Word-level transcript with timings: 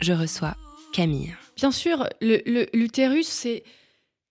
je 0.00 0.12
reçois 0.12 0.56
Camille. 0.92 1.36
Bien 1.56 1.70
sûr, 1.70 2.08
l'utérus, 2.20 3.28
c'est 3.28 3.62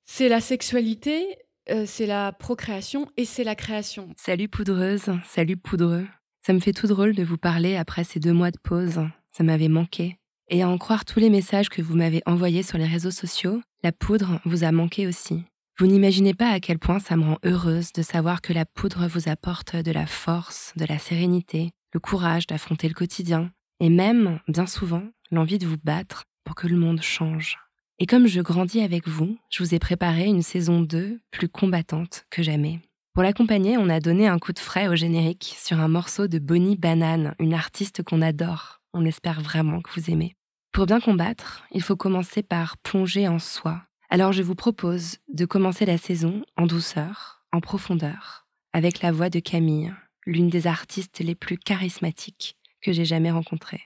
c'est 0.05 0.27
la 0.27 0.41
sexualité, 0.41 1.37
euh, 1.70 1.84
c'est 1.85 2.07
la 2.07 2.31
procréation 2.31 3.07
et 3.15 3.26
c'est 3.26 3.43
la 3.43 3.55
création. 3.55 4.09
Salut 4.17 4.49
poudreuse, 4.49 5.11
salut 5.23 5.55
poudreux. 5.55 6.07
Ça 6.41 6.51
me 6.53 6.59
fait 6.59 6.73
tout 6.73 6.87
drôle 6.87 7.13
de 7.13 7.23
vous 7.23 7.37
parler 7.37 7.76
après 7.76 8.03
ces 8.03 8.20
deux 8.20 8.34
mois 8.34 8.49
de 8.49 8.57
pause. 8.57 9.01
Ça 9.31 9.43
m'avait 9.43 9.67
manqué. 9.67 10.17
Et 10.49 10.63
à 10.63 10.70
en 10.70 10.79
croire 10.79 11.05
tous 11.05 11.20
les 11.20 11.29
messages 11.29 11.70
que 11.70 11.83
vous 11.83 11.95
m'avez 11.95 12.23
envoyés 12.26 12.63
sur 12.63 12.79
les 12.79 12.87
réseaux 12.87 13.11
sociaux, 13.11 13.61
la 13.83 13.91
poudre 13.91 14.41
vous 14.45 14.63
a 14.63 14.71
manqué 14.71 15.05
aussi. 15.05 15.43
Vous 15.77 15.85
n'imaginez 15.85 16.33
pas 16.33 16.49
à 16.49 16.59
quel 16.59 16.79
point 16.79 16.99
ça 16.99 17.15
me 17.15 17.23
rend 17.23 17.37
heureuse 17.45 17.93
de 17.93 18.01
savoir 18.01 18.41
que 18.41 18.51
la 18.51 18.65
poudre 18.65 19.07
vous 19.07 19.29
apporte 19.29 19.76
de 19.76 19.91
la 19.91 20.07
force, 20.07 20.73
de 20.76 20.85
la 20.85 20.98
sérénité, 20.98 21.70
le 21.93 21.99
courage 21.99 22.48
d'affronter 22.48 22.87
le 22.87 22.95
quotidien, 22.95 23.51
et 23.80 23.90
même, 23.90 24.40
bien 24.48 24.68
souvent, 24.68 25.04
l'envie 25.32 25.58
de 25.58 25.68
vous 25.68 25.77
battre 25.84 26.26
pour 26.44 26.55
que 26.55 26.68
le 26.68 26.76
monde 26.76 27.02
change. 27.02 27.58
Et 27.99 28.05
comme 28.05 28.27
je 28.27 28.41
grandis 28.41 28.82
avec 28.82 29.08
vous, 29.08 29.38
je 29.49 29.63
vous 29.63 29.76
ai 29.76 29.80
préparé 29.80 30.26
une 30.26 30.41
saison 30.41 30.82
2 30.82 31.20
plus 31.32 31.49
combattante 31.49 32.26
que 32.30 32.44
jamais. 32.44 32.80
Pour 33.13 33.24
l'accompagner, 33.24 33.77
on 33.77 33.90
a 33.90 34.00
donné 34.00 34.27
un 34.27 34.40
coup 34.40 34.54
de 34.54 34.60
frais 34.60 34.88
au 34.88 34.96
générique 34.96 35.55
sur 35.57 35.80
un 35.80 35.88
morceau 35.88 36.27
de 36.27 36.40
Bonnie 36.40 36.77
Banane, 36.77 37.35
une 37.40 37.54
artiste 37.54 38.04
qu'on 38.04 38.22
adore. 38.22 38.82
On 38.94 39.05
espère 39.05 39.41
vraiment 39.41 39.82
que 39.82 39.91
vous 40.00 40.10
aimez. 40.10 40.35
Pour 40.72 40.85
bien 40.85 41.00
combattre, 41.00 41.63
il 41.72 41.82
faut 41.82 41.96
commencer 41.96 42.44
par 42.44 42.77
plonger 42.77 43.27
en 43.27 43.40
soi. 43.40 43.82
Alors 44.10 44.32
je 44.32 44.44
vous 44.44 44.55
propose 44.55 45.18
de 45.27 45.46
commencer 45.46 45.85
la 45.85 45.98
saison 45.98 46.44
en 46.57 46.66
douceur, 46.66 47.44
en 47.52 47.60
profondeur, 47.60 48.48
avec 48.74 49.02
la 49.02 49.12
voix 49.12 49.30
de 49.30 49.40
Camille, 49.40 49.94
l'une 50.26 50.50
des 50.50 50.68
artistes 50.68 51.20
les 51.20 51.35
plus 51.35 51.57
charismatiques 51.57 52.59
que 52.82 52.91
j'ai 52.91 53.05
jamais 53.05 53.32
rencontrées. 53.32 53.82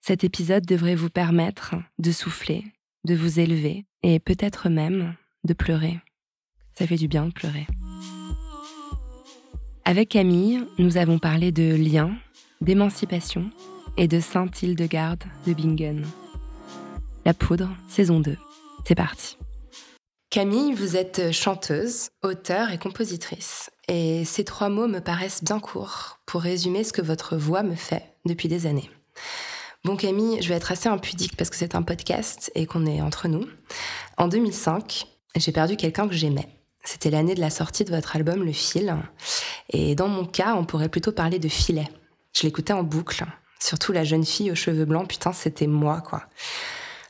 Cet 0.00 0.24
épisode 0.24 0.66
devrait 0.66 0.94
vous 0.94 1.10
permettre 1.10 1.76
de 1.98 2.12
souffler, 2.12 2.64
de 3.04 3.14
vous 3.14 3.40
élever 3.40 3.86
et 4.02 4.20
peut-être 4.20 4.68
même 4.68 5.14
de 5.44 5.54
pleurer. 5.54 5.98
Ça 6.78 6.86
fait 6.86 6.96
du 6.96 7.08
bien 7.08 7.26
de 7.26 7.32
pleurer. 7.32 7.66
Avec 9.84 10.10
Camille, 10.10 10.64
nous 10.78 10.96
avons 10.96 11.18
parlé 11.18 11.52
de 11.52 11.74
liens, 11.74 12.16
d'émancipation 12.60 13.50
et 13.96 14.08
de 14.08 14.20
Sainte-Hildegarde 14.20 15.24
de 15.46 15.52
Bingen. 15.52 16.04
La 17.24 17.34
poudre, 17.34 17.70
saison 17.88 18.20
2. 18.20 18.36
C'est 18.86 18.94
parti. 18.94 19.38
Camille, 20.30 20.72
vous 20.72 20.96
êtes 20.96 21.32
chanteuse, 21.32 22.08
auteure 22.22 22.72
et 22.72 22.78
compositrice. 22.78 23.70
Et 23.88 24.24
ces 24.24 24.44
trois 24.44 24.68
mots 24.68 24.88
me 24.88 25.00
paraissent 25.00 25.44
bien 25.44 25.60
courts 25.60 26.18
pour 26.26 26.42
résumer 26.42 26.82
ce 26.82 26.92
que 26.92 27.02
votre 27.02 27.36
voix 27.36 27.62
me 27.62 27.76
fait 27.76 28.13
depuis 28.24 28.48
des 28.48 28.66
années. 28.66 28.90
Bon 29.84 29.96
Camille, 29.96 30.40
je 30.40 30.48
vais 30.48 30.54
être 30.54 30.72
assez 30.72 30.88
impudique 30.88 31.36
parce 31.36 31.50
que 31.50 31.56
c'est 31.56 31.74
un 31.74 31.82
podcast 31.82 32.50
et 32.54 32.66
qu'on 32.66 32.86
est 32.86 33.02
entre 33.02 33.28
nous. 33.28 33.46
En 34.16 34.28
2005, 34.28 35.06
j'ai 35.36 35.52
perdu 35.52 35.76
quelqu'un 35.76 36.08
que 36.08 36.14
j'aimais. 36.14 36.48
C'était 36.84 37.10
l'année 37.10 37.34
de 37.34 37.40
la 37.40 37.50
sortie 37.50 37.84
de 37.84 37.90
votre 37.90 38.16
album 38.16 38.44
Le 38.44 38.52
Fil. 38.52 38.94
Et 39.70 39.94
dans 39.94 40.08
mon 40.08 40.24
cas, 40.24 40.54
on 40.54 40.64
pourrait 40.64 40.88
plutôt 40.88 41.12
parler 41.12 41.38
de 41.38 41.48
filet. 41.48 41.88
Je 42.34 42.42
l'écoutais 42.42 42.72
en 42.72 42.82
boucle. 42.82 43.24
Surtout 43.58 43.92
la 43.92 44.04
jeune 44.04 44.24
fille 44.24 44.50
aux 44.50 44.54
cheveux 44.54 44.84
blancs, 44.84 45.08
putain, 45.08 45.32
c'était 45.32 45.66
moi, 45.66 46.02
quoi. 46.02 46.24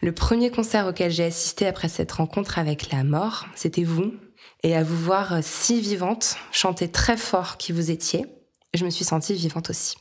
Le 0.00 0.12
premier 0.12 0.50
concert 0.50 0.86
auquel 0.86 1.10
j'ai 1.10 1.24
assisté 1.24 1.66
après 1.66 1.88
cette 1.88 2.12
rencontre 2.12 2.58
avec 2.58 2.90
la 2.92 3.04
mort, 3.04 3.46
c'était 3.54 3.84
vous. 3.84 4.14
Et 4.62 4.76
à 4.76 4.82
vous 4.82 4.96
voir 4.96 5.38
si 5.42 5.80
vivante, 5.80 6.36
chanter 6.52 6.90
très 6.90 7.16
fort 7.16 7.56
qui 7.56 7.72
vous 7.72 7.90
étiez, 7.90 8.26
je 8.74 8.84
me 8.84 8.90
suis 8.90 9.04
sentie 9.04 9.34
vivante 9.34 9.70
aussi. 9.70 9.96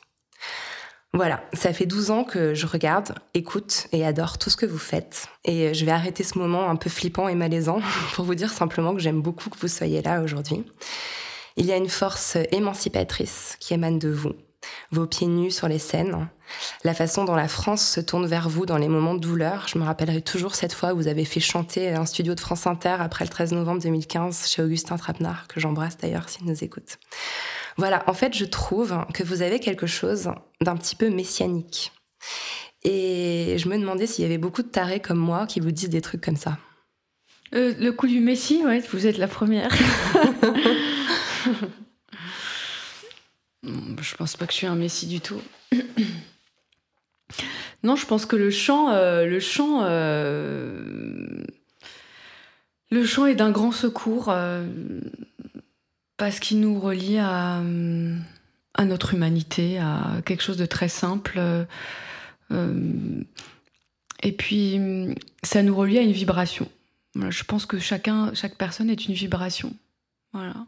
Voilà, 1.15 1.43
ça 1.53 1.73
fait 1.73 1.85
12 1.85 2.09
ans 2.09 2.23
que 2.23 2.55
je 2.55 2.65
regarde, 2.65 3.13
écoute 3.35 3.85
et 3.91 4.03
adore 4.03 4.39
tout 4.39 4.49
ce 4.49 4.57
que 4.57 4.65
vous 4.65 4.79
faites. 4.79 5.27
Et 5.45 5.71
je 5.75 5.85
vais 5.85 5.91
arrêter 5.91 6.23
ce 6.23 6.39
moment 6.39 6.67
un 6.71 6.75
peu 6.75 6.89
flippant 6.89 7.27
et 7.27 7.35
malaisant 7.35 7.81
pour 8.15 8.25
vous 8.25 8.33
dire 8.33 8.51
simplement 8.51 8.95
que 8.95 8.99
j'aime 8.99 9.21
beaucoup 9.21 9.51
que 9.51 9.59
vous 9.59 9.67
soyez 9.67 10.01
là 10.01 10.23
aujourd'hui. 10.23 10.63
Il 11.55 11.67
y 11.67 11.71
a 11.71 11.77
une 11.77 11.89
force 11.89 12.35
émancipatrice 12.51 13.57
qui 13.59 13.75
émane 13.75 13.99
de 13.99 14.09
vous, 14.09 14.33
vos 14.89 15.05
pieds 15.05 15.27
nus 15.27 15.51
sur 15.51 15.67
les 15.67 15.77
scènes, 15.77 16.27
la 16.83 16.95
façon 16.95 17.25
dont 17.25 17.35
la 17.35 17.47
France 17.47 17.87
se 17.87 17.99
tourne 17.99 18.25
vers 18.25 18.49
vous 18.49 18.65
dans 18.65 18.77
les 18.77 18.87
moments 18.87 19.13
de 19.13 19.19
douleur. 19.19 19.67
Je 19.67 19.77
me 19.77 19.83
rappellerai 19.83 20.23
toujours 20.23 20.55
cette 20.55 20.73
fois 20.73 20.93
où 20.93 20.95
vous 20.95 21.07
avez 21.07 21.25
fait 21.25 21.39
chanter 21.39 21.89
un 21.89 22.07
studio 22.07 22.33
de 22.33 22.39
France 22.39 22.65
Inter 22.65 22.95
après 22.99 23.23
le 23.23 23.29
13 23.29 23.51
novembre 23.51 23.83
2015 23.83 24.47
chez 24.47 24.63
Augustin 24.63 24.97
Trapenard, 24.97 25.47
que 25.47 25.59
j'embrasse 25.59 25.95
d'ailleurs 25.97 26.27
s'il 26.27 26.47
nous 26.47 26.63
écoute. 26.63 26.97
Voilà, 27.77 28.03
en 28.07 28.13
fait, 28.13 28.35
je 28.35 28.45
trouve 28.45 28.95
que 29.13 29.23
vous 29.23 29.41
avez 29.41 29.59
quelque 29.59 29.87
chose 29.87 30.29
d'un 30.61 30.77
petit 30.77 30.95
peu 30.95 31.09
messianique. 31.09 31.91
Et 32.83 33.55
je 33.57 33.67
me 33.69 33.77
demandais 33.77 34.07
s'il 34.07 34.23
y 34.23 34.25
avait 34.25 34.37
beaucoup 34.37 34.61
de 34.61 34.67
tarés 34.67 34.99
comme 34.99 35.17
moi 35.17 35.47
qui 35.47 35.59
vous 35.59 35.71
disent 35.71 35.89
des 35.89 36.01
trucs 36.01 36.21
comme 36.21 36.35
ça. 36.35 36.57
Euh, 37.55 37.73
le 37.79 37.91
coup 37.91 38.07
du 38.07 38.19
Messie, 38.19 38.63
ouais, 38.65 38.79
vous 38.91 39.07
êtes 39.07 39.17
la 39.17 39.27
première. 39.27 39.71
Je 43.63 44.15
pense 44.15 44.35
pas 44.35 44.45
que 44.45 44.51
je 44.51 44.57
suis 44.57 44.67
un 44.67 44.75
Messie 44.75 45.07
du 45.07 45.21
tout. 45.21 45.41
non, 47.83 47.95
je 47.95 48.05
pense 48.05 48.25
que 48.25 48.35
le 48.35 48.51
chant, 48.51 48.89
euh, 48.91 49.25
le 49.25 49.39
chant, 49.39 49.81
euh, 49.83 51.43
le 52.91 53.05
chant 53.05 53.25
est 53.25 53.35
d'un 53.35 53.51
grand 53.51 53.71
secours 53.71 54.27
euh, 54.29 54.65
parce 56.17 56.39
qu'il 56.39 56.59
nous 56.59 56.79
relie 56.79 57.17
à, 57.17 57.59
euh, 57.59 58.17
à 58.73 58.85
notre 58.85 59.13
humanité, 59.13 59.79
à 59.79 60.21
quelque 60.25 60.43
chose 60.43 60.57
de 60.57 60.65
très 60.65 60.89
simple. 60.89 61.35
euh, 61.37 61.65
euh, 62.51 63.21
et 64.21 64.31
puis, 64.31 64.75
hum, 64.77 65.15
ça 65.43 65.63
nous 65.63 65.75
relie 65.75 65.97
à 65.97 66.01
une 66.01 66.11
vibration. 66.11 66.69
Je 67.15 67.43
pense 67.43 67.65
que 67.65 67.77
chacun, 67.77 68.33
chaque 68.33 68.55
personne 68.55 68.89
est 68.89 69.07
une 69.07 69.13
vibration. 69.13 69.73
Voilà. 70.33 70.65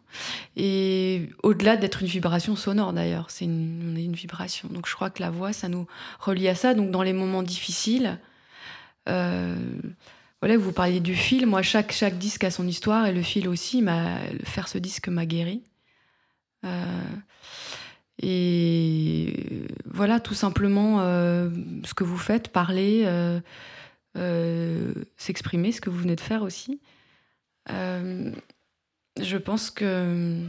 Et 0.56 1.30
au-delà 1.42 1.76
d'être 1.76 2.02
une 2.02 2.08
vibration 2.08 2.56
sonore 2.56 2.94
d'ailleurs, 2.94 3.32
c'est 3.32 3.46
une, 3.46 3.94
on 3.94 3.96
est 3.96 4.04
une 4.04 4.14
vibration. 4.14 4.70
Donc 4.70 4.88
je 4.88 4.94
crois 4.94 5.10
que 5.10 5.24
la 5.24 5.32
voix, 5.32 5.54
ça 5.54 5.70
nous 5.70 5.88
relie 6.20 6.48
à 6.48 6.54
ça. 6.54 6.76
Donc 6.76 6.92
dans 6.92 7.02
les 7.02 7.14
moments 7.14 7.42
difficiles, 7.42 8.20
voilà, 10.42 10.58
vous 10.58 10.72
parliez 10.72 11.00
du 11.00 11.16
fil. 11.16 11.46
Moi, 11.48 11.62
chaque, 11.62 11.92
chaque 11.92 12.18
disque 12.18 12.44
a 12.44 12.52
son 12.52 12.68
histoire 12.68 13.06
et 13.08 13.14
le 13.14 13.22
fil 13.22 13.48
aussi. 13.48 13.82
M'a, 13.82 14.20
faire 14.44 14.68
ce 14.68 14.78
disque 14.78 15.08
m'a 15.08 15.26
guéri. 15.26 15.64
Euh, 16.66 17.04
et 18.22 19.68
voilà, 19.86 20.20
tout 20.20 20.34
simplement 20.34 21.02
euh, 21.02 21.50
ce 21.84 21.94
que 21.94 22.04
vous 22.04 22.18
faites, 22.18 22.50
parler, 22.50 23.04
euh, 24.18 24.94
s'exprimer, 25.18 25.72
ce 25.72 25.82
que 25.82 25.90
vous 25.90 26.00
venez 26.00 26.16
de 26.16 26.22
faire 26.22 26.44
aussi. 26.44 26.80
Je 27.68 29.38
pense 29.38 29.72
que 29.72 30.42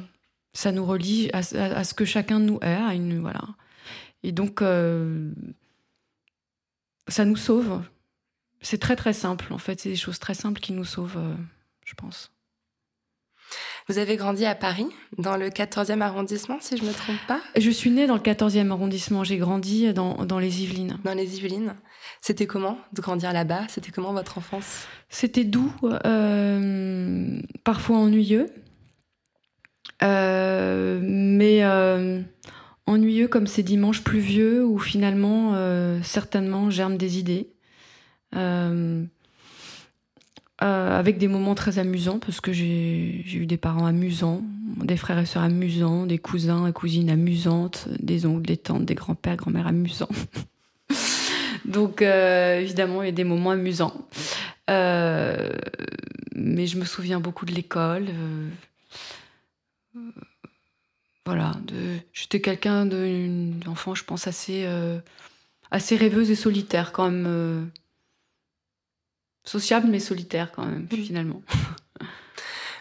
ça 0.52 0.72
nous 0.72 0.84
relie 0.84 1.30
à, 1.32 1.42
ce 1.42 1.94
que 1.94 2.04
chacun 2.04 2.40
de 2.40 2.44
nous 2.44 2.58
est. 2.62 2.78
Et 4.22 4.32
donc 4.32 4.60
ça 7.08 7.24
nous 7.24 7.36
sauve. 7.36 7.82
C'est 8.60 8.78
très 8.78 8.96
très 8.96 9.12
simple 9.12 9.52
en 9.52 9.58
fait, 9.58 9.80
c'est 9.80 9.90
des 9.90 9.96
choses 9.96 10.18
très 10.18 10.34
simples 10.34 10.60
qui 10.60 10.72
nous 10.72 10.84
sauvent, 10.84 11.18
euh, 11.18 11.34
je 11.84 11.94
pense. 11.94 12.32
Vous 13.88 13.98
avez 13.98 14.16
grandi 14.16 14.44
à 14.44 14.56
Paris, 14.56 14.88
dans 15.16 15.36
le 15.36 15.48
14e 15.48 16.00
arrondissement, 16.00 16.58
si 16.60 16.76
je 16.76 16.82
ne 16.82 16.88
me 16.88 16.92
trompe 16.92 17.20
pas? 17.28 17.40
Je 17.56 17.70
suis 17.70 17.90
née 17.90 18.08
dans 18.08 18.14
le 18.14 18.20
14e 18.20 18.70
arrondissement. 18.70 19.22
J'ai 19.22 19.36
grandi 19.36 19.92
dans, 19.92 20.24
dans, 20.24 20.40
les 20.40 20.64
Yvelines. 20.64 20.98
Dans 21.04 21.14
les 21.14 21.36
Yvelines. 21.36 21.76
C'était 22.20 22.46
comment 22.46 22.78
de 22.92 23.00
grandir 23.00 23.32
là-bas? 23.32 23.62
C'était 23.68 23.92
comment 23.92 24.12
votre 24.12 24.38
enfance? 24.38 24.88
C'était 25.08 25.44
doux, 25.44 25.72
euh, 25.84 27.40
parfois 27.62 27.98
ennuyeux. 27.98 28.48
Euh, 30.02 30.98
mais 31.00 31.62
euh, 31.62 32.20
ennuyeux 32.86 33.28
comme 33.28 33.46
ces 33.46 33.62
dimanches 33.62 34.02
pluvieux 34.02 34.64
où 34.64 34.80
finalement, 34.80 35.54
certainement, 36.02 36.70
germent 36.70 36.98
des 36.98 37.20
idées. 37.20 37.52
Euh, 38.34 39.05
euh, 40.62 40.99
avec 40.99 41.19
des 41.19 41.28
moments 41.28 41.55
très 41.55 41.78
amusants 41.78 42.19
parce 42.19 42.40
que 42.40 42.50
j'ai 42.52 43.23
eu 43.34 43.44
des 43.46 43.58
parents 43.58 43.84
amusants, 43.84 44.43
des 44.82 44.96
frères 44.96 45.19
et 45.19 45.26
sœurs 45.26 45.43
amusants, 45.43 46.06
des 46.06 46.19
cousins 46.19 46.67
et 46.67 46.73
cousines 46.73 47.11
amusantes, 47.11 47.88
des 48.00 48.25
oncles, 48.25 48.46
des 48.46 48.56
tantes, 48.56 48.87
des 48.87 48.94
grands-pères, 48.94 49.37
grand-mères 49.37 49.67
amusants. 49.67 50.08
Donc 51.67 52.00
euh, 52.00 52.61
évidemment, 52.61 53.02
il 53.02 53.06
y 53.06 53.11
a 53.11 53.12
des 53.12 53.25
moments 53.25 53.50
amusants. 53.50 54.08
Mais 54.69 56.67
je 56.67 56.78
me 56.78 56.84
souviens 56.84 57.20
beaucoup 57.20 57.44
de 57.44 57.52
l'école. 57.52 58.06
Voilà, 61.26 61.52
j'étais 62.12 62.40
quelqu'un 62.40 62.87
d'enfant, 62.87 63.94
je 63.94 64.05
pense, 64.05 64.26
assez 64.26 64.67
rêveuse 65.96 66.31
et 66.31 66.37
solitaire 66.37 66.93
quand 66.93 67.11
même 67.11 67.70
sociable 69.46 69.88
mais 69.88 70.00
solitaire 70.00 70.52
quand 70.52 70.66
même, 70.66 70.87
mmh. 70.93 70.96
finalement. 70.96 71.43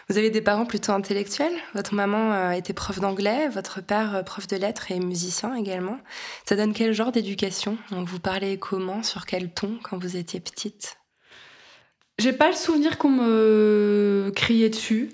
Vous 0.08 0.18
avez 0.18 0.30
des 0.30 0.40
parents 0.40 0.66
plutôt 0.66 0.92
intellectuels? 0.92 1.54
Votre 1.74 1.94
maman 1.94 2.30
a 2.30 2.56
été 2.56 2.72
prof 2.72 3.00
d'anglais, 3.00 3.48
votre 3.48 3.80
père 3.80 4.14
euh, 4.14 4.22
prof 4.22 4.46
de 4.46 4.56
lettres 4.56 4.92
et 4.92 5.00
musicien 5.00 5.56
également. 5.56 5.98
Ça 6.44 6.54
donne 6.54 6.72
quel 6.74 6.92
genre 6.92 7.10
d'éducation? 7.10 7.76
Vous 7.90 8.20
parlez 8.20 8.56
comment? 8.56 9.02
Sur 9.02 9.26
quel 9.26 9.50
ton? 9.50 9.78
Quand 9.82 9.98
vous 9.98 10.16
étiez 10.16 10.38
petite? 10.38 10.98
J'ai 12.18 12.32
pas 12.32 12.48
le 12.48 12.54
souvenir 12.54 12.98
qu'on 12.98 13.10
me 13.10 14.32
criait 14.34 14.70
dessus. 14.70 15.10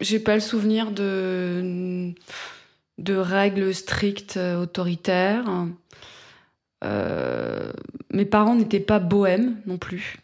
J'ai 0.00 0.20
pas 0.20 0.34
le 0.34 0.40
souvenir 0.40 0.92
de, 0.92 2.12
de 2.98 3.16
règles 3.16 3.74
strictes 3.74 4.36
euh, 4.36 4.62
autoritaires. 4.62 5.66
Euh, 6.84 7.72
mes 8.12 8.24
parents 8.24 8.54
n'étaient 8.54 8.78
pas 8.78 8.98
bohèmes 9.00 9.60
non 9.66 9.78
plus. 9.78 10.18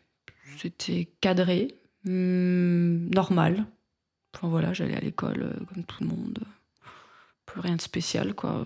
C'était 0.63 1.09
cadré, 1.21 1.75
hmm, 2.05 3.09
normal. 3.13 3.67
Enfin 4.33 4.47
voilà, 4.47 4.73
j'allais 4.73 4.97
à 4.97 5.01
l'école 5.01 5.43
euh, 5.43 5.65
comme 5.67 5.83
tout 5.83 5.97
le 6.03 6.07
monde. 6.07 6.39
Plus 7.47 7.61
rien 7.61 7.75
de 7.75 7.81
spécial, 7.81 8.33
quoi. 8.33 8.65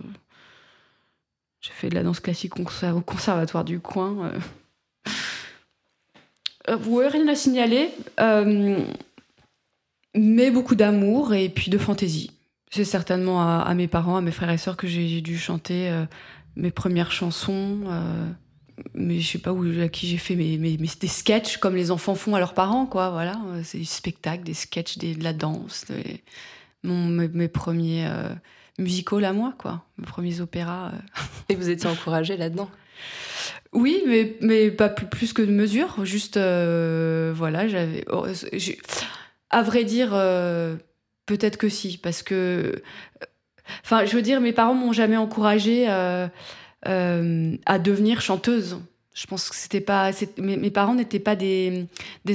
J'ai 1.63 1.73
fait 1.73 1.89
de 1.89 1.95
la 1.95 2.03
danse 2.03 2.21
classique 2.21 2.59
au 2.61 3.01
conservatoire 3.01 3.65
du 3.65 3.81
coin. 3.81 4.27
Euh. 4.27 4.39
Euh, 6.69 7.09
rien 7.09 7.27
à 7.29 7.35
signaler. 7.35 7.91
mais 10.15 10.51
beaucoup 10.51 10.75
d'amour 10.75 11.33
et 11.33 11.49
puis 11.49 11.71
de 11.71 11.79
fantaisie. 11.79 12.31
C'est 12.71 12.85
certainement 12.85 13.41
à, 13.41 13.73
mes 13.75 13.89
parents, 13.89 14.17
à 14.17 14.21
mes 14.21 14.33
frères 14.33 14.51
et 14.51 14.59
sœurs 14.59 14.77
que 14.77 14.87
j'ai 14.87 15.23
dû 15.23 15.39
chanter 15.39 16.05
mes 16.57 16.71
premières 16.71 17.13
chansons 17.13 17.85
mais 18.95 19.21
je 19.21 19.33
sais 19.33 19.39
pas 19.39 19.53
où, 19.53 19.65
à 19.81 19.89
qui 19.89 20.07
j'ai 20.07 20.19
fait 20.19 20.37
mes, 20.37 20.59
mes, 20.59 20.77
des 20.77 21.07
sketchs 21.07 21.57
comme 21.59 21.77
les 21.77 21.91
enfants 21.91 22.15
font 22.15 22.35
à 22.35 22.39
leurs 22.39 22.55
parents, 22.55 22.87
quoi. 22.87 23.11
Voilà, 23.11 23.41
c'est 23.65 23.79
du 23.79 23.85
spectacle, 23.85 24.45
des 24.45 24.55
sketchs, 24.55 24.99
des, 24.99 25.15
de 25.15 25.25
la 25.25 25.33
danse, 25.33 25.87
mon, 26.83 27.07
mes, 27.07 27.49
premiers 27.49 28.07
euh, 28.07 28.29
musicals 28.79 29.25
à 29.25 29.33
moi, 29.33 29.55
quoi. 29.59 29.85
Mes 29.99 30.05
premiers 30.05 30.41
opéras. 30.41 30.93
Euh. 30.93 31.23
Et 31.49 31.55
vous 31.55 31.69
étiez 31.69 31.89
encouragée 31.89 32.37
là-dedans? 32.37 32.71
Oui, 33.73 34.03
mais, 34.07 34.37
mais 34.41 34.71
pas 34.71 34.89
plus, 34.89 35.07
plus 35.07 35.33
que 35.33 35.43
de 35.43 35.53
mesure. 35.53 36.05
Juste, 36.05 36.37
euh, 36.37 37.33
voilà, 37.35 37.69
j'avais. 37.69 38.05
Oh, 38.11 38.27
à 39.51 39.63
vrai 39.63 39.85
dire, 39.85 40.11
peut-être 41.27 41.57
que 41.57 41.69
si, 41.69 41.99
parce 41.99 42.23
que. 42.23 42.83
Enfin, 43.85 44.05
je 44.05 44.15
veux 44.15 44.23
dire, 44.23 44.41
mes 44.41 44.53
parents 44.53 44.75
m'ont 44.75 44.93
jamais 44.93 45.17
encouragée 45.17 45.87
euh, 46.87 47.57
à 47.65 47.79
devenir 47.79 48.21
chanteuse. 48.21 48.79
Je 49.15 49.27
pense 49.27 49.49
que 49.49 49.57
c'était 49.57 49.81
pas. 49.81 50.11
Mes, 50.37 50.71
parents 50.71 50.95
n'étaient 50.95 51.19
pas 51.19 51.35
des, 51.35 51.89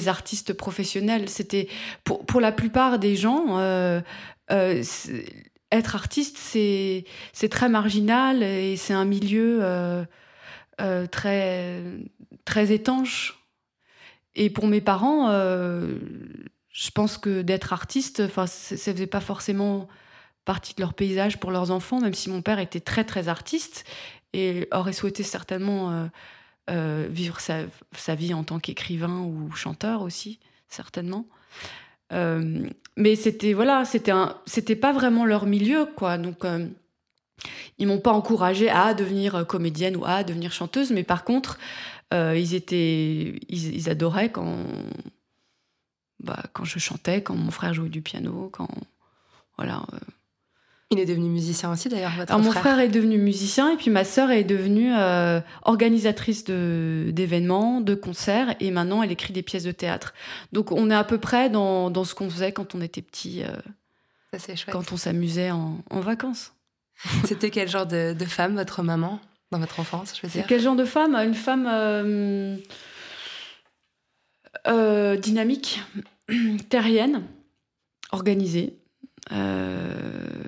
artistes 0.07 0.53
professionnels. 0.53 1.29
C'était 1.29 1.67
pour, 2.03 2.41
la 2.41 2.51
plupart 2.51 2.97
des 2.97 3.15
gens. 3.15 3.59
Euh, 3.59 4.01
euh, 4.51 4.83
être 5.71 5.95
artiste, 5.95 6.37
c'est 6.37 7.05
très 7.49 7.69
marginal 7.69 8.43
et 8.43 8.75
c'est 8.75 8.93
un 8.93 9.05
milieu 9.05 9.61
très, 11.11 11.83
très 12.43 12.71
étanche. 12.73 13.39
Et 14.33 14.49
pour 14.49 14.67
mes 14.67 14.81
parents, 14.81 15.29
je 15.29 16.91
pense 16.93 17.17
que 17.17 17.43
d'être 17.43 17.73
artiste, 17.73 18.27
ça 18.27 18.41
ne 18.41 18.77
faisait 18.77 19.07
pas 19.07 19.21
forcément 19.21 19.87
partie 20.45 20.73
de 20.73 20.81
leur 20.81 20.95
paysage 20.95 21.39
pour 21.39 21.51
leurs 21.51 21.69
enfants, 21.69 22.01
même 22.01 22.15
si 22.15 22.29
mon 22.29 22.41
père 22.41 22.59
était 22.59 22.79
très 22.79 23.03
très 23.03 23.27
artiste 23.27 23.85
et 24.33 24.67
aurait 24.71 24.93
souhaité 24.93 25.23
certainement 25.23 25.91
euh, 25.91 26.07
euh, 26.69 27.07
vivre 27.09 27.39
sa, 27.39 28.15
vie 28.15 28.33
en 28.33 28.43
tant 28.43 28.59
qu'écrivain 28.59 29.21
ou 29.21 29.51
chanteur 29.51 30.01
aussi, 30.01 30.39
certainement. 30.67 31.25
Euh, 32.13 32.67
mais 32.97 33.15
c'était 33.15 33.53
voilà, 33.53 33.83
c'était 33.85 34.75
pas 34.75 34.93
vraiment 34.93 35.25
leur 35.25 35.45
milieu, 35.45 35.85
quoi. 35.85 36.17
Donc 36.17 36.45
ils 37.77 37.87
m'ont 37.87 37.99
pas 37.99 38.11
encouragé 38.11 38.69
à 38.69 38.93
devenir 38.93 39.45
comédienne 39.47 39.95
ou 39.95 40.05
à 40.05 40.23
devenir 40.23 40.51
chanteuse, 40.51 40.91
mais 40.91 41.03
par 41.03 41.23
contre, 41.23 41.57
ils 42.11 42.53
étaient, 42.53 43.39
ils, 43.47 43.89
adoraient 43.89 44.29
quand, 44.31 44.65
bah, 46.19 46.43
quand 46.53 46.65
je 46.65 46.77
chantais, 46.77 47.23
quand 47.23 47.35
mon 47.35 47.51
frère 47.51 47.73
jouait 47.73 47.89
du 47.89 48.01
piano, 48.01 48.49
quand 48.51 48.69
voilà. 49.57 49.85
Il 50.91 50.99
est 50.99 51.05
devenu 51.05 51.29
musicien 51.29 51.71
aussi 51.71 51.87
d'ailleurs, 51.89 52.11
votre 52.17 52.33
Alors, 52.33 52.43
frère. 52.45 52.53
Mon 52.53 52.59
frère 52.59 52.79
est 52.79 52.89
devenu 52.89 53.17
musicien 53.17 53.71
et 53.71 53.77
puis 53.77 53.89
ma 53.89 54.03
sœur 54.03 54.29
est 54.29 54.43
devenue 54.43 54.93
euh, 54.93 55.39
organisatrice 55.63 56.43
d'événements, 56.43 57.79
de, 57.79 57.93
de, 57.93 57.95
concerts 57.95 58.55
et 58.59 58.71
maintenant 58.71 59.01
elle 59.01 59.11
écrit 59.11 59.33
des 59.33 59.41
pièces 59.41 59.63
de 59.63 59.71
théâtre. 59.71 60.13
Donc 60.51 60.71
on 60.71 60.91
est 60.91 60.95
à 60.95 61.05
peu 61.05 61.17
près 61.17 61.49
dans, 61.49 61.89
dans 61.89 62.03
ce 62.03 62.13
qu'on 62.13 62.29
faisait 62.29 62.51
quand 62.51 62.75
on 62.75 62.81
était 62.81 63.01
petit, 63.01 63.43
euh, 63.43 64.37
Ça, 64.37 64.55
chouette. 64.55 64.73
quand 64.73 64.91
on 64.91 64.97
s'amusait 64.97 65.51
en, 65.51 65.77
en, 65.89 65.99
vacances. 66.01 66.53
C'était 67.25 67.49
quel 67.49 67.69
genre 67.69 67.85
de, 67.85 68.13
de, 68.13 68.25
femme 68.25 68.55
votre 68.55 68.83
maman 68.83 69.19
dans 69.51 69.59
votre 69.59 69.79
enfance 69.79 70.13
je 70.15 70.27
veux 70.27 70.31
dire 70.31 70.45
Quel 70.47 70.61
genre 70.61 70.75
de 70.75 70.85
femme? 70.85 71.15
Une 71.15 71.33
femme 71.33 71.67
euh, 74.67 75.17
dynamique, 75.17 75.81
terrienne, 76.69 77.23
organisée. 78.11 78.77
Euh, 79.31 80.43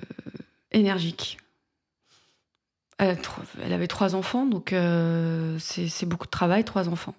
énergique. 0.74 1.38
Elle, 2.98 3.18
elle, 3.62 3.72
avait 3.72 3.88
trois 3.88 4.14
enfants, 4.14 4.46
donc 4.46 4.72
euh, 4.72 5.58
c'est 5.58 6.06
beaucoup 6.06 6.26
de 6.26 6.30
travail, 6.30 6.64
trois 6.64 6.88
enfants. 6.88 7.14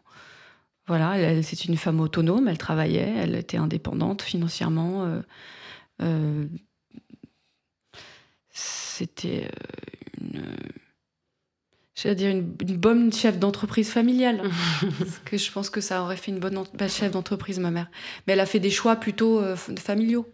Voilà, 0.88 1.42
c'est 1.42 1.66
une 1.66 1.78
femme 1.78 2.00
autonome, 2.00 2.48
elle 2.48 2.60
travaillait, 2.60 3.14
elle 3.18 3.36
était 3.36 3.58
indépendante 3.58 4.22
financièrement. 4.22 5.06
Euh, 5.06 5.22
euh, 6.02 6.46
C'était 8.52 9.50
une, 10.22 12.14
dire 12.14 12.30
une, 12.30 12.56
une, 12.62 12.78
bonne 12.78 13.12
chef 13.12 13.40
d'entreprise 13.40 13.90
familiale. 13.90 14.44
Parce 15.00 15.20
que 15.26 15.38
je 15.38 15.52
pense 15.52 15.70
que 15.70 15.82
ça 15.82 16.04
aurait 16.04 16.18
fait 16.18 16.32
une 16.32 16.40
bonne 16.40 16.64
chef 16.88 17.12
d'entreprise, 17.12 17.60
ma 17.60 17.72
mère. 17.72 17.90
Mais 18.28 18.34
elle 18.34 18.40
a 18.40 18.46
fait 18.46 18.60
des 18.60 18.72
choix 18.72 18.96
plutôt 18.96 19.44
familiaux 19.78 20.32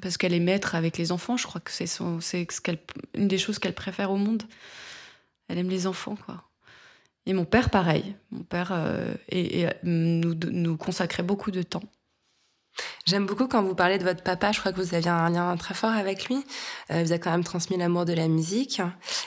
parce 0.00 0.16
qu'elle 0.16 0.34
est 0.34 0.40
maître 0.40 0.74
avec 0.74 0.98
les 0.98 1.12
enfants. 1.12 1.36
Je 1.36 1.46
crois 1.46 1.60
que 1.60 1.70
c'est 1.70 1.88
une 2.00 3.28
des 3.28 3.38
choses 3.38 3.58
qu'elle 3.58 3.74
préfère 3.74 4.10
au 4.10 4.16
monde. 4.16 4.42
Elle 5.48 5.58
aime 5.58 5.70
les 5.70 5.86
enfants, 5.86 6.16
quoi. 6.16 6.44
Et 7.26 7.32
mon 7.32 7.44
père, 7.44 7.70
pareil. 7.70 8.14
Mon 8.30 8.42
père 8.42 8.70
euh, 8.72 9.14
nous 9.82 10.76
consacrait 10.76 11.22
beaucoup 11.22 11.50
de 11.50 11.62
temps. 11.62 11.82
J'aime 13.06 13.26
beaucoup 13.26 13.46
quand 13.46 13.62
vous 13.62 13.74
parlez 13.74 13.98
de 13.98 14.04
votre 14.04 14.22
papa, 14.22 14.50
je 14.52 14.60
crois 14.60 14.72
que 14.72 14.80
vous 14.80 14.94
aviez 14.94 15.10
un 15.10 15.28
lien 15.28 15.56
très 15.56 15.74
fort 15.74 15.92
avec 15.92 16.26
lui. 16.26 16.36
Euh, 16.90 17.00
il 17.00 17.06
vous 17.06 17.12
a 17.12 17.18
quand 17.18 17.30
même 17.30 17.44
transmis 17.44 17.76
l'amour 17.76 18.04
de 18.04 18.12
la 18.14 18.28
musique. 18.28 18.80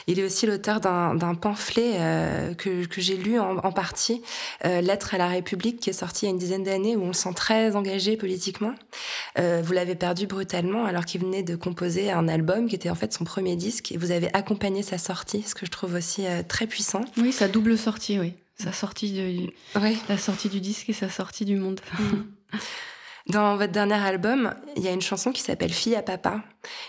Il 0.06 0.18
est 0.18 0.24
aussi 0.24 0.46
l'auteur 0.46 0.80
d'un 0.80 1.34
pamphlet 1.34 1.92
euh, 1.96 2.54
que, 2.54 2.86
que 2.86 3.00
j'ai 3.00 3.16
lu 3.16 3.38
en, 3.38 3.58
en 3.58 3.72
partie, 3.72 4.22
euh, 4.64 4.80
Lettre 4.80 5.14
à 5.14 5.18
la 5.18 5.28
République, 5.28 5.80
qui 5.80 5.90
est 5.90 5.94
sorti 5.94 6.24
il 6.24 6.28
y 6.28 6.30
a 6.30 6.32
une 6.32 6.38
dizaine 6.38 6.64
d'années, 6.64 6.96
où 6.96 7.04
on 7.04 7.08
le 7.08 7.12
sent 7.12 7.34
très 7.34 7.76
engagé 7.76 8.16
politiquement. 8.16 8.74
Euh, 9.38 9.62
vous 9.64 9.72
l'avez 9.72 9.94
perdu 9.94 10.26
brutalement 10.26 10.84
alors 10.84 11.04
qu'il 11.04 11.20
venait 11.20 11.42
de 11.42 11.56
composer 11.56 12.10
un 12.10 12.28
album 12.28 12.68
qui 12.68 12.74
était 12.74 12.90
en 12.90 12.94
fait 12.94 13.12
son 13.12 13.24
premier 13.24 13.56
disque, 13.56 13.92
et 13.92 13.96
vous 13.96 14.10
avez 14.10 14.34
accompagné 14.34 14.82
sa 14.82 14.98
sortie, 14.98 15.42
ce 15.42 15.54
que 15.54 15.66
je 15.66 15.70
trouve 15.70 15.94
aussi 15.94 16.26
euh, 16.26 16.42
très 16.46 16.66
puissant. 16.66 17.02
Oui, 17.16 17.32
sa 17.32 17.48
double 17.48 17.78
sortie, 17.78 18.18
oui. 18.18 18.34
Sa 18.60 18.72
sortie, 18.72 19.12
de, 19.12 19.52
oui. 19.80 19.98
la 20.08 20.18
sortie 20.18 20.48
du 20.48 20.60
disque 20.60 20.88
et 20.88 20.92
sa 20.92 21.08
sortie 21.08 21.44
du 21.44 21.54
monde. 21.54 21.80
Mmh. 21.98 22.58
Dans 23.28 23.56
votre 23.56 23.72
dernier 23.72 23.94
album, 23.94 24.54
il 24.74 24.82
y 24.82 24.88
a 24.88 24.92
une 24.92 25.02
chanson 25.02 25.32
qui 25.32 25.42
s'appelle 25.42 25.72
Fille 25.72 25.94
à 25.94 26.02
papa. 26.02 26.42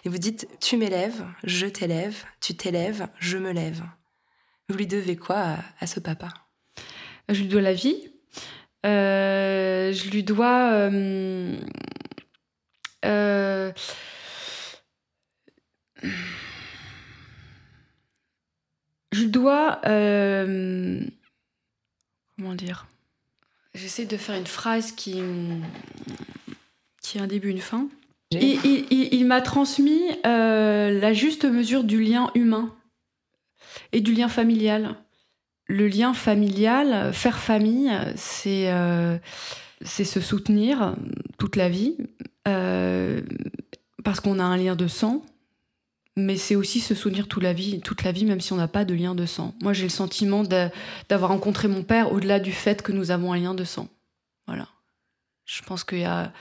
Et 0.05 0.09
vous 0.09 0.17
dites 0.17 0.47
Tu 0.61 0.77
m'élèves, 0.77 1.25
je 1.43 1.67
t'élève, 1.67 2.15
tu 2.39 2.55
t'élèves, 2.55 3.07
je 3.19 3.37
me 3.37 3.51
lève. 3.51 3.83
Vous 4.69 4.77
lui 4.77 4.87
devez 4.87 5.17
quoi 5.17 5.57
à, 5.81 5.87
ce 5.87 5.99
papa? 5.99 6.29
Je 7.27 7.41
lui 7.41 7.47
dois 7.47 7.61
la 7.61 7.73
vie. 7.73 8.13
Euh, 8.85 9.91
je 9.91 10.09
lui 10.11 10.23
dois. 10.23 10.71
Euh, 10.71 11.57
euh, 13.03 13.73
je 19.11 19.25
dois. 19.25 19.81
comment 22.37 22.55
dire? 22.55 22.87
J'essaie 23.81 24.05
de 24.05 24.17
faire 24.17 24.35
une 24.35 24.47
phrase 24.47 24.91
qui, 24.91 25.21
qui 27.01 27.17
a 27.17 27.23
un 27.23 27.27
début, 27.27 27.49
une 27.49 27.59
fin. 27.59 27.87
Il, 28.31 29.25
m'a 29.25 29.41
transmis 29.41 30.01
euh, 30.25 30.99
la 30.99 31.13
juste 31.13 31.45
mesure 31.45 31.85
du 31.85 32.01
lien 32.01 32.29
humain 32.35 32.75
et 33.93 34.01
du 34.01 34.13
lien 34.13 34.27
familial. 34.27 34.95
Le 35.65 35.87
lien 35.87 36.13
familial, 36.13 37.13
faire 37.13 37.39
famille, 37.39 37.89
c'est 38.15 38.69
euh, 38.69 39.17
c'est 39.81 40.03
se 40.03 40.19
soutenir 40.19 40.95
toute 41.37 41.55
la 41.55 41.69
vie, 41.69 41.95
euh, 42.49 43.21
parce 44.03 44.19
qu'on 44.19 44.39
a 44.39 44.43
un 44.43 44.57
lien 44.57 44.75
de 44.75 44.87
sang, 44.87 45.23
mais 46.19 46.37
c'est 46.37 46.55
aussi 46.55 46.79
se 46.79 46.95
souvenir 46.95 47.27
toute 47.27 47.43
la 47.43 47.53
vie, 47.53 47.79
toute 47.81 48.03
la 48.03 48.11
vie, 48.11 48.25
même 48.25 48.41
si 48.41 48.53
on 48.53 48.57
n'a 48.57 48.67
pas 48.67 48.85
de 48.85 48.93
lien 48.93 49.15
de 49.15 49.25
sang. 49.25 49.55
Moi, 49.61 49.73
j'ai 49.73 49.83
le 49.83 49.89
sentiment 49.89 50.43
d'avoir 50.43 51.31
rencontré 51.31 51.67
mon 51.67 51.83
père 51.83 52.11
au-delà 52.11 52.39
du 52.39 52.51
fait 52.51 52.81
que 52.81 52.91
nous 52.91 53.11
avons 53.11 53.33
un 53.33 53.37
lien 53.37 53.53
de 53.53 53.63
sang. 53.63 53.87
Voilà. 54.47 54.67
Je 55.45 55.61
pense 55.63 55.83
qu'il 55.83 55.99
y 55.99 56.05
a. 56.05 56.31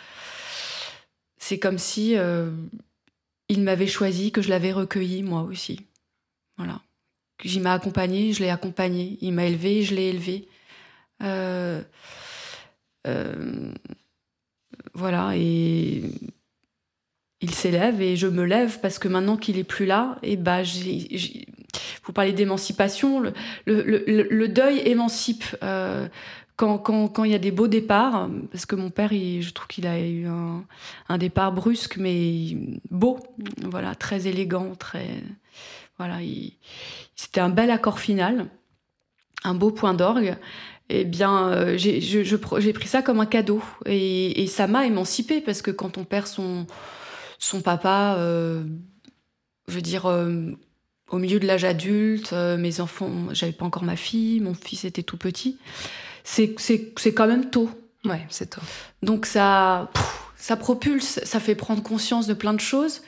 C'est 1.38 1.58
comme 1.58 1.78
si 1.78 2.16
euh, 2.16 2.50
il 3.48 3.62
m'avait 3.62 3.86
choisi, 3.86 4.32
que 4.32 4.42
je 4.42 4.50
l'avais 4.50 4.72
recueilli 4.72 5.22
moi 5.22 5.42
aussi. 5.42 5.80
Voilà. 6.56 6.80
Il 7.44 7.62
m'a 7.62 7.72
accompagné, 7.72 8.32
je 8.32 8.40
l'ai 8.40 8.50
accompagné. 8.50 9.18
Il 9.20 9.32
m'a 9.32 9.44
élevé, 9.44 9.82
je 9.82 9.94
l'ai 9.94 10.08
élevé. 10.08 10.48
Euh, 11.22 11.82
euh, 13.06 13.72
voilà. 14.94 15.36
Et 15.36 16.02
il 17.40 17.54
s'élève 17.54 18.00
et 18.00 18.16
je 18.16 18.26
me 18.26 18.44
lève 18.44 18.80
parce 18.80 18.98
que 18.98 19.08
maintenant 19.08 19.36
qu'il 19.36 19.58
est 19.58 19.64
plus 19.64 19.86
là, 19.86 20.18
et 20.22 20.36
bah, 20.36 20.62
vous 22.04 22.12
parlez 22.12 22.32
d'émancipation, 22.32 23.22
le, 23.66 24.46
deuil 24.46 24.80
émancipe. 24.84 25.44
Euh, 25.62 26.08
quand, 26.56 26.78
quand, 26.78 27.06
quand, 27.06 27.22
il 27.22 27.30
y 27.30 27.36
a 27.36 27.38
des 27.38 27.52
beaux 27.52 27.68
départs, 27.68 28.28
parce 28.50 28.66
que 28.66 28.74
mon 28.74 28.90
père, 28.90 29.10
je 29.12 29.50
trouve 29.50 29.68
qu'il 29.68 29.86
a 29.86 30.00
eu 30.00 30.26
un, 30.26 31.18
départ 31.18 31.52
brusque, 31.52 31.98
mais 31.98 32.56
beau, 32.90 33.20
voilà, 33.62 33.94
très 33.94 34.26
élégant, 34.26 34.74
très, 34.74 35.06
voilà, 35.98 36.16
c'était 37.14 37.40
un 37.40 37.50
bel 37.50 37.70
accord 37.70 38.00
final, 38.00 38.48
un 39.44 39.54
beau 39.54 39.70
point 39.70 39.94
d'orgue. 39.94 40.36
Eh 40.88 41.04
bien, 41.04 41.48
euh, 41.48 41.76
j'ai 41.76 42.72
pris 42.72 42.88
ça 42.88 43.02
comme 43.02 43.20
un 43.20 43.26
cadeau 43.26 43.62
et, 43.86 44.42
et 44.42 44.46
ça 44.46 44.66
m'a 44.66 44.86
émancipé 44.86 45.40
parce 45.40 45.62
que 45.62 45.70
quand 45.70 45.98
on 45.98 46.04
perd 46.04 46.26
son, 46.26 46.66
son 47.38 47.60
papa, 47.60 48.16
euh, 48.18 48.64
je 49.68 49.74
veux 49.74 49.82
dire, 49.82 50.06
euh, 50.06 50.52
au 51.10 51.18
milieu 51.18 51.40
de 51.40 51.46
l'âge 51.46 51.64
adulte, 51.64 52.32
euh, 52.32 52.56
mes 52.56 52.80
enfants, 52.80 53.10
j'avais 53.32 53.52
pas 53.52 53.64
encore 53.64 53.84
ma 53.84 53.96
fille, 53.96 54.40
mon 54.40 54.54
fils 54.54 54.84
était 54.84 55.04
tout 55.04 55.16
petit. 55.16 55.58
C'est 56.24 56.54
quand 57.14 57.26
même 57.26 57.48
tôt. 57.50 57.70
Ouais, 58.04 58.26
c'est 58.28 58.50
tôt. 58.50 58.60
Donc 59.02 59.24
ça, 59.24 59.90
ça 60.36 60.56
propulse, 60.56 61.20
ça 61.24 61.40
fait 61.40 61.54
prendre 61.54 61.82
conscience 61.82 62.26
de 62.26 62.34
plein 62.34 62.52
de 62.52 62.60
choses. 62.60 63.02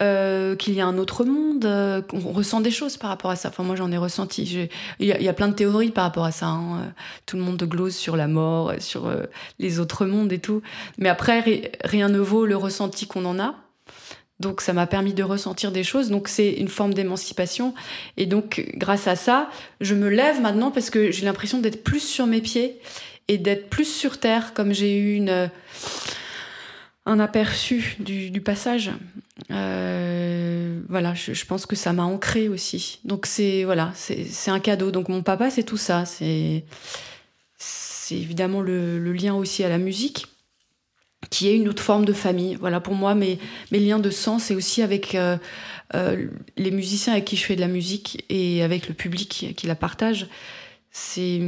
Qu'il 0.00 0.74
y 0.74 0.80
a 0.80 0.86
un 0.86 0.98
autre 0.98 1.24
monde, 1.24 2.04
qu'on 2.08 2.32
ressent 2.32 2.60
des 2.60 2.70
choses 2.70 2.96
par 2.96 3.10
rapport 3.10 3.30
à 3.30 3.36
ça. 3.36 3.50
Enfin, 3.50 3.62
moi, 3.62 3.76
j'en 3.76 3.92
ai 3.92 3.98
ressenti. 3.98 4.68
Il 4.98 5.06
y, 5.06 5.28
a 5.28 5.32
plein 5.32 5.48
de 5.48 5.54
théories 5.54 5.90
par 5.90 6.04
rapport 6.04 6.24
à 6.24 6.32
ça. 6.32 6.46
Hein. 6.46 6.92
Tout 7.26 7.36
le 7.36 7.42
monde 7.42 7.62
glose 7.64 7.94
sur 7.94 8.16
la 8.16 8.26
mort, 8.26 8.72
sur 8.78 9.12
les 9.58 9.78
autres 9.78 10.06
mondes 10.06 10.32
et 10.32 10.38
tout. 10.38 10.62
Mais 10.98 11.08
après, 11.08 11.72
rien 11.84 12.08
ne 12.08 12.18
vaut 12.18 12.46
le 12.46 12.56
ressenti 12.56 13.06
qu'on 13.06 13.24
en 13.26 13.38
a. 13.38 13.54
Donc 14.40 14.62
ça 14.62 14.72
m'a 14.72 14.86
permis 14.86 15.12
de 15.12 15.22
ressentir 15.22 15.70
des 15.70 15.84
choses. 15.84 16.08
Donc 16.08 16.26
c'est 16.26 16.50
une 16.52 16.68
forme 16.68 16.94
d'émancipation. 16.94 17.74
Et 18.16 18.26
donc 18.26 18.70
grâce 18.74 19.06
à 19.06 19.14
ça, 19.14 19.50
je 19.80 19.94
me 19.94 20.08
lève 20.08 20.40
maintenant 20.40 20.70
parce 20.70 20.90
que 20.90 21.12
j'ai 21.12 21.26
l'impression 21.26 21.58
d'être 21.58 21.84
plus 21.84 22.00
sur 22.00 22.26
mes 22.26 22.40
pieds 22.40 22.80
et 23.28 23.38
d'être 23.38 23.68
plus 23.68 23.84
sur 23.84 24.18
terre, 24.18 24.54
comme 24.54 24.72
j'ai 24.72 24.98
eu 24.98 25.14
une, 25.14 25.50
un 27.06 27.18
aperçu 27.18 27.96
du, 27.98 28.40
passage. 28.40 28.90
Euh, 29.50 30.80
voilà, 30.88 31.14
je, 31.14 31.44
pense 31.44 31.66
que 31.66 31.76
ça 31.76 31.92
m'a 31.92 32.04
ancré 32.04 32.48
aussi. 32.48 33.00
Donc 33.04 33.26
c'est 33.26 33.64
voilà, 33.64 33.92
c'est 33.94 34.50
un 34.50 34.60
cadeau. 34.60 34.90
Donc 34.90 35.08
mon 35.08 35.22
papa, 35.22 35.50
c'est 35.50 35.64
tout 35.64 35.76
ça. 35.76 36.04
C'est 36.04 36.64
évidemment 38.10 38.60
le 38.60 39.12
lien 39.12 39.34
aussi 39.34 39.64
à 39.64 39.68
la 39.68 39.78
musique 39.78 40.26
qui 41.28 41.48
est 41.48 41.56
une 41.56 41.68
autre 41.68 41.82
forme 41.82 42.04
de 42.04 42.12
famille. 42.12 42.56
Voilà, 42.56 42.80
pour 42.80 42.94
moi, 42.94 43.14
mes, 43.14 43.38
mes 43.72 43.78
liens 43.78 43.98
de 43.98 44.10
sang, 44.10 44.38
c'est 44.38 44.54
aussi 44.54 44.82
avec 44.82 45.14
euh, 45.14 45.36
euh, 45.94 46.26
les 46.56 46.70
musiciens 46.70 47.12
avec 47.12 47.26
qui 47.26 47.36
je 47.36 47.44
fais 47.44 47.56
de 47.56 47.60
la 47.60 47.68
musique 47.68 48.24
et 48.28 48.62
avec 48.62 48.88
le 48.88 48.94
public 48.94 49.54
qui, 49.56 49.66
la 49.66 49.74
partage. 49.74 50.28
C'est 50.90 51.40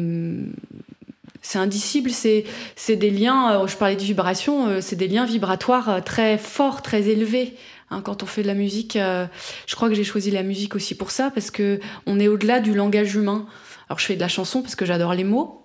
c'est 1.42 1.58
indicible, 1.58 2.10
c'est 2.10 2.96
des 2.96 3.10
liens. 3.10 3.62
Euh, 3.62 3.66
je 3.66 3.76
parlais 3.76 3.96
de 3.96 4.02
vibration, 4.02 4.80
c'est 4.80 4.96
des 4.96 5.08
liens 5.08 5.26
vibratoires 5.26 6.02
très 6.04 6.38
forts, 6.38 6.82
très 6.82 7.08
élevés. 7.08 7.54
Hein, 7.90 8.00
quand 8.02 8.22
on 8.22 8.26
fait 8.26 8.42
de 8.42 8.46
la 8.46 8.54
musique, 8.54 8.94
je 8.96 9.74
crois 9.74 9.90
que 9.90 9.94
j'ai 9.94 10.04
choisi 10.04 10.30
la 10.30 10.42
musique 10.42 10.74
aussi 10.74 10.94
pour 10.94 11.10
ça 11.10 11.30
parce 11.30 11.50
que 11.50 11.78
on 12.06 12.18
est 12.18 12.28
au-delà 12.28 12.60
du 12.60 12.72
langage 12.72 13.14
humain. 13.14 13.46
Alors 13.88 13.98
je 13.98 14.06
fais 14.06 14.14
de 14.14 14.20
la 14.20 14.28
chanson 14.28 14.62
parce 14.62 14.74
que 14.74 14.86
j'adore 14.86 15.12
les 15.12 15.24
mots, 15.24 15.62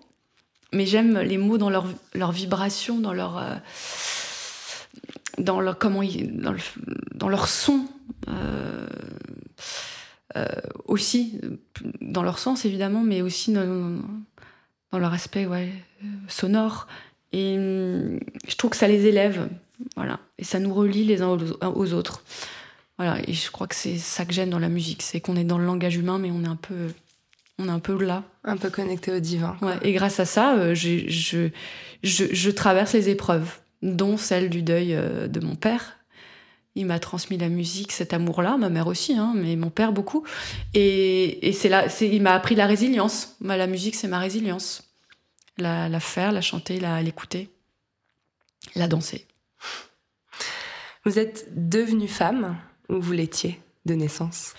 mais 0.74 0.86
j'aime 0.86 1.20
les 1.20 1.38
mots 1.38 1.58
dans 1.58 1.70
leur, 1.70 1.86
leur 2.14 2.32
vibration, 2.32 3.00
dans 3.00 3.14
leur, 3.14 3.38
euh, 3.38 3.56
dans 5.38 5.62
leur 5.62 5.78
comment 5.78 6.02
dans, 6.04 6.56
dans, 7.14 7.30
leur 7.30 7.48
son 7.48 7.86
euh, 8.28 8.88
euh, 10.36 10.46
aussi, 10.86 11.40
dans 12.02 12.24
leur 12.24 12.40
sens 12.40 12.66
évidemment, 12.66 13.02
mais 13.02 13.22
aussi 13.22 13.56
dans 14.92 15.00
leur 15.00 15.14
aspect 15.14 15.46
ouais, 15.46 15.70
sonore. 16.28 16.88
Et 17.34 17.56
je 18.48 18.56
trouve 18.56 18.72
que 18.72 18.78
ça 18.78 18.88
les 18.88 19.06
élève, 19.06 19.50
voilà, 19.96 20.20
et 20.38 20.44
ça 20.44 20.60
nous 20.60 20.74
relie 20.74 21.04
les 21.04 21.22
uns 21.22 21.38
aux 21.62 21.94
autres. 21.94 22.24
Voilà, 22.98 23.20
et 23.28 23.34
je 23.34 23.52
crois 23.52 23.68
que 23.68 23.76
c'est 23.76 23.98
ça 23.98 24.26
que 24.26 24.34
j'aime 24.34 24.50
dans 24.50 24.60
la 24.60 24.70
musique, 24.70 25.02
c'est 25.04 25.20
qu'on 25.20 25.36
est 25.36 25.44
dans 25.44 25.58
le 25.58 25.66
langage 25.66 25.98
humain, 25.98 26.18
mais 26.18 26.32
on 26.32 26.44
est 26.44 26.48
un 26.48 26.56
peu 26.56 26.90
on 27.60 27.68
est 27.68 27.72
un 27.72 27.80
peu 27.80 28.02
là. 28.04 28.24
Un 28.44 28.58
peu 28.58 28.70
connecté 28.70 29.12
au 29.12 29.20
divin. 29.20 29.58
et 29.82 29.94
grâce 29.94 30.20
à 30.20 30.26
ça, 30.26 30.56
euh, 30.58 30.76
je, 30.76 31.50
je, 32.04 32.50
traverse 32.52 32.94
les 32.94 33.10
épreuves, 33.10 33.58
dont 33.82 34.18
celle 34.18 34.50
du 34.50 34.62
deuil 34.62 34.94
euh, 34.94 35.28
de 35.28 35.40
mon 35.40 35.56
père. 35.56 35.97
Il 36.78 36.86
m'a 36.86 37.00
transmis 37.00 37.38
la 37.38 37.50
musique, 37.50 37.92
cet 37.92 38.14
amour-là, 38.14 38.56
ma 38.56 38.70
mère 38.70 38.86
aussi, 38.86 39.14
hein, 39.18 39.34
mais 39.36 39.56
mon 39.56 39.72
père 39.72 39.92
beaucoup. 39.92 40.24
Et, 40.76 41.52
c'est 41.54 41.70
là, 41.70 41.88
il 42.02 42.22
m'a 42.22 42.34
appris 42.34 42.54
la 42.54 42.68
résilience. 42.68 43.36
la 43.42 43.66
musique, 43.66 43.96
c'est 43.96 44.08
ma 44.08 44.20
résilience. 44.20 44.84
La, 45.58 45.90
la 45.90 46.00
faire, 46.00 46.32
la 46.32 46.42
chanter, 46.42 46.80
l'écouter, 47.02 47.50
la 48.76 48.88
danser. 48.88 49.26
Vous 51.04 51.18
êtes 51.18 51.48
devenue 51.56 52.08
femme 52.08 52.58
ou 52.90 53.02
vous 53.02 53.14
l'étiez 53.14 53.60
de 53.88 53.96
naissance? 53.96 54.54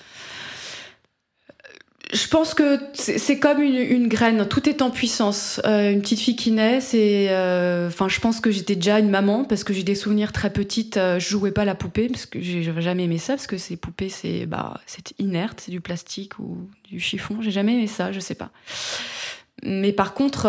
Je 2.12 2.26
pense 2.28 2.54
que 2.54 2.78
c'est 2.94 3.38
comme 3.38 3.60
une, 3.60 4.08
graine, 4.08 4.46
tout 4.48 4.66
est 4.68 4.80
en 4.80 4.90
puissance. 4.90 5.60
Euh, 5.66 5.92
une 5.92 6.00
petite 6.00 6.20
fille 6.20 6.36
qui 6.36 6.52
naît, 6.52 6.80
c'est, 6.80 7.28
euh, 7.30 7.88
enfin, 7.88 8.08
je 8.08 8.18
pense 8.20 8.40
que 8.40 8.50
j'étais 8.50 8.76
déjà 8.76 8.98
une 8.98 9.10
maman 9.10 9.44
parce 9.44 9.62
que 9.62 9.74
j'ai 9.74 9.82
des 9.82 9.94
souvenirs 9.94 10.32
très 10.32 10.50
petites. 10.50 10.96
Euh, 10.96 11.18
je 11.18 11.28
jouais 11.28 11.50
pas 11.50 11.66
la 11.66 11.74
poupée 11.74 12.08
parce 12.08 12.24
que 12.24 12.40
j'ai 12.40 12.62
jamais 12.80 13.04
aimé 13.04 13.18
ça 13.18 13.34
parce 13.34 13.46
que 13.46 13.58
ces 13.58 13.76
poupées, 13.76 14.08
c'est, 14.08 14.46
bah, 14.46 14.80
c'est 14.86 15.12
inerte, 15.18 15.62
c'est 15.64 15.70
du 15.70 15.82
plastique 15.82 16.38
ou 16.38 16.56
du 16.88 16.98
chiffon. 16.98 17.42
J'ai 17.42 17.50
jamais 17.50 17.74
aimé 17.74 17.86
ça, 17.86 18.10
je 18.10 18.20
sais 18.20 18.34
pas. 18.34 18.50
Mais 19.62 19.92
par 19.92 20.14
contre, 20.14 20.48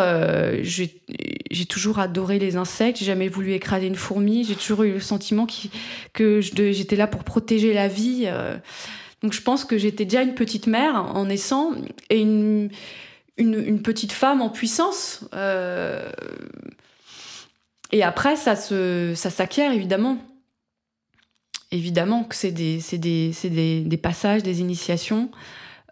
j'ai 0.62 1.66
toujours 1.68 1.98
adoré 1.98 2.38
les 2.38 2.58
insectes. 2.58 3.00
J'ai 3.00 3.06
jamais 3.06 3.28
voulu 3.28 3.54
écraser 3.54 3.88
une 3.88 3.96
fourmi. 3.96 4.46
J'ai 4.46 4.56
toujours 4.56 4.84
eu 4.84 4.94
le 4.94 5.00
sentiment 5.00 5.48
que 6.14 6.42
j'étais 6.42 6.96
là 6.96 7.08
pour 7.08 7.24
protéger 7.24 7.74
la 7.74 7.88
vie. 7.88 8.30
Donc 9.22 9.34
je 9.34 9.42
pense 9.42 9.66
que 9.66 9.78
j'étais 9.78 10.06
déjà 10.06 10.22
une 10.22 10.36
petite 10.36 10.68
mère 10.68 10.96
en 10.96 11.26
naissant 11.26 11.74
et 12.10 12.20
une, 12.22 12.70
une, 13.38 13.82
petite 13.82 14.12
femme 14.12 14.42
en 14.42 14.50
puissance. 14.50 15.26
Euh, 15.34 16.10
et 17.92 18.04
après, 18.04 18.36
ça 18.36 18.56
se, 18.56 19.14
ça 19.16 19.30
s'acquiert 19.30 19.72
évidemment. 19.72 20.18
Évidemment 21.72 22.24
que 22.24 22.36
c'est 22.36 22.52
des, 22.52 22.80
des, 22.94 23.32
des, 23.44 23.82
des, 23.82 23.98
passages, 23.98 24.42
des 24.42 24.60
initiations 24.62 25.30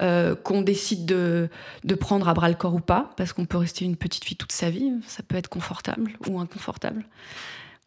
euh, 0.01 0.35
qu'on 0.35 0.61
décide 0.61 1.05
de, 1.05 1.49
de, 1.83 1.95
prendre 1.95 2.27
à 2.29 2.33
bras 2.33 2.49
le 2.49 2.55
corps 2.55 2.73
ou 2.73 2.79
pas, 2.79 3.11
parce 3.15 3.31
qu'on 3.31 3.45
peut 3.45 3.57
rester 3.57 3.85
une 3.85 3.95
petite 3.95 4.25
fille 4.25 4.37
toute 4.37 4.51
sa 4.51 4.71
vie. 4.71 4.91
Ça 5.05 5.21
peut 5.21 5.35
être 5.35 5.49
confortable 5.49 6.13
ou 6.27 6.39
inconfortable. 6.39 7.05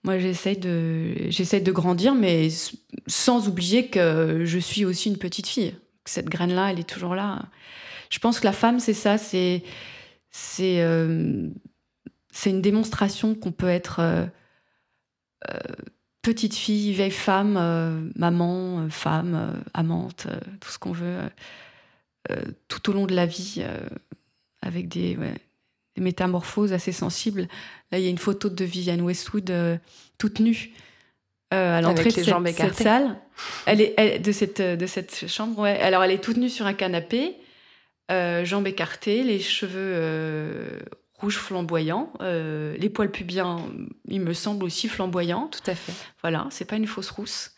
Moi, 0.02 0.18
j'essaye 0.18 0.56
de, 0.56 1.14
de 1.28 1.72
grandir, 1.72 2.14
mais 2.14 2.48
sans 3.06 3.48
oublier 3.48 3.88
que 3.88 4.44
je 4.44 4.58
suis 4.58 4.84
aussi 4.84 5.10
une 5.10 5.18
petite 5.18 5.46
fille. 5.46 5.74
Cette 6.06 6.28
graine-là, 6.28 6.70
elle 6.70 6.80
est 6.80 6.88
toujours 6.88 7.14
là. 7.14 7.42
Je 8.10 8.18
pense 8.18 8.40
que 8.40 8.46
la 8.46 8.52
femme, 8.52 8.80
c'est 8.80 8.94
ça, 8.94 9.18
c'est, 9.18 9.62
euh, 10.60 11.48
une 12.46 12.62
démonstration 12.62 13.34
qu'on 13.34 13.52
peut 13.52 13.68
être 13.68 14.00
euh, 14.00 14.26
euh, 15.50 15.58
petite 16.22 16.54
fille, 16.54 16.92
vieille 16.92 17.10
femme, 17.10 18.10
maman, 18.16 18.88
femme, 18.88 19.62
amante, 19.74 20.26
tout 20.60 20.70
ce 20.70 20.78
qu'on 20.78 20.92
veut, 20.92 21.18
tout 22.68 22.90
au 22.90 22.92
long 22.92 23.06
de 23.06 23.14
la 23.14 23.26
vie, 23.26 23.64
avec 24.62 24.88
des, 24.88 25.16
des 26.00 26.04
métamorphoses 26.04 26.72
assez 26.72 26.92
sensibles. 26.92 27.48
Là, 27.92 27.98
il 27.98 28.04
y 28.04 28.06
a 28.06 28.10
une 28.10 28.18
photo 28.18 28.48
de 28.48 28.64
Vivienne 28.64 29.02
Westwood 29.02 29.50
euh, 29.50 29.76
toute 30.18 30.40
nue 30.40 30.72
euh, 31.52 31.78
à 31.78 31.80
l'entrée 31.80 32.10
de 32.10 32.10
cette, 32.10 32.74
salle. 32.74 33.16
Elle 33.66 33.80
est 33.80 34.18
de 34.18 34.32
cette 34.32 34.60
de 34.60 34.86
cette 34.86 35.28
chambre. 35.28 35.60
Ouais. 35.60 35.78
Alors, 35.80 36.02
elle 36.04 36.12
est 36.12 36.22
toute 36.22 36.36
nue 36.36 36.48
sur 36.48 36.66
un 36.66 36.74
canapé, 36.74 37.36
euh, 38.10 38.44
jambes 38.44 38.66
écartées, 38.66 39.22
les 39.22 39.40
cheveux 39.40 40.80
rouges 41.14 41.38
flamboyants, 41.38 42.12
les 42.20 42.88
poils 42.88 43.10
pubiens, 43.10 43.58
il 44.08 44.20
me 44.20 44.32
semble 44.32 44.64
aussi 44.64 44.88
flamboyants. 44.88 45.48
Tout 45.48 45.70
à 45.70 45.74
fait. 45.74 45.92
Voilà, 46.22 46.46
c'est 46.50 46.64
pas 46.64 46.76
une 46.76 46.86
fausse 46.86 47.10
rousse. 47.10 47.52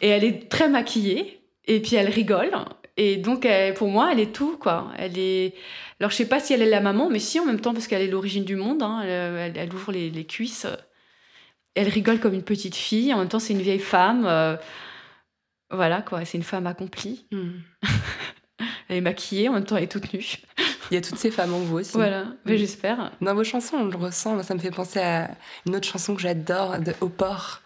Et 0.00 0.08
elle 0.08 0.24
est 0.24 0.48
très 0.48 0.68
maquillée. 0.68 1.40
Et 1.66 1.80
puis 1.80 1.96
elle 1.96 2.08
rigole. 2.08 2.50
Et 2.96 3.16
donc, 3.16 3.46
pour 3.76 3.88
moi, 3.88 4.10
elle 4.12 4.20
est 4.20 4.34
tout, 4.34 4.58
quoi. 4.58 4.92
Elle 4.98 5.18
est, 5.18 5.54
alors, 6.02 6.10
je 6.10 6.16
sais 6.16 6.26
pas 6.26 6.40
si 6.40 6.52
elle 6.52 6.62
est 6.62 6.68
la 6.68 6.80
maman, 6.80 7.08
mais 7.08 7.20
si 7.20 7.38
en 7.38 7.46
même 7.46 7.60
temps, 7.60 7.72
parce 7.72 7.86
qu'elle 7.86 8.02
est 8.02 8.08
l'origine 8.08 8.44
du 8.44 8.56
monde. 8.56 8.82
Hein, 8.82 9.02
elle, 9.04 9.72
ouvre 9.72 9.92
les, 9.92 10.26
cuisses. 10.26 10.66
Elle 11.76 11.88
rigole 11.88 12.18
comme 12.18 12.34
une 12.34 12.42
petite 12.42 12.74
fille. 12.74 13.14
En 13.14 13.18
même 13.18 13.28
temps, 13.28 13.38
c'est 13.38 13.52
une 13.52 13.62
vieille 13.62 13.78
femme. 13.78 14.26
Euh, 14.26 14.56
voilà, 15.70 16.02
quoi. 16.02 16.24
C'est 16.24 16.38
une 16.38 16.42
femme 16.42 16.66
accomplie. 16.66 17.28
Hmm. 17.30 17.60
elle 18.88 18.96
est 18.96 19.00
maquillée, 19.00 19.48
en 19.48 19.52
même 19.52 19.64
temps, 19.64 19.76
elle 19.76 19.84
est 19.84 19.92
toute 19.92 20.12
nue. 20.12 20.38
Il 20.90 20.94
y 20.94 20.96
a 20.96 21.00
toutes 21.00 21.18
ces 21.18 21.30
femmes 21.30 21.54
en 21.54 21.60
vous 21.60 21.78
aussi. 21.78 21.92
Voilà, 21.92 22.26
mais 22.46 22.58
j'espère. 22.58 23.12
Dans 23.20 23.36
vos 23.36 23.44
chansons, 23.44 23.76
on 23.76 23.84
le 23.84 23.96
ressent. 23.96 24.42
Ça 24.42 24.54
me 24.54 24.58
fait 24.58 24.72
penser 24.72 24.98
à 24.98 25.30
une 25.66 25.76
autre 25.76 25.86
chanson 25.86 26.16
que 26.16 26.20
j'adore, 26.20 26.80
de 26.80 26.92
Au 27.00 27.08
port 27.08 27.62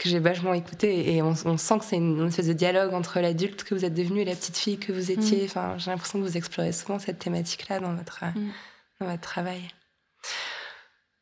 que 0.00 0.08
j'ai 0.08 0.18
vachement 0.18 0.54
écouté 0.54 1.14
et 1.14 1.20
on, 1.20 1.34
sent 1.34 1.78
que 1.78 1.84
c'est 1.84 1.96
une, 1.96 2.26
espèce 2.26 2.46
de 2.46 2.54
dialogue 2.54 2.94
entre 2.94 3.20
l'adulte 3.20 3.64
que 3.64 3.74
vous 3.74 3.84
êtes 3.84 3.92
devenu 3.92 4.22
et 4.22 4.24
la 4.24 4.34
petite 4.34 4.56
fille 4.56 4.78
que 4.78 4.92
vous 4.92 5.10
étiez. 5.10 5.42
Mm. 5.42 5.44
Enfin, 5.44 5.74
j'ai 5.76 5.90
l'impression 5.90 6.18
que 6.18 6.24
vous 6.24 6.38
explorez 6.38 6.72
souvent 6.72 6.98
cette 6.98 7.18
thématique-là 7.18 7.80
dans 7.80 7.94
votre, 7.94 8.24
mm. 8.24 8.50
dans 8.98 9.06
votre 9.08 9.20
travail. 9.20 9.60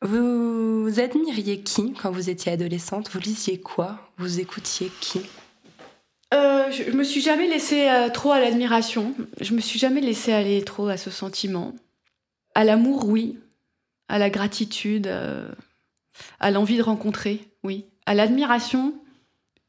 Vous, 0.01 0.93
admiriez 0.97 1.59
qui 1.59 1.91
quand 1.91 2.09
vous 2.09 2.29
étiez 2.29 2.53
adolescente? 2.53 3.09
Vous 3.11 3.19
lisiez 3.19 3.59
quoi? 3.59 3.99
Vous 4.17 4.39
écoutiez 4.39 4.89
qui? 5.01 5.23
Euh, 6.33 6.71
je, 6.71 6.91
me 6.91 7.03
suis 7.03 7.19
jamais 7.19 7.49
laissée 7.49 7.89
euh, 7.89 8.07
trop 8.07 8.31
à 8.31 8.39
l'admiration. 8.39 9.13
Je 9.41 9.53
me 9.53 9.59
suis 9.59 9.77
jamais 9.77 9.99
laissée 9.99 10.31
aller 10.31 10.63
trop 10.63 10.87
à 10.87 10.95
ce 10.95 11.11
sentiment. 11.11 11.73
À 12.55 12.63
l'amour, 12.63 13.09
oui. 13.09 13.39
À 14.07 14.19
la 14.19 14.29
gratitude, 14.29 15.07
euh, 15.07 15.51
à 16.39 16.49
l'envie 16.49 16.77
de 16.77 16.83
rencontrer, 16.83 17.41
oui 17.63 17.85
à 18.09 18.15
l'admiration, 18.15 18.95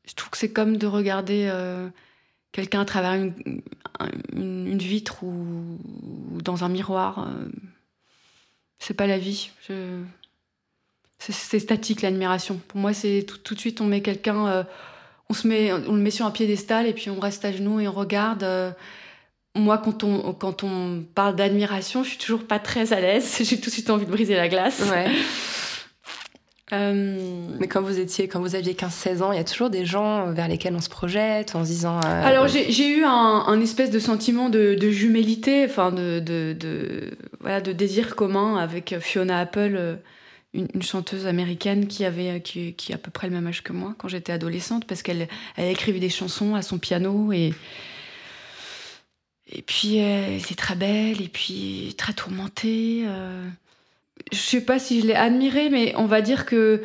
je 0.09 0.14
trouve 0.14 0.30
que 0.30 0.38
c'est 0.38 0.50
comme 0.50 0.78
de 0.78 0.87
regarder 0.87 1.50
euh, 1.52 1.87
quelqu'un 2.52 2.80
à 2.80 2.85
travers 2.87 3.12
une, 3.12 4.78
vitre 4.78 5.23
ou, 5.25 5.76
dans 6.42 6.64
un 6.64 6.70
miroir. 6.70 7.28
Euh. 7.28 7.50
c'est 8.78 8.94
pas 8.94 9.06
la 9.06 9.18
vie. 9.18 9.50
C'est 11.18 11.59
statique 11.59 12.00
l'admiration. 12.00 12.59
Pour 12.66 12.80
moi, 12.80 12.94
c'est 12.94 13.26
tout, 13.44 13.54
de 13.54 13.61
suite 13.61 13.82
on 13.82 13.87
met 13.87 14.00
quelqu'un, 14.00 14.47
euh, 14.47 14.64
on 15.28 15.35
se 15.35 15.47
met, 15.47 15.70
on 15.70 15.94
le 15.94 16.00
met 16.00 16.11
sur 16.11 16.25
un 16.25 16.30
piédestal 16.30 16.87
et 16.87 16.94
puis 16.94 17.11
on 17.11 17.20
reste 17.20 17.44
à 17.44 17.52
genoux 17.52 17.78
et 17.78 17.88
on 17.88 17.92
regarde. 17.92 18.75
moi, 19.54 19.76
quand 19.76 20.02
on, 20.02 20.32
quand 20.32 20.64
on 20.64 21.04
parle 21.14 21.37
d'admiration, 21.37 22.04
je 22.04 22.09
suis 22.09 22.18
toujours 22.18 22.47
pas 22.47 22.59
très 22.59 22.94
à 22.94 23.02
l'aise. 23.02 23.37
J'ai 23.42 23.61
tout 23.61 23.68
de 23.68 23.75
suite 23.75 23.90
envie 23.90 24.06
de 24.06 24.11
briser 24.11 24.35
la 24.35 24.49
glace. 24.49 24.80
Ouais. 24.90 25.11
Euh, 26.72 27.48
Mais 27.58 27.68
quand 27.68 27.82
vous 27.82 27.98
étiez, 27.98 28.28
quand 28.28 28.40
vous 28.40 28.54
aviez 28.54 28.74
15-16 28.74 29.22
ans, 29.22 29.32
il 29.32 29.36
y 29.36 29.40
a 29.40 29.44
toujours 29.44 29.70
des 29.70 29.84
gens 29.84 30.33
vers 30.33 30.48
lesquels 30.48 30.74
on 30.74 30.80
se 30.80 30.88
projette 30.88 31.54
en 31.56 31.64
se 31.64 31.70
disant. 31.70 31.98
Euh, 31.98 32.24
Alors 32.24 32.46
j'ai 32.48 32.88
eu 32.88 33.04
un, 33.04 33.61
espèce 33.61 33.90
de 33.90 33.98
sentiment 33.98 34.48
de, 34.48 34.76
jumélité, 34.90 35.64
enfin 35.64 35.90
de, 35.92 36.20
de, 36.20 37.11
voilà, 37.40 37.61
de 37.61 37.72
désir 37.72 38.14
commun 38.14 38.56
avec 38.56 38.94
Fiona 39.00 39.40
Apple, 39.40 39.74
euh, 39.74 39.96
une, 40.54 40.83
chanteuse 40.83 41.26
américaine 41.26 41.87
qui 41.88 42.04
avait 42.04 42.40
qui, 42.40 42.74
qui, 42.74 42.92
a 42.92 42.96
à 42.96 42.98
peu 42.98 43.11
près 43.11 43.28
le 43.28 43.35
même 43.35 43.46
âge 43.46 43.62
que 43.62 43.72
moi 43.72 43.94
quand 43.98 44.09
j'étais 44.09 44.33
adolescente, 44.33 44.85
parce 44.85 45.02
qu'elle 45.02 45.28
elle 45.56 45.70
écrivait 45.70 46.00
des 46.00 46.09
chansons 46.09 46.54
à 46.54 46.62
son 46.62 46.78
piano 46.78 47.33
et 47.33 47.52
et 49.52 49.62
puis 49.62 49.96
elle 49.96 50.35
était 50.35 50.54
très 50.54 50.76
belle 50.76 51.20
et 51.20 51.28
puis 51.28 51.94
très 51.98 52.12
tourmentée 52.12 53.04
je 54.33 54.38
sais 54.38 54.61
pas 54.61 54.78
si 54.78 55.00
je 55.00 55.06
l'ai 55.06 55.14
admiré, 55.14 55.70
mais 55.70 55.94
on 55.96 56.06
va 56.06 56.20
dire 56.20 56.46
que 56.46 56.83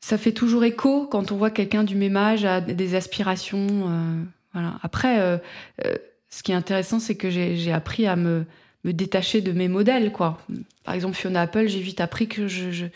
ça 0.00 0.18
fait 0.18 0.32
toujours 0.32 0.64
écho 0.64 1.06
quand 1.06 1.32
on 1.32 1.36
voit 1.36 1.50
quelqu'un 1.50 1.84
du 1.84 1.94
même 1.94 2.16
âge 2.16 2.44
à 2.44 2.60
des 2.60 2.94
aspirations. 2.94 3.66
Euh, 3.70 4.22
voilà. 4.52 4.78
Après, 4.82 5.20
euh, 5.20 5.38
euh, 5.84 5.96
ce 6.28 6.42
qui 6.42 6.52
est 6.52 6.56
intéressant, 6.56 6.98
c'est 6.98 7.14
que 7.14 7.30
j'ai 7.30 7.72
appris 7.72 8.06
à 8.06 8.16
me, 8.16 8.44
me, 8.84 8.92
détacher 8.92 9.40
de 9.40 9.52
mes 9.52 9.68
modèles, 9.68 10.12
quoi. 10.12 10.38
Par 10.84 10.94
exemple, 10.94 11.16
Fiona 11.16 11.42
Apple, 11.42 11.68
j'ai 11.68 11.80
vite 11.80 12.00
appris 12.00 12.28
que 12.28 12.48
je, 12.48 12.86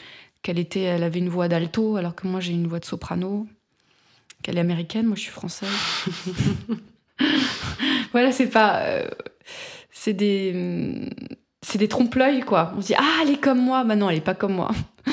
qu'elle 0.43 0.59
était, 0.59 0.81
elle 0.81 1.05
avait 1.05 1.21
une 1.21 1.29
voix 1.29 1.49
d'alto, 1.49 1.97
alors 1.97 2.15
que 2.15 2.27
moi 2.27 2.41
j'ai 2.41 2.53
une 2.53 2.67
voix 2.67 2.81
de 2.81 2.85
soprano. 2.85 3.47
Qu'elle 4.43 4.59
est 4.59 4.61
américaine, 4.61 5.07
moi 5.07 5.17
je 5.17 5.23
suis 5.23 5.31
française. 5.31 5.69
voilà, 8.13 8.33
c'est 8.33 8.51
pas, 8.51 8.83
c'est 9.91 10.13
des 10.13 11.09
c'est 11.67 11.79
des 11.79 11.89
trompe-l'œil, 11.89 12.43
quoi. 12.43 12.73
On 12.77 12.81
se 12.81 12.87
dit, 12.87 12.95
ah, 12.97 13.23
elle 13.23 13.31
est 13.31 13.41
comme 13.41 13.59
moi. 13.59 13.83
Bah 13.83 13.97
non, 13.97 14.09
elle 14.09 14.19
est 14.19 14.21
pas 14.21 14.35
comme 14.35 14.55
moi. 14.55 14.71
Mm. 15.07 15.13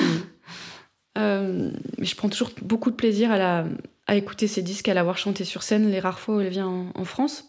Euh, 1.16 1.70
mais 1.96 2.06
je 2.06 2.16
prends 2.16 2.28
toujours 2.28 2.50
beaucoup 2.60 2.90
de 2.90 2.96
plaisir 2.96 3.30
à, 3.30 3.38
la, 3.38 3.66
à 4.08 4.16
écouter 4.16 4.48
ses 4.48 4.62
disques, 4.62 4.88
à 4.88 4.94
l'avoir 4.94 5.16
chanté 5.16 5.44
sur 5.44 5.62
scène 5.62 5.88
les 5.88 6.00
rares 6.00 6.18
fois 6.18 6.34
où 6.34 6.40
elle 6.40 6.48
vient 6.48 6.90
en, 6.92 7.04
France. 7.04 7.44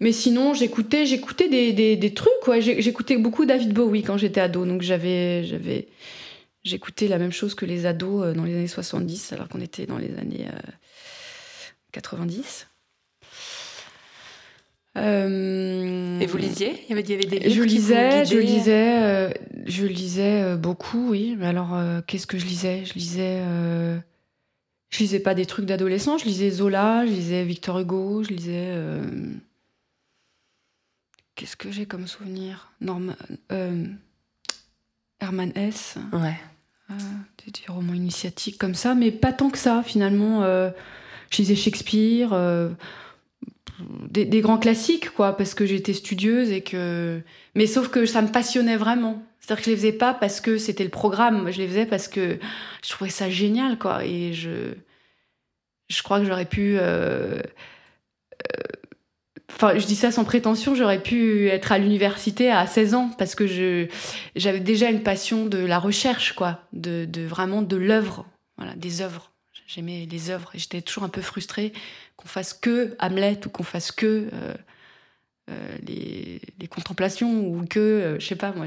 Mais 0.00 0.10
sinon, 0.10 0.54
j'écoutais, 0.54 1.04
j'écoutais 1.04 1.50
des, 1.50 1.74
des, 1.74 1.96
des, 1.96 2.14
trucs, 2.14 2.32
quoi. 2.40 2.58
J'écoutais 2.58 3.18
beaucoup 3.18 3.44
David 3.44 3.74
Bowie 3.74 4.02
quand 4.02 4.16
j'étais 4.16 4.40
ado. 4.40 4.64
Donc 4.64 4.80
j'avais, 4.80 5.44
j'avais, 5.44 5.88
j'écoutais 6.64 7.08
la 7.08 7.18
même 7.18 7.30
chose 7.30 7.54
que 7.54 7.66
les 7.66 7.84
ados 7.84 8.24
euh, 8.24 8.32
dans 8.32 8.44
les 8.44 8.54
années 8.56 8.68
70, 8.68 9.34
alors 9.34 9.46
qu'on 9.50 9.60
était 9.60 9.84
dans 9.84 9.98
les 9.98 10.16
années 10.16 10.48
90. 11.92 12.69
Euh, 15.00 16.18
euh, 16.18 16.20
et 16.20 16.26
vous 16.26 16.36
lisiez? 16.36 16.84
Il 16.88 16.90
y 16.90 16.92
avait, 16.92 17.02
des 17.02 17.16
livres 17.16 17.54
Je 17.54 17.62
lisais, 17.62 18.24
je 18.24 18.38
lisais, 18.38 19.02
euh, 19.02 19.30
je 19.66 19.86
lisais 19.86 20.42
euh, 20.42 20.56
beaucoup, 20.56 21.10
oui. 21.10 21.36
Mais 21.38 21.46
alors, 21.46 21.76
qu'est-ce 22.06 22.26
que 22.26 22.38
je 22.38 22.46
lisais? 22.46 22.84
Je 22.84 22.94
lisais, 22.94 23.42
je 24.90 24.98
lisais 24.98 25.20
pas 25.20 25.34
des 25.34 25.46
trucs 25.46 25.66
d'adolescent. 25.66 26.18
Je 26.18 26.24
lisais 26.24 26.50
Zola, 26.50 27.06
je 27.06 27.12
lisais 27.12 27.44
Victor 27.44 27.78
Hugo, 27.78 28.22
je 28.22 28.28
lisais. 28.28 28.74
Qu'est-ce 31.34 31.56
que 31.56 31.70
j'ai 31.70 31.86
comme 31.86 32.06
souvenir? 32.06 32.72
Norma, 32.80 33.16
Herman 35.20 35.52
S. 35.54 35.96
Ouais. 36.12 36.36
des, 37.44 37.50
des, 37.50 37.66
romans 37.68 37.94
initiatiques 37.94 38.58
comme 38.58 38.74
ça, 38.74 38.94
mais 38.94 39.10
pas 39.10 39.32
tant 39.32 39.50
que 39.50 39.58
ça 39.58 39.82
finalement. 39.82 40.42
je 40.42 41.36
lisais 41.38 41.56
Shakespeare 41.56 42.34
des, 44.10 44.40
grands 44.40 44.58
classiques, 44.58 45.10
quoi, 45.10 45.36
parce 45.36 45.54
que 45.54 45.66
j'étais 45.66 45.92
studieuse 45.92 46.50
et 46.50 46.62
que. 46.62 47.20
Mais 47.54 47.66
sauf 47.66 47.88
que 47.88 48.06
ça 48.06 48.22
me 48.22 48.28
passionnait 48.28 48.76
vraiment. 48.76 49.22
C'est-à-dire 49.40 49.64
que 49.64 49.66
je 49.66 49.70
les 49.70 49.76
faisais 49.76 49.92
pas 49.92 50.14
parce 50.14 50.40
que 50.40 50.58
c'était 50.58 50.84
le 50.84 50.90
programme, 50.90 51.50
je 51.50 51.58
les 51.58 51.68
faisais 51.68 51.86
parce 51.86 52.08
que 52.08 52.38
je 52.84 52.90
trouvais 52.90 53.10
ça 53.10 53.30
génial, 53.30 53.78
quoi. 53.78 54.04
Et 54.04 54.32
je. 54.32 54.74
Je 55.88 56.02
crois 56.02 56.20
que 56.20 56.26
j'aurais 56.26 56.46
pu. 56.46 56.76
Euh, 56.78 57.40
euh, 57.40 57.42
enfin, 59.50 59.76
je 59.76 59.86
dis 59.86 59.96
ça 59.96 60.12
sans 60.12 60.24
prétention, 60.24 60.74
j'aurais 60.74 61.02
pu 61.02 61.48
être 61.48 61.72
à 61.72 61.78
l'université 61.78 62.50
à 62.50 62.66
16 62.66 62.94
ans 62.94 63.10
parce 63.18 63.34
que 63.34 63.46
je 63.46 63.88
j'avais 64.36 64.60
déjà 64.60 64.90
une 64.90 65.02
passion 65.02 65.46
de 65.46 65.58
la 65.58 65.80
recherche, 65.80 66.34
quoi, 66.34 66.60
de, 66.72 67.06
de 67.06 67.22
vraiment 67.22 67.62
de 67.62 67.76
l'œuvre, 67.76 68.26
voilà, 68.56 68.74
des 68.76 69.02
œuvres. 69.02 69.32
J'aimais 69.66 70.06
les 70.10 70.30
œuvres 70.30 70.50
et 70.54 70.58
j'étais 70.58 70.82
toujours 70.82 71.04
un 71.04 71.08
peu 71.08 71.22
frustrée 71.22 71.72
qu'on 72.16 72.28
fasse 72.28 72.54
que 72.54 72.96
Hamlet 72.98 73.40
ou 73.46 73.50
qu'on 73.50 73.62
fasse 73.62 73.92
que 73.92 74.28
euh, 74.32 74.54
euh, 75.50 75.78
les, 75.86 76.40
contemplations 76.68 77.46
ou 77.46 77.64
que, 77.66 77.78
euh, 77.78 78.20
je 78.20 78.26
sais 78.26 78.36
pas, 78.36 78.52
moi, 78.52 78.66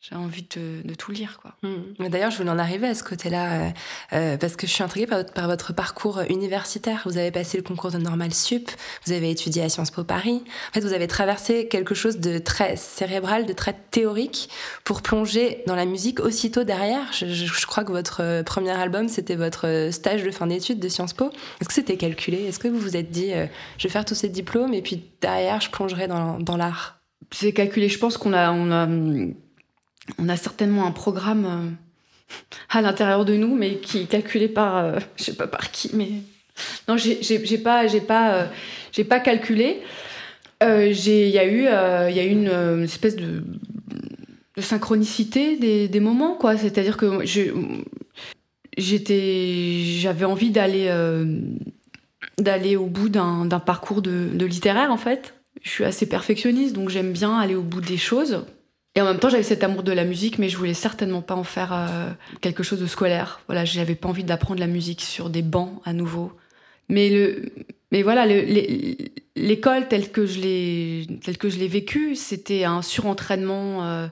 j'ai 0.00 0.16
envie 0.16 0.46
de, 0.56 0.80
de, 0.82 0.94
tout 0.94 1.12
lire. 1.12 1.38
quoi. 1.42 1.52
Hmm. 1.62 2.08
D'ailleurs, 2.08 2.30
je 2.30 2.38
voulais 2.38 2.48
en 2.48 2.58
arriver 2.58 2.88
à 2.88 2.94
ce 2.94 3.02
côté-là, 3.02 3.52
euh, 3.52 3.70
euh, 4.14 4.36
parce 4.38 4.56
que 4.56 4.66
je 4.66 4.72
suis 4.72 4.82
intriguée 4.82 5.06
par, 5.06 5.26
par, 5.26 5.46
votre 5.46 5.74
parcours 5.74 6.22
universitaire. 6.30 7.02
Vous 7.04 7.18
avez 7.18 7.30
passé 7.30 7.58
le 7.58 7.62
concours 7.62 7.90
de 7.90 7.98
Normal 7.98 8.32
Sup, 8.32 8.70
vous 9.04 9.12
avez 9.12 9.30
étudié 9.30 9.62
à 9.62 9.68
Sciences 9.68 9.90
Po 9.90 10.02
Paris. 10.02 10.42
En 10.70 10.72
fait, 10.72 10.80
vous 10.80 10.94
avez 10.94 11.06
traversé 11.06 11.68
quelque 11.68 11.94
chose 11.94 12.16
de 12.16 12.38
très 12.38 12.76
cérébral, 12.76 13.44
de 13.44 13.52
très 13.52 13.74
théorique, 13.90 14.48
pour 14.84 15.02
plonger 15.02 15.62
dans 15.66 15.76
la 15.76 15.84
musique 15.84 16.20
aussitôt 16.20 16.64
derrière. 16.64 17.12
Je, 17.12 17.26
je, 17.26 17.44
je 17.44 17.66
crois 17.66 17.84
que 17.84 17.92
votre 17.92 18.22
euh, 18.22 18.42
premier 18.42 18.70
album, 18.70 19.06
c'était 19.08 19.36
votre 19.36 19.90
stage 19.92 20.22
de 20.22 20.30
fin 20.30 20.46
d'études 20.46 20.80
de 20.80 20.88
Sciences 20.88 21.12
Po. 21.12 21.30
Est-ce 21.60 21.68
que 21.68 21.74
c'était 21.74 21.98
calculé? 21.98 22.44
Est-ce 22.44 22.58
que 22.58 22.68
vous 22.68 22.78
vous 22.78 22.96
êtes 22.96 23.10
dit, 23.10 23.34
euh, 23.34 23.44
je 23.76 23.86
vais 23.86 23.92
faire 23.92 24.06
tous 24.06 24.14
ces 24.14 24.30
diplômes, 24.30 24.72
et 24.72 24.80
puis 24.80 25.04
derrière, 25.20 25.60
je 25.60 25.68
plongerai 25.68 26.08
dans, 26.08 26.38
dans 26.38 26.56
l'art? 26.56 27.02
C'est 27.30 27.52
calculé. 27.52 27.90
Je 27.90 27.98
pense 27.98 28.16
qu'on 28.16 28.32
a... 28.32 28.50
On 28.50 28.72
a 28.72 28.88
on 30.18 30.28
a 30.28 30.36
certainement 30.36 30.86
un 30.86 30.92
programme 30.92 31.44
euh, 31.46 31.70
à 32.70 32.82
l'intérieur 32.82 33.24
de 33.24 33.34
nous, 33.34 33.54
mais 33.54 33.76
qui 33.76 34.02
est 34.02 34.06
calculé 34.06 34.48
par, 34.48 34.76
euh, 34.76 34.98
je 35.16 35.24
sais 35.24 35.34
pas 35.34 35.46
par 35.46 35.70
qui, 35.70 35.90
mais 35.94 36.10
non, 36.88 36.96
j'ai 36.96 37.58
pas, 37.58 37.86
j'ai 37.86 38.00
pas, 38.00 38.34
euh, 38.34 38.46
j'ai 38.92 39.04
pas 39.04 39.20
calculé. 39.20 39.80
Il 40.62 40.68
y 40.68 41.38
a 41.38 41.46
eu, 41.46 41.60
il 41.60 42.16
y 42.16 42.20
a 42.20 42.24
une, 42.24 42.82
espèce 42.82 43.16
de, 43.16 43.42
synchronicité 44.58 45.56
des, 45.56 46.00
moments, 46.00 46.34
quoi. 46.34 46.58
C'est-à-dire 46.58 46.98
que 46.98 47.24
j'étais, 48.76 49.82
j'avais 49.98 50.26
envie 50.26 50.50
d'aller, 50.50 50.92
d'aller 52.36 52.76
au 52.76 52.84
bout 52.88 53.08
d'un 53.08 53.48
parcours 53.64 54.02
de 54.02 54.44
littéraire, 54.44 54.92
en 54.92 54.98
fait. 54.98 55.32
Je 55.62 55.70
suis 55.70 55.84
assez 55.84 56.06
perfectionniste, 56.06 56.74
donc 56.74 56.90
j'aime 56.90 57.12
bien 57.12 57.38
aller 57.38 57.54
au 57.54 57.62
bout 57.62 57.80
des 57.80 57.96
choses. 57.96 58.44
Et 58.96 59.00
en 59.00 59.04
même 59.04 59.18
temps, 59.18 59.28
j'avais 59.28 59.44
cet 59.44 59.62
amour 59.62 59.82
de 59.82 59.92
la 59.92 60.04
musique, 60.04 60.38
mais 60.38 60.48
je 60.48 60.56
voulais 60.56 60.74
certainement 60.74 61.22
pas 61.22 61.36
en 61.36 61.44
faire 61.44 61.72
euh, 61.72 62.10
quelque 62.40 62.62
chose 62.62 62.80
de 62.80 62.86
scolaire. 62.86 63.40
Voilà, 63.46 63.64
j'avais 63.64 63.94
pas 63.94 64.08
envie 64.08 64.24
d'apprendre 64.24 64.58
la 64.58 64.66
musique 64.66 65.02
sur 65.02 65.30
des 65.30 65.42
bancs 65.42 65.80
à 65.84 65.92
nouveau. 65.92 66.32
Mais 66.88 67.08
le, 67.08 67.52
mais 67.92 68.02
voilà, 68.02 68.26
l'école 69.36 69.86
telle 69.86 70.10
que 70.10 70.26
je 70.26 70.40
l'ai, 70.40 71.06
telle 71.22 71.38
que 71.38 71.48
je 71.48 71.58
l'ai 71.58 71.68
vécue, 71.68 72.16
c'était 72.16 72.64
un 72.64 72.82
surentraînement 72.82 73.84
euh, 73.84 74.08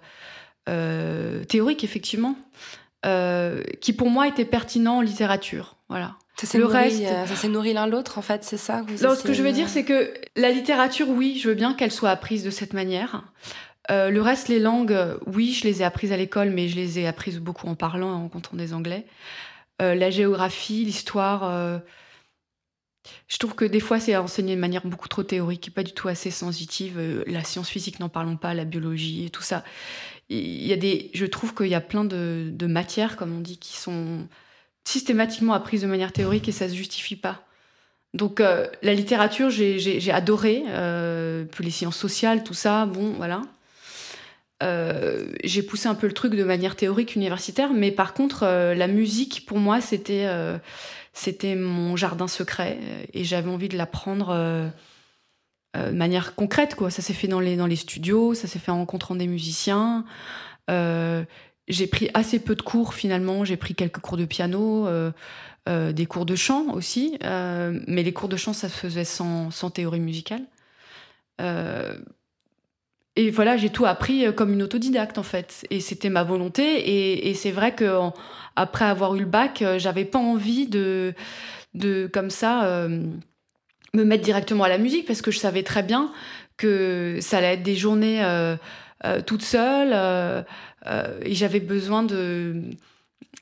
euh, 0.68 1.42
théorique 1.44 1.82
effectivement, 1.82 2.36
qui 3.80 3.92
pour 3.92 4.10
moi 4.10 4.28
était 4.28 4.44
pertinent 4.44 4.98
en 4.98 5.00
littérature. 5.00 5.76
Voilà. 5.88 6.14
Ça 6.40 6.56
le 6.56 6.64
nourri, 6.64 6.76
reste, 6.76 7.02
ça 7.02 7.34
s'est 7.34 7.48
nourri 7.48 7.72
l'un 7.72 7.88
l'autre 7.88 8.16
en 8.16 8.22
fait, 8.22 8.44
c'est 8.44 8.58
ça? 8.58 8.84
Vous 8.86 8.96
ce 8.96 9.24
que 9.24 9.32
je 9.32 9.42
veux 9.42 9.50
dire, 9.50 9.68
c'est 9.68 9.82
que 9.82 10.14
la 10.36 10.50
littérature, 10.50 11.08
oui, 11.08 11.36
je 11.42 11.48
veux 11.48 11.56
bien 11.56 11.74
qu'elle 11.74 11.90
soit 11.90 12.10
apprise 12.10 12.44
de 12.44 12.50
cette 12.50 12.74
manière. 12.74 13.24
Euh, 13.90 14.10
le 14.10 14.20
reste, 14.20 14.48
les 14.48 14.58
langues, 14.58 14.96
oui, 15.26 15.52
je 15.52 15.64
les 15.64 15.80
ai 15.82 15.84
apprises 15.84 16.12
à 16.12 16.16
l'école, 16.16 16.50
mais 16.50 16.68
je 16.68 16.76
les 16.76 16.98
ai 16.98 17.06
apprises 17.06 17.38
beaucoup 17.38 17.66
en 17.68 17.74
parlant 17.74 18.12
en 18.12 18.28
comptant 18.28 18.56
des 18.56 18.74
anglais. 18.74 19.06
Euh, 19.80 19.94
la 19.94 20.10
géographie, 20.10 20.84
l'histoire, 20.84 21.44
euh, 21.44 21.78
je 23.28 23.38
trouve 23.38 23.54
que 23.54 23.64
des 23.64 23.80
fois, 23.80 24.00
c'est 24.00 24.16
enseigné 24.16 24.54
de 24.54 24.60
manière 24.60 24.86
beaucoup 24.86 25.08
trop 25.08 25.22
théorique, 25.22 25.72
pas 25.74 25.82
du 25.82 25.92
tout 25.92 26.08
assez 26.08 26.30
sensitive. 26.30 26.98
Euh, 26.98 27.24
la 27.26 27.44
science 27.44 27.68
physique, 27.68 28.00
n'en 28.00 28.08
parlons 28.08 28.36
pas, 28.36 28.54
la 28.54 28.64
biologie 28.64 29.26
et 29.26 29.30
tout 29.30 29.42
ça. 29.42 29.64
Il 30.28 30.66
y 30.66 30.72
a 30.72 30.76
des, 30.76 31.10
je 31.14 31.26
trouve 31.26 31.54
qu'il 31.54 31.68
y 31.68 31.74
a 31.74 31.80
plein 31.80 32.04
de, 32.04 32.66
matières, 32.66 33.16
comme 33.16 33.36
on 33.36 33.40
dit, 33.40 33.58
qui 33.58 33.76
sont 33.76 34.26
systématiquement 34.84 35.54
apprises 35.54 35.82
de 35.82 35.86
manière 35.86 36.12
théorique 36.12 36.48
et 36.48 36.52
ça 36.52 36.68
se 36.68 36.74
justifie 36.74 37.16
pas. 37.16 37.44
Donc 38.14 38.40
euh, 38.40 38.66
la 38.82 38.94
littérature, 38.94 39.50
j'ai 39.50 40.10
adoré, 40.10 40.64
euh, 40.68 41.44
puis 41.44 41.64
les 41.64 41.70
sciences 41.70 41.96
sociales, 41.96 42.42
tout 42.42 42.54
ça, 42.54 42.86
bon, 42.86 43.12
voilà. 43.12 43.42
Euh, 44.62 45.32
j'ai 45.44 45.62
poussé 45.62 45.88
un 45.88 45.94
peu 45.94 46.06
le 46.06 46.12
truc 46.12 46.34
de 46.34 46.44
manière 46.44 46.76
théorique 46.76 47.14
universitaire, 47.14 47.72
mais 47.72 47.92
par 47.92 48.12
contre, 48.12 48.42
euh, 48.42 48.74
la 48.74 48.88
musique, 48.88 49.46
pour 49.46 49.58
moi, 49.58 49.80
c'était 49.80 50.24
euh, 50.26 50.58
mon 51.56 51.96
jardin 51.96 52.26
secret 52.26 52.78
et 53.12 53.24
j'avais 53.24 53.50
envie 53.50 53.68
de 53.68 53.76
l'apprendre 53.76 54.72
de 55.74 55.90
manière 55.90 56.34
concrète. 56.34 56.74
Quoi. 56.74 56.90
Ça 56.90 57.02
s'est 57.02 57.12
fait 57.12 57.28
dans 57.28 57.40
les, 57.40 57.56
dans 57.56 57.66
les 57.66 57.76
studios, 57.76 58.34
ça 58.34 58.48
s'est 58.48 58.58
fait 58.58 58.70
en 58.70 58.78
rencontrant 58.78 59.14
des 59.14 59.26
musiciens. 59.26 60.04
j'ai 60.68 61.86
pris 61.86 62.10
assez 62.14 62.38
peu 62.38 62.54
de 62.54 62.62
cours 62.62 62.94
finalement, 62.94 63.44
j'ai 63.44 63.56
pris 63.56 63.74
quelques 63.74 63.98
cours 63.98 64.16
de 64.16 64.24
piano. 64.24 64.88
des 65.66 66.06
cours 66.06 66.24
de 66.24 66.36
chant 66.36 66.72
aussi, 66.72 67.18
mais 67.20 68.02
les 68.02 68.12
cours 68.12 68.28
de 68.28 68.36
chant, 68.36 68.52
ça 68.52 68.68
se 68.68 68.76
faisait 68.76 69.04
sans, 69.04 69.50
sans 69.50 69.70
théorie 69.70 70.00
musicale. 70.00 70.42
Et 73.18 73.30
voilà, 73.30 73.56
j'ai 73.56 73.70
tout 73.70 73.84
appris 73.84 74.24
euh, 74.24 74.30
comme 74.30 74.52
une 74.52 74.62
autodidacte 74.62 75.18
en 75.18 75.24
fait. 75.24 75.66
Et 75.70 75.80
c'était 75.80 76.08
ma 76.08 76.22
volonté. 76.22 76.62
Et, 76.62 77.28
et 77.28 77.34
c'est 77.34 77.50
vrai 77.50 77.74
que 77.74 77.98
après 78.54 78.84
avoir 78.84 79.16
eu 79.16 79.18
le 79.20 79.26
bac, 79.26 79.60
euh, 79.60 79.76
j'avais 79.76 80.04
pas 80.04 80.20
envie 80.20 80.68
de, 80.68 81.14
de 81.74 82.08
comme 82.12 82.30
ça 82.30 82.64
euh, 82.66 83.02
me 83.92 84.04
mettre 84.04 84.22
directement 84.22 84.62
à 84.62 84.68
la 84.68 84.78
musique 84.78 85.04
parce 85.04 85.20
que 85.20 85.32
je 85.32 85.38
savais 85.40 85.64
très 85.64 85.82
bien 85.82 86.12
que 86.56 87.18
ça 87.20 87.38
allait 87.38 87.54
être 87.54 87.64
des 87.64 87.74
journées 87.74 88.22
euh, 88.22 88.56
euh, 89.04 89.20
toute 89.20 89.42
seule 89.42 89.92
et 91.22 91.34
j'avais 91.34 91.60
besoin 91.60 92.04
de 92.04 92.62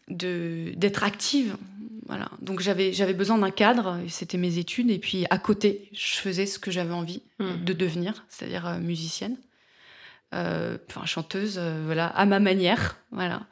d'être 0.08 1.04
active. 1.04 1.54
Voilà. 2.06 2.30
Donc 2.40 2.60
j'avais 2.60 2.94
j'avais 2.94 3.12
besoin 3.12 3.36
d'un 3.36 3.50
cadre. 3.50 3.98
C'était 4.08 4.38
mes 4.38 4.56
études 4.56 4.90
et 4.90 4.98
puis 4.98 5.26
à 5.28 5.36
côté, 5.36 5.90
je 5.92 6.16
faisais 6.16 6.46
ce 6.46 6.58
que 6.58 6.70
j'avais 6.70 6.94
envie 6.94 7.22
mmh. 7.40 7.64
de 7.64 7.72
devenir, 7.74 8.24
c'est-à-dire 8.30 8.78
musicienne 8.80 9.36
enfin 10.32 11.06
chanteuse, 11.06 11.56
euh, 11.58 11.82
voilà, 11.84 12.06
à 12.06 12.26
ma 12.26 12.40
manière, 12.40 12.96
voilà, 13.10 13.46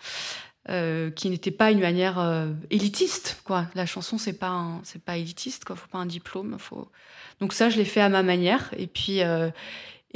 euh, 0.70 1.10
qui 1.10 1.28
n'était 1.28 1.50
pas 1.50 1.70
une 1.70 1.80
manière 1.80 2.18
euh, 2.18 2.50
élitiste, 2.70 3.42
quoi. 3.44 3.66
La 3.74 3.84
chanson, 3.84 4.16
c'est 4.16 4.38
pas, 4.38 4.80
c'est 4.82 5.02
pas 5.02 5.18
élitiste, 5.18 5.66
quoi. 5.66 5.76
Faut 5.76 5.88
pas 5.88 5.98
un 5.98 6.06
diplôme, 6.06 6.56
faut. 6.58 6.90
Donc 7.40 7.52
ça, 7.52 7.68
je 7.68 7.76
l'ai 7.76 7.84
fait 7.84 8.00
à 8.00 8.08
ma 8.08 8.22
manière, 8.22 8.72
et 8.76 8.86
puis. 8.86 9.22
Euh, 9.22 9.50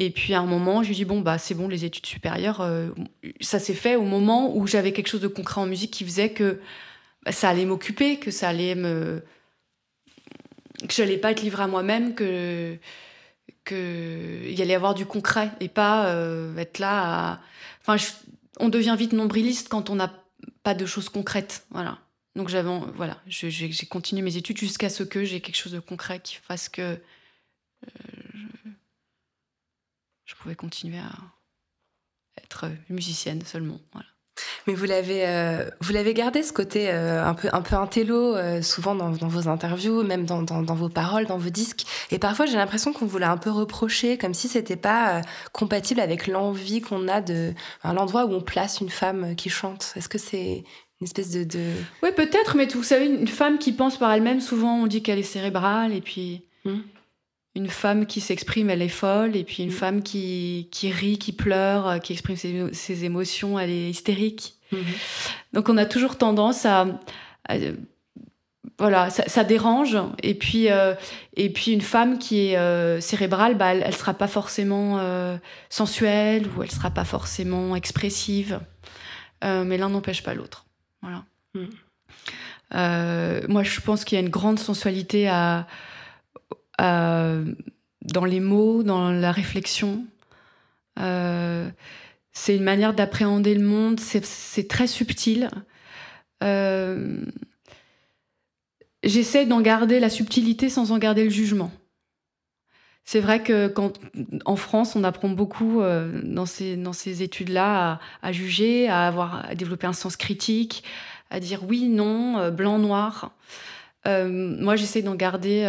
et 0.00 0.10
puis 0.10 0.32
à 0.32 0.38
un 0.38 0.46
moment, 0.46 0.84
je 0.84 0.90
lui 0.90 0.94
dis 0.94 1.04
bon 1.04 1.22
bah 1.22 1.38
c'est 1.38 1.56
bon 1.56 1.66
les 1.66 1.84
études 1.84 2.06
supérieures, 2.06 2.64
ça 3.40 3.58
s'est 3.58 3.74
fait 3.74 3.96
au 3.96 4.04
moment 4.04 4.56
où 4.56 4.64
j'avais 4.64 4.92
quelque 4.92 5.08
chose 5.08 5.20
de 5.20 5.26
concret 5.26 5.60
en 5.60 5.66
musique 5.66 5.90
qui 5.90 6.04
faisait 6.04 6.30
que 6.30 6.60
bah, 7.24 7.32
ça 7.32 7.48
allait 7.48 7.64
m'occuper, 7.64 8.20
que 8.20 8.30
ça 8.30 8.48
allait 8.48 8.76
me 8.76 9.24
que 10.86 10.94
j'allais 10.94 11.18
pas 11.18 11.32
être 11.32 11.42
livrée 11.42 11.64
à 11.64 11.66
moi-même, 11.66 12.14
que 12.14 12.78
qu'il 13.68 14.52
y 14.52 14.62
allait 14.62 14.74
avoir 14.74 14.94
du 14.94 15.06
concret 15.06 15.50
et 15.60 15.68
pas 15.68 16.08
euh, 16.08 16.56
être 16.56 16.78
là 16.78 17.32
à... 17.34 17.40
Enfin, 17.80 18.02
on 18.58 18.68
devient 18.68 18.96
vite 18.98 19.12
nombriliste 19.12 19.68
quand 19.68 19.90
on 19.90 19.94
n'a 19.94 20.12
pas 20.62 20.74
de 20.74 20.86
choses 20.86 21.08
concrètes. 21.08 21.66
Voilà. 21.70 21.98
Donc 22.34 22.48
j'avais, 22.48 22.70
voilà, 22.94 23.20
j'ai 23.26 23.86
continué 23.86 24.22
mes 24.22 24.36
études 24.36 24.58
jusqu'à 24.58 24.88
ce 24.88 25.02
que 25.02 25.24
j'ai 25.24 25.40
quelque 25.40 25.56
chose 25.56 25.72
de 25.72 25.80
concret 25.80 26.20
qui 26.20 26.36
fasse 26.36 26.68
que 26.68 26.82
euh, 26.82 27.00
je... 28.34 28.70
je 30.24 30.34
pouvais 30.36 30.54
continuer 30.54 30.98
à 30.98 31.12
être 32.36 32.70
musicienne 32.88 33.44
seulement. 33.44 33.80
Voilà. 33.92 34.08
Mais 34.66 34.74
vous 34.74 34.84
l'avez, 34.84 35.26
euh, 35.26 35.68
vous 35.80 35.92
l'avez 35.92 36.14
gardé 36.14 36.42
ce 36.42 36.52
côté 36.52 36.90
euh, 36.90 37.24
un 37.24 37.34
peu, 37.34 37.48
un 37.52 37.62
peu 37.62 37.76
intello, 37.76 38.34
euh, 38.36 38.62
souvent 38.62 38.94
dans, 38.94 39.10
dans, 39.10 39.28
vos 39.28 39.48
interviews, 39.48 40.02
même 40.02 40.24
dans, 40.24 40.42
dans, 40.42 40.62
dans, 40.62 40.74
vos 40.74 40.88
paroles, 40.88 41.26
dans 41.26 41.38
vos 41.38 41.50
disques. 41.50 41.84
Et 42.10 42.18
parfois, 42.18 42.46
j'ai 42.46 42.56
l'impression 42.56 42.92
qu'on 42.92 43.06
vous 43.06 43.18
l'a 43.18 43.30
un 43.30 43.36
peu 43.36 43.50
reproché, 43.50 44.18
comme 44.18 44.34
si 44.34 44.48
c'était 44.48 44.76
pas 44.76 45.22
compatible 45.52 46.00
avec 46.00 46.26
l'envie 46.26 46.80
qu'on 46.80 47.08
a 47.08 47.20
de, 47.20 47.52
enfin, 47.82 47.94
l'endroit 47.94 48.26
où 48.26 48.32
on 48.32 48.40
place 48.40 48.80
une 48.80 48.90
femme 48.90 49.34
qui 49.36 49.50
chante. 49.50 49.92
Est-ce 49.96 50.08
que 50.08 50.18
c'est 50.18 50.64
une 51.00 51.04
espèce 51.04 51.30
de, 51.30 51.44
de... 51.44 51.72
Oui, 52.02 52.10
peut-être, 52.14 52.56
mais 52.56 52.66
vous 52.66 52.82
savez, 52.82 53.06
une 53.06 53.28
femme 53.28 53.58
qui 53.58 53.72
pense 53.72 53.98
par 53.98 54.12
elle-même, 54.12 54.40
souvent 54.40 54.82
on 54.82 54.86
dit 54.86 55.02
qu'elle 55.02 55.18
est 55.18 55.22
cérébrale, 55.22 55.92
et 55.92 56.00
puis. 56.00 56.42
Mmh 56.64 56.78
une 57.58 57.68
femme 57.68 58.06
qui 58.06 58.20
s'exprime, 58.20 58.70
elle 58.70 58.82
est 58.82 58.88
folle, 58.88 59.36
et 59.36 59.42
puis 59.42 59.64
une 59.64 59.70
mmh. 59.70 59.72
femme 59.72 60.02
qui, 60.02 60.68
qui 60.70 60.92
rit, 60.92 61.18
qui 61.18 61.32
pleure, 61.32 62.00
qui 62.00 62.12
exprime 62.12 62.36
ses, 62.36 62.72
ses 62.72 63.04
émotions, 63.04 63.58
elle 63.58 63.70
est 63.70 63.90
hystérique. 63.90 64.54
Mmh. 64.70 64.76
Donc 65.54 65.68
on 65.68 65.76
a 65.76 65.84
toujours 65.84 66.16
tendance 66.16 66.64
à, 66.64 66.86
à 67.48 67.56
voilà, 68.78 69.10
ça, 69.10 69.24
ça, 69.26 69.42
dérange. 69.42 69.98
Et 70.22 70.34
puis, 70.34 70.70
euh, 70.70 70.94
et 71.34 71.50
puis 71.50 71.72
une 71.72 71.80
femme 71.80 72.18
qui 72.18 72.46
est 72.46 72.56
euh, 72.56 73.00
cérébrale, 73.00 73.56
bah, 73.56 73.74
elle, 73.74 73.82
elle 73.84 73.94
sera 73.94 74.14
pas 74.14 74.28
forcément 74.28 74.98
euh, 75.00 75.36
sensuelle 75.68 76.46
ou 76.56 76.62
elle 76.62 76.70
sera 76.70 76.90
pas 76.90 77.04
forcément 77.04 77.74
expressive. 77.74 78.60
Euh, 79.42 79.64
mais 79.64 79.78
l'un 79.78 79.88
n'empêche 79.88 80.22
pas 80.22 80.34
l'autre. 80.34 80.66
Voilà. 81.02 81.24
Mmh. 81.54 81.64
moi, 83.48 83.64
je 83.64 83.80
pense 83.80 84.04
qu'il 84.04 84.16
y 84.16 84.20
a 84.20 84.22
une 84.24 84.30
grande 84.30 84.60
sensualité 84.60 85.28
à 85.28 85.58
euh, 85.58 85.62
dans 86.78 88.24
les 88.24 88.40
mots, 88.40 88.82
dans 88.82 89.10
la 89.10 89.32
réflexion. 89.32 90.04
Euh, 90.98 91.68
c'est 92.32 92.56
une 92.56 92.64
manière 92.64 92.94
d'appréhender 92.94 93.54
le 93.54 93.64
monde, 93.64 94.00
c'est 94.00 94.68
très 94.68 94.86
subtil. 94.86 95.50
Euh, 96.42 97.24
J'essaie 99.04 99.46
d'en 99.46 99.60
garder 99.60 100.00
la 100.00 100.10
subtilité 100.10 100.68
sans 100.68 100.90
en 100.90 100.98
garder 100.98 101.24
le 101.24 101.30
jugement. 101.30 101.70
c'est 103.04 103.20
vrai 103.20 103.42
que 103.42 103.72
en 104.44 104.56
France, 104.56 104.96
on 104.96 105.04
apprend 105.04 105.28
beaucoup 105.28 105.80
euh, 105.80 106.20
dans 106.24 106.46
ces 106.46 107.22
études-là 107.22 108.00
à, 108.22 108.32
juger, 108.32 108.88
à 108.88 109.06
avoir 109.06 109.46
à 109.48 109.54
développer 109.54 109.86
un 109.86 109.92
sens 109.92 110.16
critique, 110.16 110.82
à 111.30 111.38
dire 111.38 111.62
oui, 111.68 111.88
non, 111.88 112.38
euh, 112.38 112.50
blanc, 112.50 112.78
noir. 112.78 113.32
Euh, 114.06 114.28
moi, 114.60 114.74
j'essaie 114.76 115.02
d'en 115.02 115.14
garder 115.14 115.64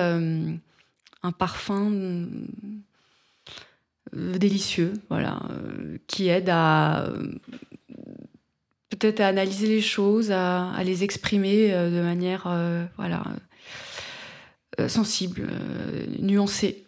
un 1.24 1.32
parfum 1.32 2.28
délicieux, 4.14 4.94
voilà, 5.10 5.42
qui 6.08 6.28
aide 6.28 6.50
à 6.50 7.12
peut-être 8.90 9.20
à 9.20 9.28
analyser 9.28 9.68
les 9.68 9.82
choses, 9.82 10.32
à, 10.32 10.74
les 10.84 11.04
exprimer 11.04 11.72
de 11.72 12.02
manière, 12.02 12.48
sensible, 14.88 15.48
nuancée. 16.20 16.86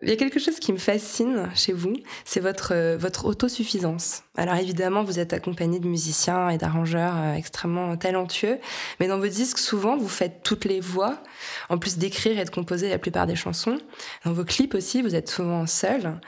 Il 0.00 0.08
y 0.08 0.12
a 0.12 0.16
quelque 0.16 0.38
chose 0.38 0.60
qui 0.60 0.72
me 0.72 0.78
fascine 0.78 1.50
chez 1.56 1.72
vous, 1.72 1.94
c'est 2.24 2.38
votre, 2.38 2.72
euh, 2.72 2.96
votre 2.96 3.24
autosuffisance. 3.24 4.22
Alors 4.36 4.54
évidemment, 4.54 5.02
vous 5.02 5.18
êtes 5.18 5.32
accompagné 5.32 5.80
de 5.80 5.88
musiciens 5.88 6.50
et 6.50 6.56
d'arrangeurs 6.56 7.14
euh, 7.16 7.34
extrêmement 7.34 7.96
talentueux, 7.96 8.58
mais 9.00 9.08
dans 9.08 9.18
vos 9.18 9.26
disques, 9.26 9.58
souvent, 9.58 9.96
vous 9.96 10.08
faites 10.08 10.44
toutes 10.44 10.66
les 10.66 10.78
voix, 10.78 11.20
en 11.68 11.78
plus 11.78 11.98
d'écrire 11.98 12.38
et 12.38 12.44
de 12.44 12.50
composer 12.50 12.88
la 12.88 12.98
plupart 12.98 13.26
des 13.26 13.34
chansons. 13.34 13.78
Dans 14.24 14.32
vos 14.32 14.44
clips 14.44 14.76
aussi, 14.76 15.02
vous 15.02 15.16
êtes 15.16 15.28
souvent 15.28 15.66
seul. 15.66 16.20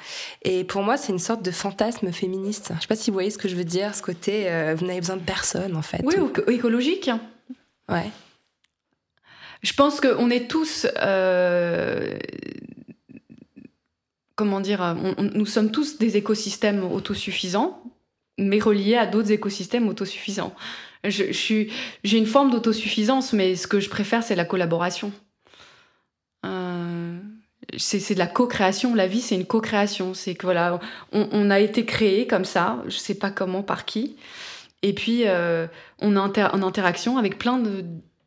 Et 0.43 0.65
pour 0.65 0.83
moi, 0.83 0.97
c'est 0.97 1.13
une 1.13 1.21
sorte 1.21 1.43
de 1.43 1.53
fantasme 1.53 2.11
féministe. 2.11 2.73
Je 2.75 2.81
sais 2.81 2.89
pas 2.89 2.97
si 2.97 3.11
vous 3.11 3.15
voyez 3.15 3.31
ce 3.31 3.39
que 3.39 3.49
je 3.49 3.55
veux 3.55 3.65
dire, 3.65 3.95
ce 3.95 4.03
côté, 4.03 4.51
euh, 4.51 4.75
vous 4.77 4.85
n'avez 4.85 5.01
besoin 5.01 5.17
de 5.17 5.23
personne, 5.23 5.77
en 5.77 5.83
fait. 5.83 6.03
Oui, 6.03 6.17
ou 6.19 6.51
écologique. 6.51 7.09
Ouais. 7.89 8.11
Je 9.63 9.75
pense 9.75 10.01
qu'on 10.01 10.29
est 10.31 10.51
tous 10.51 10.87
comment 14.41 14.61
dire, 14.61 14.83
euh, 14.83 14.95
nous 15.35 15.45
sommes 15.45 15.71
tous 15.71 15.99
des 15.99 16.17
écosystèmes 16.17 16.83
autosuffisants, 16.83 17.83
mais 18.39 18.59
reliés 18.59 18.97
à 18.97 19.05
d'autres 19.05 19.33
écosystèmes 19.33 19.87
autosuffisants. 19.87 20.55
J'ai 21.05 21.69
une 22.05 22.25
forme 22.25 22.51
d'autosuffisance, 22.51 23.35
mais 23.35 23.55
ce 23.55 23.67
que 23.67 23.81
je 23.81 23.91
préfère, 23.91 24.23
c'est 24.23 24.37
la 24.37 24.47
collaboration. 24.47 25.13
Euh, 26.47 27.19
c'est, 27.77 28.15
de 28.15 28.19
la 28.19 28.27
co-création. 28.27 28.95
La 28.95 29.07
vie, 29.07 29.21
c'est 29.21 29.35
une 29.35 29.45
co-création. 29.45 30.15
C'est 30.15 30.35
que 30.35 30.47
voilà, 30.47 30.81
on, 31.13 31.51
a 31.51 31.61
été 31.61 31.85
créé 31.85 32.27
comme 32.27 32.47
ça. 32.47 32.83
Je 32.87 32.97
sais 32.97 33.17
pas 33.17 33.31
comment, 33.31 33.63
par 33.63 33.85
qui. 33.85 34.17
Et 34.81 34.95
puis, 34.95 35.25
euh, 35.27 35.67
on 35.99 36.17
est 36.17 36.43
en 36.43 36.63
interaction 36.63 37.19
avec 37.19 37.37
plein 37.37 37.63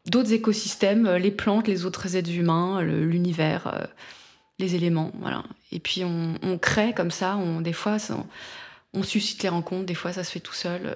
d'autres 0.06 0.34
écosystèmes, 0.34 1.10
les 1.16 1.32
plantes, 1.32 1.68
les 1.68 1.88
autres 1.88 2.16
êtres 2.16 2.34
humains, 2.34 2.84
l'univers 2.84 3.88
les 4.60 4.76
éléments. 4.76 5.12
Voilà. 5.20 5.44
Et 5.72 5.80
puis 5.80 6.04
on, 6.04 6.58
crée 6.58 6.94
comme 6.94 7.12
ça, 7.12 7.36
on, 7.38 7.62
des 7.62 7.74
fois 7.74 7.98
on, 8.94 9.04
suscite 9.04 9.44
les 9.44 9.50
rencontres, 9.50 9.86
des 9.86 9.96
fois 9.96 10.14
ça 10.14 10.24
se 10.24 10.32
fait 10.32 10.40
tout 10.40 10.54
seul. 10.54 10.82
Euh, 10.86 10.96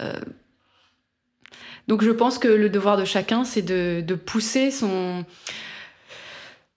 euh. 0.00 0.20
donc 1.88 2.02
je 2.02 2.10
pense 2.10 2.38
que 2.38 2.48
le 2.48 2.68
devoir 2.68 2.96
de 2.96 3.04
chacun, 3.04 3.44
c'est 3.44 3.62
de, 3.62 4.14
pousser 4.14 4.70
son, 4.70 5.24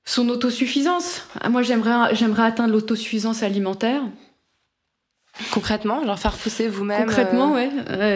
son 0.05 0.29
autosuffisance. 0.29 1.27
Ah, 1.41 1.49
moi 1.49 1.61
j'aimerais, 1.63 2.15
j'aimerais 2.15 2.43
atteindre 2.43 2.73
l'autosuffisance 2.73 3.43
alimentaire. 3.43 4.01
Concrètement, 5.51 6.05
genre 6.05 6.19
faire 6.19 6.35
pousser 6.35 6.67
vous-même 6.67 7.05
Concrètement, 7.05 7.55
euh... 7.55 7.69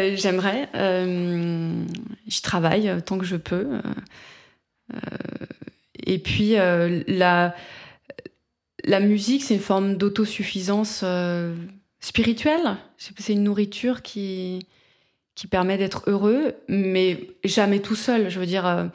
ouais, 0.10 0.18
j'aimerais. 0.18 0.70
je 0.74 2.42
travaille 2.42 3.02
tant 3.06 3.18
que 3.18 3.26
je 3.26 3.38
peux. 3.38 3.80
Et 6.06 6.20
puis, 6.20 6.58
euh, 6.58 7.04
la, 7.08 7.56
la 8.84 9.00
musique, 9.00 9.44
c'est 9.44 9.56
une 9.56 9.60
forme 9.60 9.98
d'autosuffisance 9.98 11.02
euh, 11.04 11.56
spirituelle. 12.00 12.78
C'est 12.98 13.34
une 13.34 13.44
nourriture 13.44 14.02
qui, 14.02 14.68
qui 15.34 15.48
permet 15.48 15.78
d'être 15.78 16.04
heureux, 16.08 16.54
mais 16.68 17.32
jamais 17.44 17.82
tout 17.82 17.96
seul. 17.96 18.30
Je 18.30 18.40
veux 18.40 18.46
dire, 18.46 18.66
euh, 18.66 18.86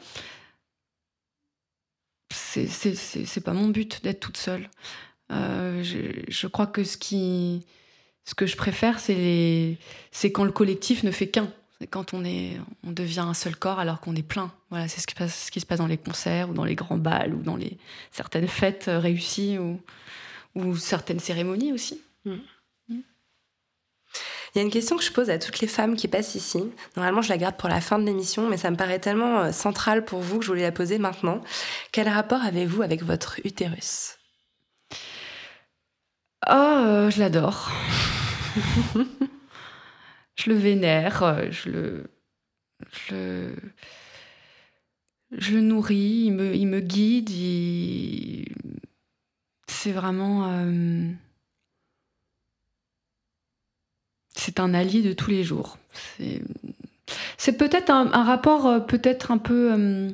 c'est 2.29 3.43
pas 3.43 3.53
mon 3.53 3.67
but 3.67 4.03
d'être 4.03 4.19
toute 4.19 4.37
seule. 4.37 4.69
je, 5.29 6.23
je, 6.27 6.47
crois 6.47 6.67
que 6.67 6.83
ce, 6.83 6.97
qui, 6.97 7.65
ce 8.25 8.35
que 8.35 8.45
je 8.45 8.55
préfère, 8.55 8.99
c'est 8.99 9.77
quand 10.31 10.45
le 10.45 10.51
collectif 10.51 11.03
ne 11.03 11.11
fait 11.11 11.27
qu'un 11.27 11.51
quand 11.89 12.13
on, 12.13 12.23
est, 12.23 12.59
on 12.85 12.91
devient 12.91 13.21
un 13.21 13.33
seul 13.33 13.55
corps 13.55 13.79
alors 13.79 13.99
qu'on 13.99 14.15
est 14.15 14.23
plein. 14.23 14.51
Voilà, 14.69 14.87
c'est 14.87 15.01
ce 15.01 15.07
qui, 15.07 15.15
passe, 15.15 15.45
ce 15.45 15.51
qui 15.51 15.59
se 15.59 15.65
passe 15.65 15.79
dans 15.79 15.87
les 15.87 15.97
concerts 15.97 16.49
ou 16.49 16.53
dans 16.53 16.65
les 16.65 16.75
grands 16.75 16.97
bals 16.97 17.33
ou 17.33 17.41
dans 17.41 17.55
les, 17.55 17.77
certaines 18.11 18.47
fêtes 18.47 18.87
euh, 18.87 18.99
réussies 18.99 19.57
ou, 19.57 19.79
ou 20.55 20.75
certaines 20.75 21.19
cérémonies 21.19 21.73
aussi. 21.73 22.01
Mm. 22.25 22.35
Mm. 22.89 23.01
Il 24.53 24.57
y 24.57 24.59
a 24.59 24.63
une 24.63 24.71
question 24.71 24.97
que 24.97 25.03
je 25.03 25.11
pose 25.11 25.29
à 25.29 25.39
toutes 25.39 25.59
les 25.59 25.67
femmes 25.67 25.95
qui 25.95 26.07
passent 26.07 26.35
ici. 26.35 26.63
Normalement, 26.95 27.21
je 27.21 27.29
la 27.29 27.37
garde 27.37 27.55
pour 27.55 27.69
la 27.69 27.81
fin 27.81 27.99
de 27.99 28.05
l'émission, 28.05 28.47
mais 28.47 28.57
ça 28.57 28.69
me 28.69 28.75
paraît 28.75 28.99
tellement 28.99 29.39
euh, 29.39 29.51
central 29.51 30.05
pour 30.05 30.19
vous 30.19 30.39
que 30.39 30.45
je 30.45 30.49
voulais 30.49 30.63
la 30.63 30.71
poser 30.71 30.97
maintenant. 30.97 31.41
Quel 31.91 32.09
rapport 32.09 32.43
avez-vous 32.43 32.81
avec 32.81 33.03
votre 33.03 33.39
utérus? 33.45 34.17
Oh, 36.49 37.07
je 37.09 37.19
l'adore. 37.19 37.71
je 40.41 40.49
le 40.49 40.55
vénère, 40.55 41.23
euh, 41.23 41.51
je 41.51 41.69
le, 45.53 45.61
nourris, 45.61 46.23
il 46.25 46.33
me, 46.33 46.55
il 46.55 46.67
me 46.67 46.79
guide, 46.79 47.29
c'est 49.67 49.91
vraiment... 49.91 50.51
Euh, 50.51 51.07
c'est 54.35 54.59
un 54.59 54.73
allié 54.73 55.03
de 55.03 55.13
tous 55.13 55.29
les 55.29 55.43
jours. 55.43 55.77
C'est 57.37 57.57
peut-être 57.57 57.91
un, 57.91 58.23
rapport 58.23 58.65
euh, 58.65 58.79
peut-être 58.79 59.29
un 59.31 59.37
peu 59.37 60.11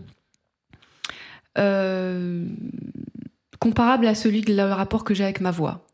comparable 3.60 4.08
à 4.08 4.16
celui 4.16 4.42
de 4.42 4.54
rapport 4.62 5.06
que 5.06 5.14
j'ai 5.14 5.24
avec 5.24 5.40
ma 5.40 5.52
voix. 5.52 5.87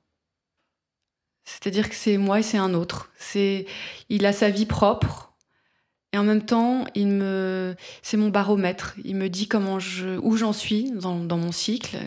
C'est-à-dire 1.45 1.89
que 1.89 1.95
c'est 1.95 2.17
moi 2.17 2.39
et 2.39 2.43
c'est 2.43 2.57
un 2.57 2.73
autre. 2.73 3.11
C'est, 3.17 3.65
il 4.09 4.25
a 4.25 4.33
sa 4.33 4.49
vie 4.49 4.65
propre 4.65 5.33
et 6.13 6.17
en 6.17 6.23
même 6.23 6.43
temps, 6.43 6.85
il 6.93 7.07
me, 7.07 7.75
c'est 8.03 8.17
mon 8.17 8.29
baromètre. 8.29 8.93
Il 9.03 9.15
me 9.15 9.29
dit 9.29 9.47
comment 9.47 9.79
je, 9.79 10.19
où 10.19 10.37
j'en 10.37 10.53
suis 10.53 10.91
dans, 10.91 11.15
mon 11.15 11.51
cycle, 11.51 11.97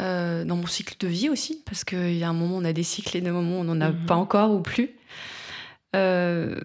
euh, 0.00 0.44
dans 0.44 0.56
mon 0.56 0.66
cycle 0.66 0.96
de 0.98 1.06
vie 1.06 1.28
aussi, 1.28 1.62
parce 1.64 1.84
qu'il 1.84 2.16
y 2.16 2.24
a 2.24 2.28
un 2.28 2.32
moment 2.32 2.56
on 2.56 2.64
a 2.64 2.72
des 2.72 2.82
cycles 2.82 3.16
et 3.16 3.20
des 3.20 3.30
moments 3.30 3.58
où 3.58 3.60
on 3.60 3.64
n'en 3.64 3.80
a 3.80 3.92
mhm. 3.92 4.06
pas 4.06 4.16
encore 4.16 4.50
ou 4.50 4.60
plus. 4.60 4.90
Euh, 5.94 6.60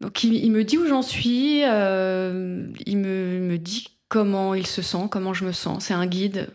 donc 0.00 0.22
il, 0.22 0.50
me 0.52 0.62
dit 0.62 0.78
où 0.78 0.86
j'en 0.86 1.02
suis, 1.02 1.64
euh, 1.64 2.68
il 2.86 2.98
me, 2.98 3.40
me, 3.40 3.58
dit 3.58 3.88
comment 4.08 4.54
il 4.54 4.66
se 4.66 4.80
sent, 4.80 5.08
comment 5.10 5.34
je 5.34 5.44
me 5.44 5.52
sens. 5.52 5.86
C'est 5.86 5.94
un 5.94 6.06
guide 6.06 6.50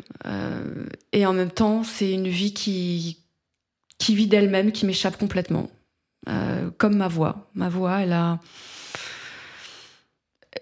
et 1.12 1.26
en 1.26 1.34
même 1.34 1.52
temps 1.52 1.84
c'est 1.84 2.12
une 2.12 2.28
vie 2.28 2.54
qui 2.54 3.18
qui 4.00 4.16
vit 4.16 4.28
d'elle-même, 4.28 4.72
qui 4.72 4.88
m'échappe 4.88 5.18
complètement. 5.18 5.70
Euh, 6.28 6.72
comme 6.78 6.98
ma 6.98 7.08
voix. 7.08 7.50
Ma 7.54 7.70
voix, 7.70 8.02
elle 8.02 8.14
a. 8.14 8.40
Euh, 10.56 10.60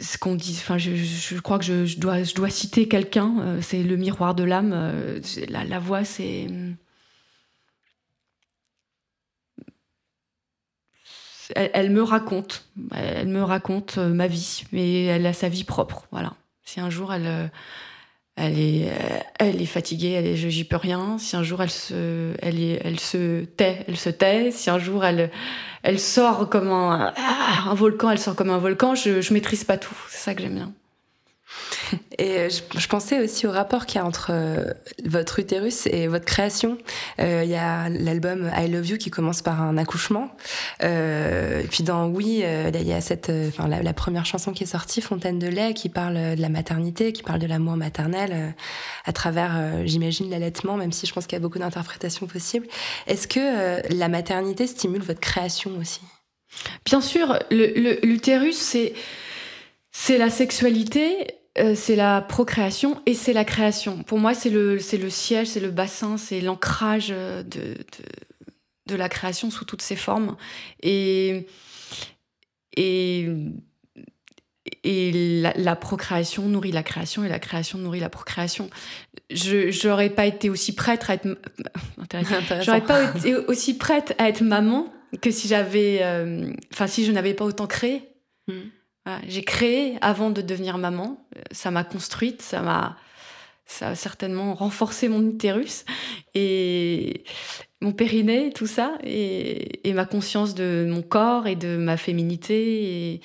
ce 0.00 0.18
qu'on 0.18 0.34
dit, 0.34 0.56
enfin, 0.58 0.78
je, 0.78 1.40
crois 1.40 1.58
que 1.58 1.64
je, 1.64 1.98
dois, 1.98 2.22
je 2.22 2.34
dois 2.34 2.50
citer 2.50 2.86
quelqu'un, 2.86 3.34
euh, 3.40 3.60
c'est 3.62 3.82
le 3.82 3.96
miroir 3.96 4.34
de 4.34 4.44
l'âme. 4.44 4.70
la, 5.48 5.78
voix, 5.78 6.04
c'est. 6.04 6.46
Elle, 11.54 11.90
me 11.90 12.02
raconte, 12.02 12.68
elle 12.92 13.28
me 13.28 13.42
raconte 13.42 13.98
ma 13.98 14.26
vie, 14.26 14.64
mais 14.72 15.04
elle 15.04 15.26
a 15.26 15.32
sa 15.32 15.48
vie 15.48 15.64
propre, 15.64 16.08
voilà. 16.10 16.34
Si 16.64 16.80
un 16.80 16.90
jour 16.90 17.14
elle, 17.14 17.52
elle 18.36 18.58
est, 18.58 18.88
euh, 18.90 19.18
elle 19.38 19.62
est 19.62 19.66
fatiguée, 19.66 20.10
elle 20.10 20.26
est, 20.26 20.36
j'y 20.36 20.64
peux 20.64 20.76
rien. 20.76 21.16
Si 21.18 21.36
un 21.36 21.42
jour 21.42 21.62
elle 21.62 21.70
se, 21.70 22.34
elle 22.42 22.60
est, 22.60 22.80
elle 22.84 23.00
se 23.00 23.44
tait, 23.44 23.84
elle 23.88 23.96
se 23.96 24.10
tait. 24.10 24.50
Si 24.50 24.68
un 24.68 24.78
jour 24.78 25.04
elle, 25.04 25.30
elle 25.82 25.98
sort 25.98 26.48
comme 26.50 26.70
un, 26.70 27.14
un 27.66 27.74
volcan, 27.74 28.10
elle 28.10 28.18
sort 28.18 28.36
comme 28.36 28.50
un 28.50 28.58
volcan. 28.58 28.94
Je, 28.94 29.22
je 29.22 29.32
maîtrise 29.32 29.64
pas 29.64 29.78
tout. 29.78 29.96
C'est 30.10 30.18
ça 30.18 30.34
que 30.34 30.42
j'aime 30.42 30.54
bien. 30.54 30.72
Et 32.18 32.38
euh, 32.38 32.48
je, 32.48 32.88
pensais 32.88 33.22
aussi 33.22 33.46
au 33.46 33.50
rapport 33.50 33.86
qu'il 33.86 34.00
y 34.00 34.02
a 34.02 34.06
entre 34.06 34.30
euh, 34.30 34.72
votre 35.04 35.38
utérus 35.38 35.86
et 35.86 36.08
votre 36.08 36.24
création. 36.24 36.78
Euh, 37.20 37.42
il 37.44 37.50
y 37.50 37.56
a 37.56 37.88
l'album 37.88 38.50
I 38.56 38.68
Love 38.68 38.86
You 38.86 38.96
qui 38.96 39.10
commence 39.10 39.42
par 39.42 39.62
un 39.62 39.76
accouchement. 39.78 40.30
et 40.80 41.66
puis 41.70 41.82
dans 41.82 42.06
Oui, 42.08 42.42
il 42.44 42.88
y 42.88 42.92
a 42.92 43.00
cette, 43.00 43.30
enfin 43.48 43.68
la, 43.68 43.92
première 43.92 44.26
chanson 44.26 44.52
qui 44.52 44.64
est 44.64 44.66
sortie, 44.66 45.00
Fontaine 45.00 45.38
de 45.38 45.46
lait, 45.46 45.74
qui 45.74 45.88
parle 45.88 46.36
de 46.36 46.40
la 46.40 46.48
maternité, 46.48 47.12
qui 47.12 47.22
parle 47.22 47.38
de 47.38 47.46
l'amour 47.46 47.76
maternel 47.76 48.54
à 49.04 49.12
travers, 49.12 49.86
j'imagine, 49.86 50.30
l'allaitement, 50.30 50.76
même 50.76 50.92
si 50.92 51.06
je 51.06 51.12
pense 51.12 51.26
qu'il 51.26 51.36
y 51.36 51.40
a 51.40 51.40
beaucoup 51.40 51.58
d'interprétations 51.58 52.26
possibles. 52.26 52.66
Est-ce 53.06 53.28
que 53.28 53.94
la 53.94 54.08
maternité 54.08 54.66
stimule 54.66 55.02
votre 55.02 55.20
création 55.20 55.72
aussi? 55.80 56.00
Bien 56.84 57.00
sûr, 57.00 57.38
l'utérus, 57.50 58.56
c'est 58.56 58.94
c'est 59.98 60.18
la 60.18 60.28
sexualité 60.28 61.26
euh, 61.58 61.74
c'est 61.74 61.96
la 61.96 62.20
procréation 62.20 63.00
et 63.06 63.14
c'est 63.14 63.32
la 63.32 63.46
création. 63.46 64.02
Pour 64.02 64.18
moi, 64.18 64.34
c'est 64.34 64.50
le, 64.50 64.78
c'est 64.78 64.98
le 64.98 65.08
siège, 65.08 65.48
c'est 65.48 65.60
le 65.60 65.70
bassin, 65.70 66.18
c'est 66.18 66.42
l'ancrage 66.42 67.08
de, 67.08 67.42
de, 67.44 67.74
de, 68.88 68.94
la 68.94 69.08
création 69.08 69.50
sous 69.50 69.64
toutes 69.64 69.80
ses 69.80 69.96
formes. 69.96 70.36
Et, 70.82 71.46
et, 72.76 73.26
et 74.84 75.40
la, 75.40 75.54
la, 75.56 75.76
procréation 75.76 76.46
nourrit 76.46 76.72
la 76.72 76.82
création 76.82 77.24
et 77.24 77.28
la 77.30 77.38
création 77.38 77.78
nourrit 77.78 78.00
la 78.00 78.10
procréation. 78.10 78.68
Je 79.30 79.88
n'aurais 79.88 80.10
pas 80.10 80.26
été 80.26 80.50
aussi 80.50 80.74
prête 80.74 81.08
à 81.08 81.14
être 81.14 81.26
j'aurais 82.60 82.84
pas 82.84 83.16
été 83.16 83.34
aussi 83.34 83.78
prête 83.78 84.14
à 84.18 84.28
être 84.28 84.42
maman 84.42 84.92
que 85.22 85.30
si 85.30 85.48
j'avais 85.48 86.00
euh, 86.02 86.52
enfin 86.70 86.86
si 86.86 87.06
je 87.06 87.12
n'avais 87.12 87.32
pas 87.32 87.46
autant 87.46 87.66
créé. 87.66 88.02
Hmm. 88.46 88.68
J'ai 89.26 89.42
créé 89.42 89.96
avant 90.00 90.30
de 90.30 90.42
devenir 90.42 90.78
maman. 90.78 91.24
Ça 91.52 91.70
m'a 91.70 91.84
construite, 91.84 92.42
ça 92.42 92.60
m'a 92.62 92.96
ça 93.66 93.88
a 93.88 93.94
certainement 93.96 94.54
renforcé 94.54 95.08
mon 95.08 95.26
utérus 95.28 95.84
et 96.34 97.24
mon 97.80 97.92
périnée, 97.92 98.52
tout 98.54 98.68
ça, 98.68 98.96
et, 99.02 99.88
et, 99.88 99.92
ma 99.92 100.06
conscience 100.06 100.54
de 100.54 100.86
mon 100.88 101.02
corps 101.02 101.46
et 101.48 101.56
de 101.56 101.76
ma 101.76 101.96
féminité 101.96 103.12
et, 103.14 103.20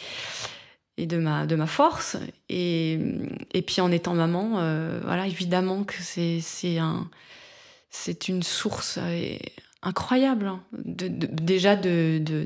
et 0.98 1.06
de, 1.06 1.18
ma, 1.18 1.46
de 1.46 1.56
ma 1.56 1.68
force. 1.68 2.18
Et, 2.50 3.00
et 3.54 3.62
puis 3.62 3.82
en 3.82 3.92
étant 3.92 4.14
maman, 4.14 4.54
euh, 4.58 5.00
voilà, 5.04 5.28
évidemment 5.28 5.84
que 5.84 6.02
c'est 6.02 6.78
un, 6.80 7.08
c'est 7.92 8.28
une 8.28 8.44
source 8.44 8.98
euh, 9.00 9.38
incroyable. 9.84 10.48
Hein, 10.48 10.64
de, 10.74 11.08
déjà 11.08 11.76
de, 11.76 12.20
de, 12.20 12.46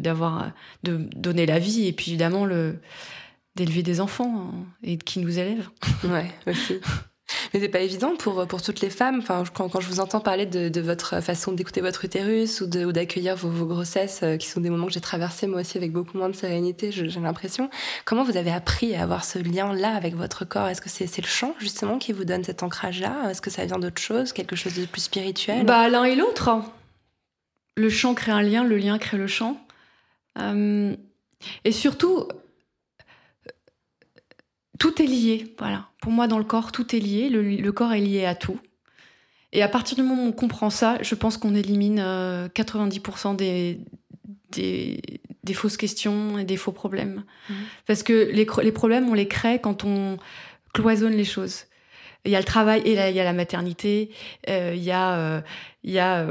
donner 1.15 1.45
la 1.45 1.60
vie 1.60 1.88
et 1.88 1.93
puis 1.93 2.12
évidemment 2.12 2.45
le 2.45 2.80
d'élever 3.56 3.84
des 3.84 4.02
enfants 4.02 4.52
hein, 4.54 4.65
et 4.84 4.98
qui 4.98 5.20
nous 5.20 5.39
élèvent. 5.39 5.70
Ouais, 6.04 6.32
aussi. 6.48 6.80
Mais 7.54 7.60
c'est 7.60 7.70
pas 7.70 7.80
évident 7.80 8.15
pour, 8.15 8.46
pour 8.48 8.62
toutes 8.62 8.82
les 8.82 8.89
femmes. 8.91 9.20
Enfin, 9.20 9.44
quand, 9.54 9.70
quand 9.70 9.80
je 9.80 9.88
vous 9.88 10.00
entends 10.00 10.20
parler 10.20 10.46
de, 10.46 10.70
de 10.70 10.82
votre 10.82 11.22
façon 11.22 11.54
d'écouter 11.54 11.82
votre 11.82 12.06
utérus 12.06 12.62
ou 12.62 12.68
d'accueillir 12.68 13.36
vos, 13.36 13.50
vos, 13.50 13.65
grossesses, 13.65 14.22
euh, 14.22 14.38
qui 14.38 14.48
sont 14.48 14.62
des 14.62 14.70
moments 14.70 14.86
que 14.86 14.94
j'ai 14.94 15.02
traversés 15.02 15.48
moi 15.48 15.62
aussi 15.62 15.78
avec 15.78 15.91
beaucoup 15.91 16.18
moins 16.18 16.30
de 16.30 16.36
sérénité, 16.36 16.91
j'ai 16.91 17.08
l'impression. 17.20 17.70
Comment 18.06 18.24
vous 18.24 18.38
avez 18.38 18.52
appris 18.52 18.96
à 18.96 19.02
avoir 19.02 19.26
ce 19.26 19.39
lien-là 19.39 19.96
avec 19.96 20.15
votre 20.15 20.46
corps? 20.46 20.68
Est-ce 20.68 20.82
que 20.82 20.89
c'est 20.89 21.18
le 21.18 21.28
chant 21.28 21.56
justement 21.60 21.98
qui 21.98 22.12
vous 22.12 22.26
donne 22.26 22.44
cet 22.44 22.62
ancrage-là? 22.62 23.30
Est-ce 23.32 23.41
que 23.41 23.50
ça 23.50 23.65
vient 23.65 23.80
d'autre 23.80 24.02
chose, 24.02 24.32
quelque 24.32 24.56
chose 24.56 24.76
de 24.76 24.86
plus 24.86 25.02
spirituel? 25.02 25.65
Bah 25.65 25.89
l'un 25.89 26.04
et 26.04 26.15
l'autre. 26.15 26.52
Le 27.76 27.89
chant 27.89 28.13
crée 28.13 28.32
un 28.32 28.44
lien, 28.44 28.63
le 28.63 28.78
lien 28.78 29.00
crée 29.00 29.18
le 29.18 29.28
chant. 29.28 29.60
Euh, 30.38 30.96
et 31.63 31.72
surtout, 31.72 32.28
tout 34.80 35.02
est 35.02 35.06
lié, 35.06 35.56
voilà. 35.58 35.88
Pour 36.02 36.12
moi, 36.12 36.28
dans 36.28 36.38
le 36.38 36.44
corps, 36.44 36.72
tout 36.72 36.96
est 36.96 37.00
lié. 37.00 37.30
Le, 37.30 37.72
corps 37.72 37.94
est 37.94 38.02
lié 38.02 38.26
à 38.26 38.36
tout. 38.36 38.60
Et 39.54 39.62
à 39.62 39.68
partir 39.68 39.96
du 39.96 40.04
moment 40.04 40.24
où 40.24 40.28
on 40.28 40.32
comprend 40.32 40.70
ça, 40.70 40.98
je 41.02 41.16
pense 41.16 41.38
qu'on 41.38 41.56
élimine 41.56 42.00
90% 42.00 43.34
euh, 43.42 43.76
des, 44.52 45.02
des, 45.44 45.54
fausses 45.54 45.78
questions 45.78 46.38
et 46.38 46.44
des 46.44 46.58
faux 46.58 46.74
problèmes. 46.74 47.24
Mmh. 47.50 47.54
Parce 47.88 48.04
que 48.04 48.30
les, 48.32 48.46
les, 48.64 48.72
problèmes, 48.72 49.08
on 49.10 49.14
les 49.14 49.28
crée 49.28 49.60
quand 49.60 49.86
on 49.86 50.18
cloisonne 50.74 51.14
les 51.14 51.26
choses. 51.26 51.66
Il 52.26 52.32
y 52.32 52.36
a 52.36 52.40
le 52.40 52.46
travail 52.46 52.82
et 52.86 52.96
là, 52.96 53.10
il 53.10 53.16
y 53.16 53.20
a 53.20 53.24
la 53.24 53.34
maternité, 53.34 54.10
euh, 54.50 54.74
il 54.76 54.84
y 54.84 54.92
a, 54.92 55.16
euh, 55.16 55.42
il 55.84 55.92
y 55.92 56.00
a 56.00 56.26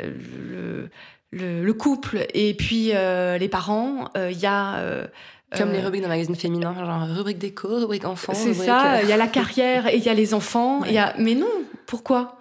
le, 0.00 0.90
le, 1.30 1.72
couple 1.72 2.26
et 2.34 2.54
puis 2.54 2.92
les 2.92 3.48
parents, 3.48 4.10
il 4.14 4.38
y 4.38 4.46
a 4.46 5.08
comme 5.56 5.72
les 5.72 5.78
euh, 5.78 5.84
rubriques 5.84 6.02
dans 6.02 6.08
magazine 6.08 6.36
féminin, 6.36 6.74
genre 6.74 7.06
rubrique 7.16 7.38
déco, 7.38 7.78
rubrique 7.78 8.04
enfants. 8.04 8.34
C'est 8.34 8.54
ça, 8.54 8.96
euh, 8.96 9.02
il 9.02 9.08
y 9.08 9.12
a 9.12 9.16
la 9.16 9.26
carrière 9.28 9.86
et 9.86 9.96
il 9.96 10.02
y 10.02 10.08
a 10.08 10.14
les 10.14 10.34
enfants. 10.34 10.84
y 10.84 10.98
a... 10.98 11.14
Mais 11.18 11.34
non, 11.34 11.50
pourquoi? 11.86 12.38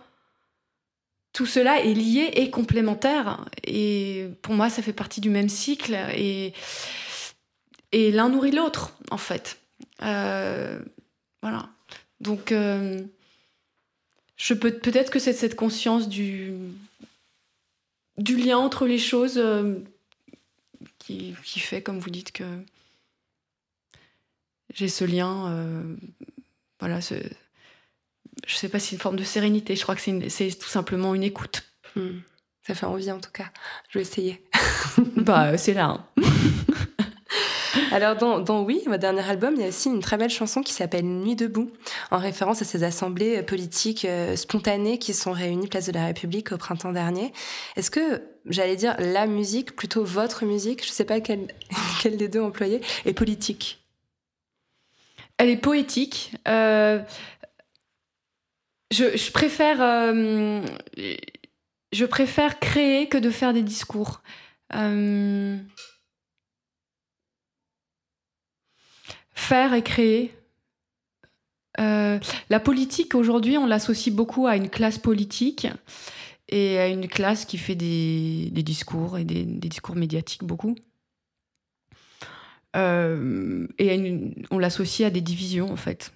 Tout 1.34 1.45
cela 1.45 1.80
est 1.82 1.93
lié 1.93 2.32
et 2.36 2.50
complémentaire. 2.50 3.45
Et 3.63 4.28
pour 4.41 4.54
moi, 4.54 4.69
ça 4.69 4.82
fait 4.82 4.93
partie 4.93 5.21
du 5.21 5.30
même 5.30 5.50
cycle. 5.50 5.97
Et, 6.15 6.54
et 7.91 8.12
l'un 8.12 8.30
nourrit 8.30 8.52
l'autre, 8.52 8.93
en 9.12 9.17
fait. 9.17 9.58
Euh, 10.04 10.80
voilà. 11.41 11.69
Donc, 12.19 12.54
je 14.38 14.54
peux 14.54 14.71
peut-être 14.71 15.10
que 15.10 15.19
c'est 15.19 15.34
cette 15.34 15.56
conscience 15.56 16.10
du, 16.10 16.54
du 18.17 18.36
lien 18.36 18.58
entre 18.58 18.86
les 18.86 19.00
choses 19.00 19.41
qui, 21.00 21.34
qui 21.43 21.60
fait, 21.60 21.82
comme 21.82 22.00
vous 22.00 22.10
dites, 22.10 22.32
que 22.32 22.43
j'ai 24.73 24.88
ce 24.88 25.03
lien. 25.05 25.51
Euh, 25.51 25.95
voilà, 26.79 27.01
ce, 27.01 27.15
je 28.47 28.55
sais 28.55 28.69
pas 28.69 28.79
si 28.79 28.89
c'est 28.89 28.95
une 28.95 29.01
forme 29.01 29.17
de 29.17 29.23
sérénité. 29.23 29.75
Je 29.75 29.84
crois 29.84 29.95
que 29.95 30.01
c'est 30.01 30.60
tout 30.60 30.69
simplement 30.69 31.13
une 31.15 31.23
écoute. 31.23 31.63
Hmm. 31.95 32.19
Ça 32.65 32.75
fait 32.75 32.86
envie 32.86 33.12
en 33.12 33.19
tout 33.19 33.31
cas. 33.31 33.51
Je 33.89 33.99
vais 33.99 34.03
essayer. 34.03 34.43
bah, 35.15 35.57
c'est 35.57 35.73
là. 35.73 35.86
Hein. 35.86 36.05
Alors 37.91 38.15
dans, 38.15 38.39
dans, 38.39 38.63
Oui, 38.63 38.81
mon 38.88 38.97
dernier 38.97 39.21
album, 39.29 39.53
il 39.55 39.62
y 39.62 39.65
a 39.65 39.67
aussi 39.67 39.89
une 39.89 40.01
très 40.01 40.17
belle 40.17 40.29
chanson 40.29 40.62
qui 40.62 40.73
s'appelle 40.73 41.05
Nuit 41.05 41.36
debout, 41.36 41.71
en 42.10 42.17
référence 42.17 42.62
à 42.62 42.65
ces 42.65 42.84
assemblées 42.84 43.43
politiques 43.43 44.05
euh, 44.05 44.36
spontanées 44.36 44.97
qui 44.97 45.13
sont 45.13 45.31
réunies 45.31 45.67
place 45.67 45.88
de 45.88 45.91
la 45.91 46.05
République 46.05 46.51
au 46.51 46.57
printemps 46.57 46.91
dernier. 46.91 47.34
Est-ce 47.75 47.91
que, 47.91 48.21
j'allais 48.45 48.75
dire, 48.75 48.95
la 48.99 49.25
musique, 49.27 49.75
plutôt 49.75 50.03
votre 50.03 50.45
musique, 50.45 50.84
je 50.84 50.89
ne 50.89 50.93
sais 50.93 51.05
pas 51.05 51.19
quelle, 51.21 51.47
quelle 52.01 52.17
des 52.17 52.27
deux 52.27 52.41
employer, 52.41 52.81
est 53.05 53.13
politique? 53.13 53.81
Elle 55.41 55.49
est 55.49 55.58
poétique. 55.58 56.36
Euh, 56.47 57.01
je, 58.91 59.32
préfère, 59.32 59.82
euh, 59.82 60.63
je 61.91 62.06
préfère 62.06 62.60
créer 62.60 63.10
que 63.10 63.17
de 63.17 63.32
faire 63.32 63.51
des 63.51 63.63
discours. 63.63 64.21
Euh, 64.75 65.58
faire 69.34 69.73
et 69.73 69.82
créer. 69.82 70.32
la 71.80 72.60
politique 72.63 73.15
aujourd'hui, 73.15 73.58
on 73.58 73.65
l'associe 73.65 74.15
beaucoup 74.15 74.45
à 74.45 74.56
une 74.56 74.69
classe 74.69 74.99
politique 74.99 75.65
et 76.49 76.77
à 76.77 76.88
une 76.88 77.08
classe 77.08 77.45
qui 77.45 77.58
fait 77.58 77.73
des, 77.73 78.51
discours 78.51 79.17
et 79.17 79.23
des 79.23 79.45
discours 79.45 79.95
médiatiques 79.95 80.43
beaucoup. 80.43 80.75
Euh, 82.75 83.67
et 83.77 84.34
on 84.49 84.60
l'associe 84.60 85.07
à 85.07 85.12
des 85.12 85.21
divisions, 85.21 85.71
en 85.71 85.75
fait. 85.75 86.13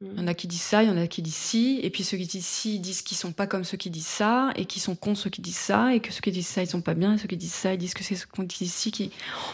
Il 0.00 0.18
y 0.18 0.20
en 0.20 0.26
a 0.26 0.34
qui 0.34 0.46
disent 0.46 0.60
ça, 0.60 0.82
il 0.82 0.88
y 0.88 0.92
en 0.92 0.98
a 0.98 1.06
qui 1.06 1.22
disent 1.22 1.34
si, 1.34 1.80
et 1.82 1.88
puis 1.88 2.04
ceux 2.04 2.18
qui 2.18 2.26
disent 2.26 2.44
si 2.44 2.78
disent 2.78 3.00
qu'ils 3.00 3.16
sont 3.16 3.32
pas 3.32 3.46
comme 3.46 3.64
ceux 3.64 3.76
qui 3.76 3.90
disent 3.90 4.06
ça, 4.06 4.52
et 4.56 4.66
qui 4.66 4.80
sont 4.80 4.96
contre 4.96 5.20
ceux 5.20 5.30
qui 5.30 5.40
disent 5.40 5.56
ça, 5.56 5.94
et 5.94 6.00
que 6.00 6.12
ceux 6.12 6.20
qui 6.20 6.32
disent 6.32 6.48
ça 6.48 6.62
ils 6.62 6.68
sont 6.68 6.82
pas 6.82 6.94
bien, 6.94 7.14
et 7.14 7.18
ceux 7.18 7.28
qui 7.28 7.36
disent 7.36 7.54
ça 7.54 7.72
ils 7.72 7.78
disent 7.78 7.94
que 7.94 8.04
c'est 8.04 8.16
ceux 8.16 8.26
qui 8.26 8.64
disent 8.64 8.74
si 8.74 8.90
qui. 8.90 9.10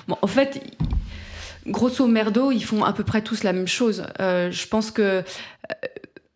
Bon, 0.09 0.17
en 0.23 0.27
fait, 0.27 0.61
grosso 1.67 2.07
merdo, 2.07 2.51
ils 2.51 2.65
font 2.65 2.85
à 2.85 2.93
peu 2.93 3.05
près 3.05 3.23
tous 3.23 3.45
la 3.45 3.53
même 3.53 3.69
chose. 3.69 4.05
Euh, 4.19 4.51
je 4.51 4.67
pense 4.67 4.91
que, 4.91 5.03
euh, 5.03 5.23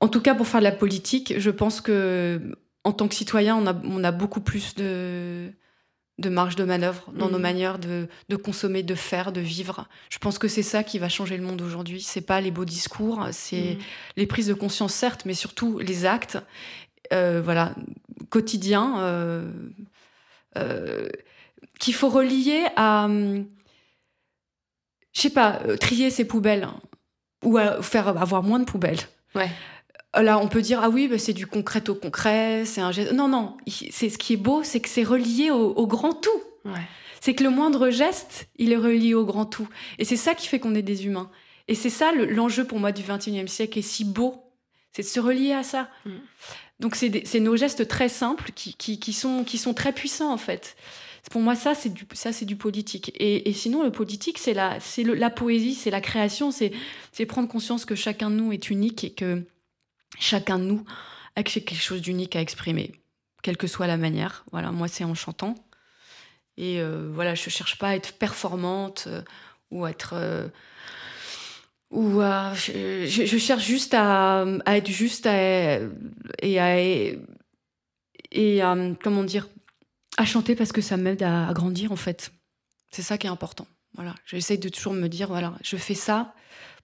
en 0.01 0.09
tout 0.09 0.21
cas 0.21 0.35
pour 0.35 0.47
faire 0.47 0.61
de 0.61 0.65
la 0.65 0.73
politique, 0.73 1.35
je 1.39 1.51
pense 1.51 1.81
que 1.81 2.41
en 2.85 2.93
tant 2.93 3.09
que 3.09 3.15
citoyen, 3.15 3.57
on 3.57 4.05
a 4.05 4.13
beaucoup 4.13 4.41
plus 4.41 4.75
de 4.75 5.51
de 6.19 6.29
marge 6.29 6.55
de 6.55 6.65
manœuvre 6.65 7.11
dans 7.13 7.29
nos 7.29 7.37
mhm. 7.37 7.43
manières 7.43 7.79
de, 7.79 8.37
consommer, 8.37 8.83
de 8.83 8.95
faire, 8.95 9.33
de 9.33 9.41
vivre. 9.41 9.89
Je 10.11 10.19
pense 10.19 10.39
que 10.39 10.47
c'est 10.47 10.63
ça 10.63 10.85
qui 10.85 10.99
va 10.99 11.09
changer 11.09 11.37
le 11.37 11.43
monde 11.43 11.61
aujourd'hui. 11.61 12.03
C'est 12.03 12.21
pas 12.21 12.41
les 12.41 12.51
beaux 12.51 12.65
discours, 12.65 13.27
c'est 13.33 13.75
mhm. 13.75 13.79
les 14.17 14.27
prises 14.27 14.47
de 14.47 14.55
conscience 14.55 14.95
certes, 14.95 15.25
mais 15.25 15.35
surtout 15.35 15.79
les 15.79 16.07
actes, 16.07 16.39
euh, 17.13 17.43
voilà, 17.45 17.75
quotidiens, 18.31 19.01
euh, 19.01 19.51
euh, 20.57 21.09
qu'il 21.81 21.95
faut 21.95 22.09
relier 22.09 22.65
à, 22.77 23.09
je 25.13 25.21
sais 25.21 25.31
pas, 25.31 25.61
trier 25.81 26.11
ses 26.11 26.25
poubelles 26.25 26.69
ou 27.43 27.59
faire 27.83 28.09
avoir 28.09 28.43
moins 28.43 28.61
de 28.61 28.65
poubelles. 28.65 29.01
Ouais. 29.35 29.51
Là, 30.17 30.39
on 30.39 30.49
peut 30.49 30.63
dire 30.63 30.81
ah 30.83 30.89
oui, 30.89 31.09
bah, 31.09 31.19
c'est 31.19 31.33
du 31.33 31.47
concret 31.47 31.89
au 31.89 31.95
concret, 31.95 32.65
c'est 32.65 32.81
un 32.81 32.93
geste. 32.93 33.13
Non, 33.13 33.29
non, 33.29 33.57
c'est 33.67 34.09
ce 34.09 34.19
qui 34.19 34.35
est 34.35 34.39
beau, 34.39 34.63
c'est 34.63 34.81
que 34.81 34.89
c'est 34.89 35.03
relié 35.03 35.51
au, 35.51 35.87
grand 35.87 36.15
tout. 36.15 36.43
C'est 37.21 37.35
que 37.35 37.43
le 37.43 37.51
moindre 37.51 37.91
geste, 37.91 38.49
il 38.57 38.73
est 38.73 38.77
relié 38.77 39.15
au 39.15 39.25
grand 39.25 39.47
tout. 39.47 39.69
Et 39.99 40.05
c'est 40.05 40.17
ça 40.17 40.35
qui 40.35 40.47
fait 40.47 40.59
qu'on 40.59 40.75
est 40.75 40.83
des 40.83 41.07
humains. 41.07 41.31
Et 41.69 41.75
c'est 41.75 41.91
ça 41.91 42.13
l'enjeu 42.13 42.65
pour 42.65 42.79
moi 42.79 42.93
du 42.93 43.03
XXIe 43.03 43.49
siècle, 43.49 43.79
est 43.79 43.83
si 43.83 44.05
beau, 44.05 44.45
c'est 44.93 45.03
de 45.03 45.09
se 45.09 45.21
relier 45.21 45.53
à 45.53 45.63
ça. 45.63 45.89
Mm. 46.05 46.11
Donc 46.81 46.97
c'est 46.97 47.41
nos 47.41 47.57
gestes 47.57 47.89
très 47.89 48.09
simples 48.09 48.51
qui, 48.55 49.13
sont, 49.13 49.45
qui 49.45 49.59
sont 49.59 49.75
très 49.75 49.93
puissants 49.93 50.33
en 50.33 50.37
fait. 50.39 50.77
Pour 51.31 51.41
moi, 51.41 51.55
ça, 51.55 51.75
c'est 51.75 51.93
du, 51.93 52.05
ça, 52.13 52.33
c'est 52.33 52.45
du 52.45 52.57
politique. 52.57 53.13
Et, 53.19 53.51
sinon, 53.55 53.83
le 53.83 53.91
politique, 53.91 54.39
c'est 54.39 54.53
la, 54.53 54.79
c'est 54.81 55.05
la 55.05 55.31
poésie, 55.31 55.75
c'est 55.75 55.91
la 55.91 56.03
création, 56.03 56.51
c'est, 56.51 56.73
c'est 57.13 57.25
prendre 57.25 57.49
conscience 57.49 57.87
que 57.87 57.95
chacun 57.95 58.31
de 58.31 58.37
nous 58.37 58.53
est 58.53 58.69
unique 58.69 59.05
et 59.05 59.11
que 59.11 59.43
chacun 60.19 60.59
de 60.59 60.65
nous 60.65 60.85
a 61.37 61.43
quelque 61.43 61.75
chose 61.75 62.01
d'unique 62.03 62.37
à 62.37 62.41
exprimer, 62.41 62.93
quelle 63.43 63.57
que 63.57 63.67
soit 63.67 63.87
la 63.87 63.97
manière. 63.97 64.45
Voilà, 64.53 64.71
moi 64.73 64.89
c'est 64.89 65.05
en 65.05 65.15
chantant. 65.15 65.55
Et 66.57 66.81
euh, 66.81 67.11
voilà, 67.13 67.35
je 67.35 67.51
cherche 67.51 67.79
pas 67.79 67.89
à 67.91 67.97
être 67.97 68.13
performante 68.19 69.05
euh, 69.09 69.23
ou 69.71 69.87
être 69.87 70.13
euh, 70.15 70.49
Ou 71.91 72.21
euh, 72.21 72.55
je, 72.55 73.07
je- 73.07 73.27
je 73.27 73.39
cherche 73.39 73.65
juste 73.65 73.95
à, 73.95 74.43
à 74.65 74.77
être 74.77 74.89
juste 74.91 75.27
à- 75.27 75.79
et 76.43 76.59
à 76.61 76.77
et 78.33 78.63
à, 78.63 78.77
comment 79.03 79.25
dire 79.25 79.49
à 80.17 80.25
chanter 80.25 80.55
parce 80.55 80.73
que 80.73 80.81
ça 80.81 80.97
m'aide 80.97 81.23
à, 81.23 81.49
à 81.49 81.53
grandir 81.53 81.93
en 81.93 81.97
fait. 81.97 82.33
C'est 82.91 83.03
ça 83.03 83.19
qui 83.19 83.27
est 83.27 83.31
important. 83.31 83.67
Voilà, 83.95 84.15
j'essaye 84.27 84.59
de 84.59 84.69
toujours 84.69 84.93
me 84.93 85.09
dire 85.09 85.29
voilà, 85.29 85.55
je 85.63 85.77
fais 85.77 85.95
ça. 85.95 86.35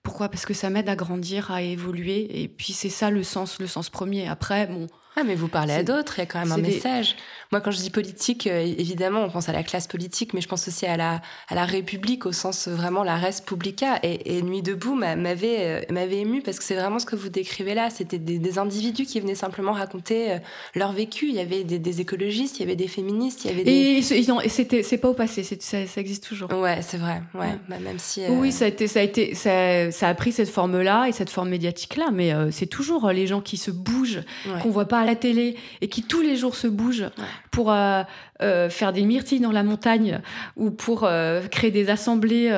Pourquoi? 0.03 0.29
Parce 0.29 0.47
que 0.47 0.55
ça 0.55 0.71
m'aide 0.71 0.89
à 0.89 0.97
grandir, 0.97 1.51
à 1.51 1.63
évoluer. 1.63 2.43
Et 2.43 2.49
puis 2.49 2.73
c'est 2.73 2.89
ça 2.89 3.11
le 3.11 3.23
sens, 3.23 3.59
le 3.61 3.67
sens 3.67 3.91
premier. 3.91 4.29
Après, 4.29 4.67
bon, 4.67 4.87
Ah, 5.21 5.25
mais 5.27 5.35
vous 5.35 5.49
parlez 5.49 5.75
à 5.75 5.83
d'autres, 5.83 6.15
il 6.19 6.21
y 6.21 6.23
a 6.23 6.27
quand 6.27 6.39
même 6.41 6.53
un 6.53 6.57
des- 6.57 6.63
message. 6.63 7.17
Moi, 7.53 7.61
quand 7.61 7.73
je 7.73 7.79
dis 7.79 7.91
politique, 7.91 8.47
euh, 8.47 8.61
évidemment, 8.61 9.25
on 9.25 9.29
pense 9.29 9.49
à 9.49 9.53
la 9.53 9.65
classe 9.65 9.89
politique, 9.89 10.35
mais 10.35 10.41
je 10.41 10.47
pense 10.47 10.69
aussi 10.69 10.87
à 10.87 10.97
la, 10.97 11.21
à 11.49 11.55
la 11.57 11.65
République, 11.65 12.25
au 12.25 12.31
sens 12.33 12.69
vraiment 12.69 13.03
la 13.03 13.17
res 13.17 13.43
publica. 13.45 13.99
Et, 14.05 14.37
et 14.39 14.43
Nuit 14.43 14.63
debout 14.63 14.95
m'avait 14.95 15.57
euh, 15.59 15.81
m'avait 15.91 16.19
ému 16.19 16.43
parce 16.43 16.59
que 16.59 16.65
c'est 16.65 16.77
vraiment 16.77 17.01
ce 17.01 17.07
que 17.07 17.17
vous 17.17 17.29
décrivez 17.29 17.75
là. 17.75 17.91
C'était 17.91 18.19
des, 18.19 18.39
des 18.39 18.59
individus 18.59 19.05
qui 19.05 19.19
venaient 19.21 19.35
simplement 19.35 19.73
raconter 19.73 20.31
euh, 20.33 20.39
leur 20.77 20.93
vécu. 20.93 21.27
Il 21.29 21.35
y 21.35 21.41
avait 21.41 21.65
des, 21.65 21.81
des 21.81 22.01
écologistes, 22.01 22.59
il 22.59 22.61
y 22.61 22.65
avait 22.67 22.77
des 22.77 22.87
féministes, 22.89 23.45
il 23.45 23.51
y 23.51 23.55
avait 23.55 23.65
des. 23.65 23.73
et, 23.73 24.49
c'était, 24.49 24.83
c'est 24.85 24.99
pas 24.99 25.09
au 25.09 25.15
passé, 25.15 25.43
ça, 25.43 25.87
ça 25.87 26.01
existe 26.01 26.25
toujours. 26.27 26.53
Ouais, 26.53 26.83
c'est 26.83 26.99
vrai. 26.99 27.21
Ouais, 27.35 27.41
Ouais. 27.41 27.59
Bah, 27.69 27.77
même 27.81 27.99
si. 27.99 28.23
euh, 28.23 28.29
Oui, 28.31 28.53
ça 28.53 28.67
a 28.67 28.69
été, 28.69 28.87
ça 28.87 29.01
a 29.01 29.03
été, 29.03 29.35
ça, 29.35 29.91
ça 29.91 30.09
a 30.09 30.15
pris 30.15 30.31
cette 30.31 30.49
forme-là 30.51 31.07
et 31.09 31.13
cette 31.13 31.31
forme 31.31 31.49
médiatique-là, 31.49 32.11
mais 32.13 32.33
euh, 32.33 32.51
c'est 32.53 32.67
toujours 32.67 33.09
les 33.11 33.27
gens 33.27 33.41
qui 33.41 33.57
se 33.57 33.71
bougent, 33.73 34.23
ouais. 34.47 34.61
qu'on 34.63 34.71
voit 34.71 34.87
pas 34.87 35.01
à 35.01 35.05
la 35.11 35.17
télé 35.17 35.57
et 35.81 35.89
qui 35.89 36.03
tous 36.03 36.23
les 36.23 36.37
jours 36.37 36.55
se 36.55 36.67
bougent 36.67 37.11
pour 37.51 37.73
euh, 37.73 38.03
euh, 38.43 38.71
faire 38.71 38.93
des 38.93 39.03
myrtilles 39.03 39.41
dans 39.41 39.53
la 39.53 39.63
montagne 39.63 40.21
ou 40.57 40.71
pour 40.71 41.05
euh, 41.05 41.47
créer 41.49 41.71
des 41.71 41.91
assemblées 41.91 42.51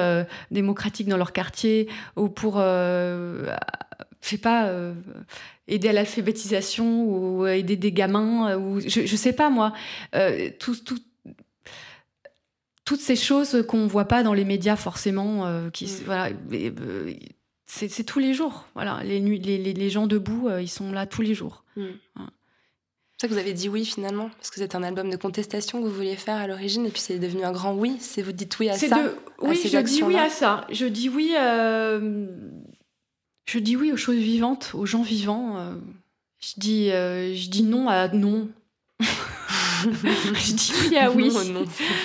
démocratiques 0.50 1.08
dans 1.08 1.16
leur 1.16 1.32
quartier 1.32 1.88
ou 2.16 2.28
pour, 2.28 2.58
je 2.58 3.48
sais 4.20 4.38
pas, 4.38 4.70
aider 5.68 5.88
à 5.88 5.92
l'alphabétisation 5.92 7.04
ou 7.04 7.46
aider 7.46 7.76
des 7.76 7.92
gamins 7.92 8.56
ou 8.56 8.80
je, 8.80 9.06
je 9.06 9.16
sais 9.16 9.32
pas 9.32 9.50
moi, 9.50 9.72
tout, 10.58 10.76
tout, 10.76 10.98
toutes 12.84 13.00
ces 13.00 13.16
choses 13.16 13.64
qu'on 13.68 13.86
voit 13.86 14.08
pas 14.08 14.22
dans 14.22 14.34
les 14.34 14.44
médias 14.44 14.76
forcément, 14.76 15.70
qui 15.72 15.86
Mm. 15.86 16.04
voilà, 16.04 16.30
et, 16.52 16.72
c'est 17.66 18.04
tous 18.04 18.18
les 18.18 18.34
jours. 18.34 18.66
Voilà, 18.74 19.02
les, 19.02 19.18
les, 19.18 19.58
les, 19.58 19.90
gens 19.90 20.06
debout, 20.06 20.48
euh, 20.48 20.60
ils 20.60 20.68
sont 20.68 20.92
là 20.92 21.06
tous 21.06 21.22
les 21.22 21.34
jours. 21.34 21.64
C'est 21.76 21.82
ça 23.22 23.28
que 23.28 23.32
vous 23.32 23.38
avez 23.38 23.52
dit 23.52 23.68
oui 23.68 23.84
finalement, 23.84 24.28
parce 24.36 24.50
que 24.50 24.56
c'est 24.56 24.74
un 24.74 24.82
album 24.82 25.10
de 25.10 25.16
contestation 25.16 25.80
que 25.82 25.86
vous 25.88 25.94
vouliez 25.94 26.16
faire 26.16 26.36
à 26.36 26.46
l'origine, 26.46 26.86
et 26.86 26.90
puis 26.90 27.00
c'est 27.00 27.18
devenu 27.18 27.44
un 27.44 27.52
grand 27.52 27.74
oui. 27.74 27.96
C'est 28.00 28.22
vous 28.22 28.32
dites 28.32 28.58
oui 28.60 28.68
à 28.68 28.76
ça. 28.76 28.88
de- 29.02 29.14
oui, 29.40 29.58
je 29.64 29.78
dis 29.78 30.02
oui 30.02 30.16
à 30.16 30.28
ça. 30.28 30.66
Je 30.70 30.86
dis 30.86 31.08
oui. 31.08 31.32
euh, 31.38 32.26
je 33.48 33.58
dis 33.58 33.76
oui 33.76 33.92
aux 33.92 33.96
choses 33.96 34.16
vivantes, 34.16 34.70
aux 34.74 34.86
gens 34.86 35.02
vivants. 35.02 35.56
euh. 35.58 35.74
je 36.40 36.52
dis, 36.58 36.90
euh, 36.90 37.34
je 37.34 37.48
dis 37.48 37.62
non 37.64 37.88
à 37.88 38.08
non. 38.08 38.48
je 39.00 40.52
dis 40.54 40.72
oui 40.90 40.96
à 40.96 41.10
oui. 41.10 41.28
Non, 41.28 41.44
non, 41.60 41.64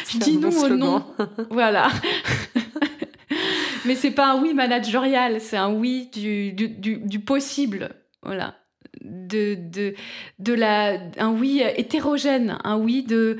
Je 0.10 0.18
dis 0.18 0.38
non 0.38 0.50
au 0.50 0.70
non. 0.70 1.06
Voilà. 1.52 1.90
Mais 3.86 3.96
c'est 3.96 4.12
pas 4.12 4.32
un 4.34 4.42
oui 4.42 4.54
managérial, 4.54 5.40
c'est 5.40 5.56
un 5.58 5.72
oui 5.72 6.10
du, 6.14 6.52
du, 6.54 6.68
du, 6.70 6.98
du 6.98 7.20
possible. 7.20 7.90
Voilà. 8.24 8.56
De, 9.04 9.56
de, 9.56 9.94
de 10.40 10.54
la, 10.54 11.00
un 11.18 11.32
oui 11.32 11.62
hétérogène, 11.76 12.58
un 12.64 12.78
oui 12.78 13.04
de 13.04 13.38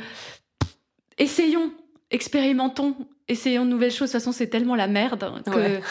essayons, 1.18 1.72
expérimentons, 2.12 2.96
essayons 3.28 3.66
de 3.66 3.70
nouvelles 3.72 3.92
choses. 3.92 4.10
De 4.10 4.14
toute 4.14 4.22
façon, 4.22 4.32
c'est 4.32 4.48
tellement 4.48 4.76
la 4.76 4.88
merde 4.88 5.44
que 5.46 5.50
Ouais. 5.52 5.82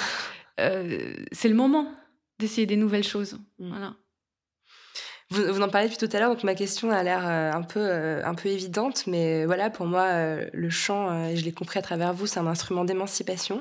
euh, 0.61 1.15
c'est 1.33 1.49
le 1.49 1.55
moment 1.55 1.91
d'essayer 2.39 2.67
des 2.67 2.77
nouvelles 2.77 3.05
choses. 3.05 3.35
Mm. 3.59 3.69
Voilà. 3.69 3.95
Vous, 5.31 5.43
vous 5.53 5.61
en 5.61 5.69
parlez 5.69 5.89
depuis 5.89 6.07
tout 6.07 6.17
à 6.17 6.21
l'heure, 6.21 6.31
donc 6.31 6.45
ma 6.45 6.55
question 6.55 6.91
a 6.93 7.03
l'air 7.03 7.25
euh, 7.27 7.51
un 7.53 7.63
peu 7.63 7.81
euh, 7.81 8.23
un 8.25 8.35
peu 8.37 8.49
évidente, 8.49 9.09
mais 9.09 9.45
voilà, 9.45 9.71
pour 9.71 9.85
moi, 9.87 10.03
euh, 10.03 10.47
le 10.53 10.71
chant, 10.71 11.35
je 11.35 11.43
l'ai 11.43 11.51
compris 11.51 11.81
à 11.81 11.83
travers 11.83 12.13
vous, 12.13 12.29
c'est 12.29 12.39
un 12.39 12.47
instrument 12.47 12.85
d'émancipation. 12.85 13.61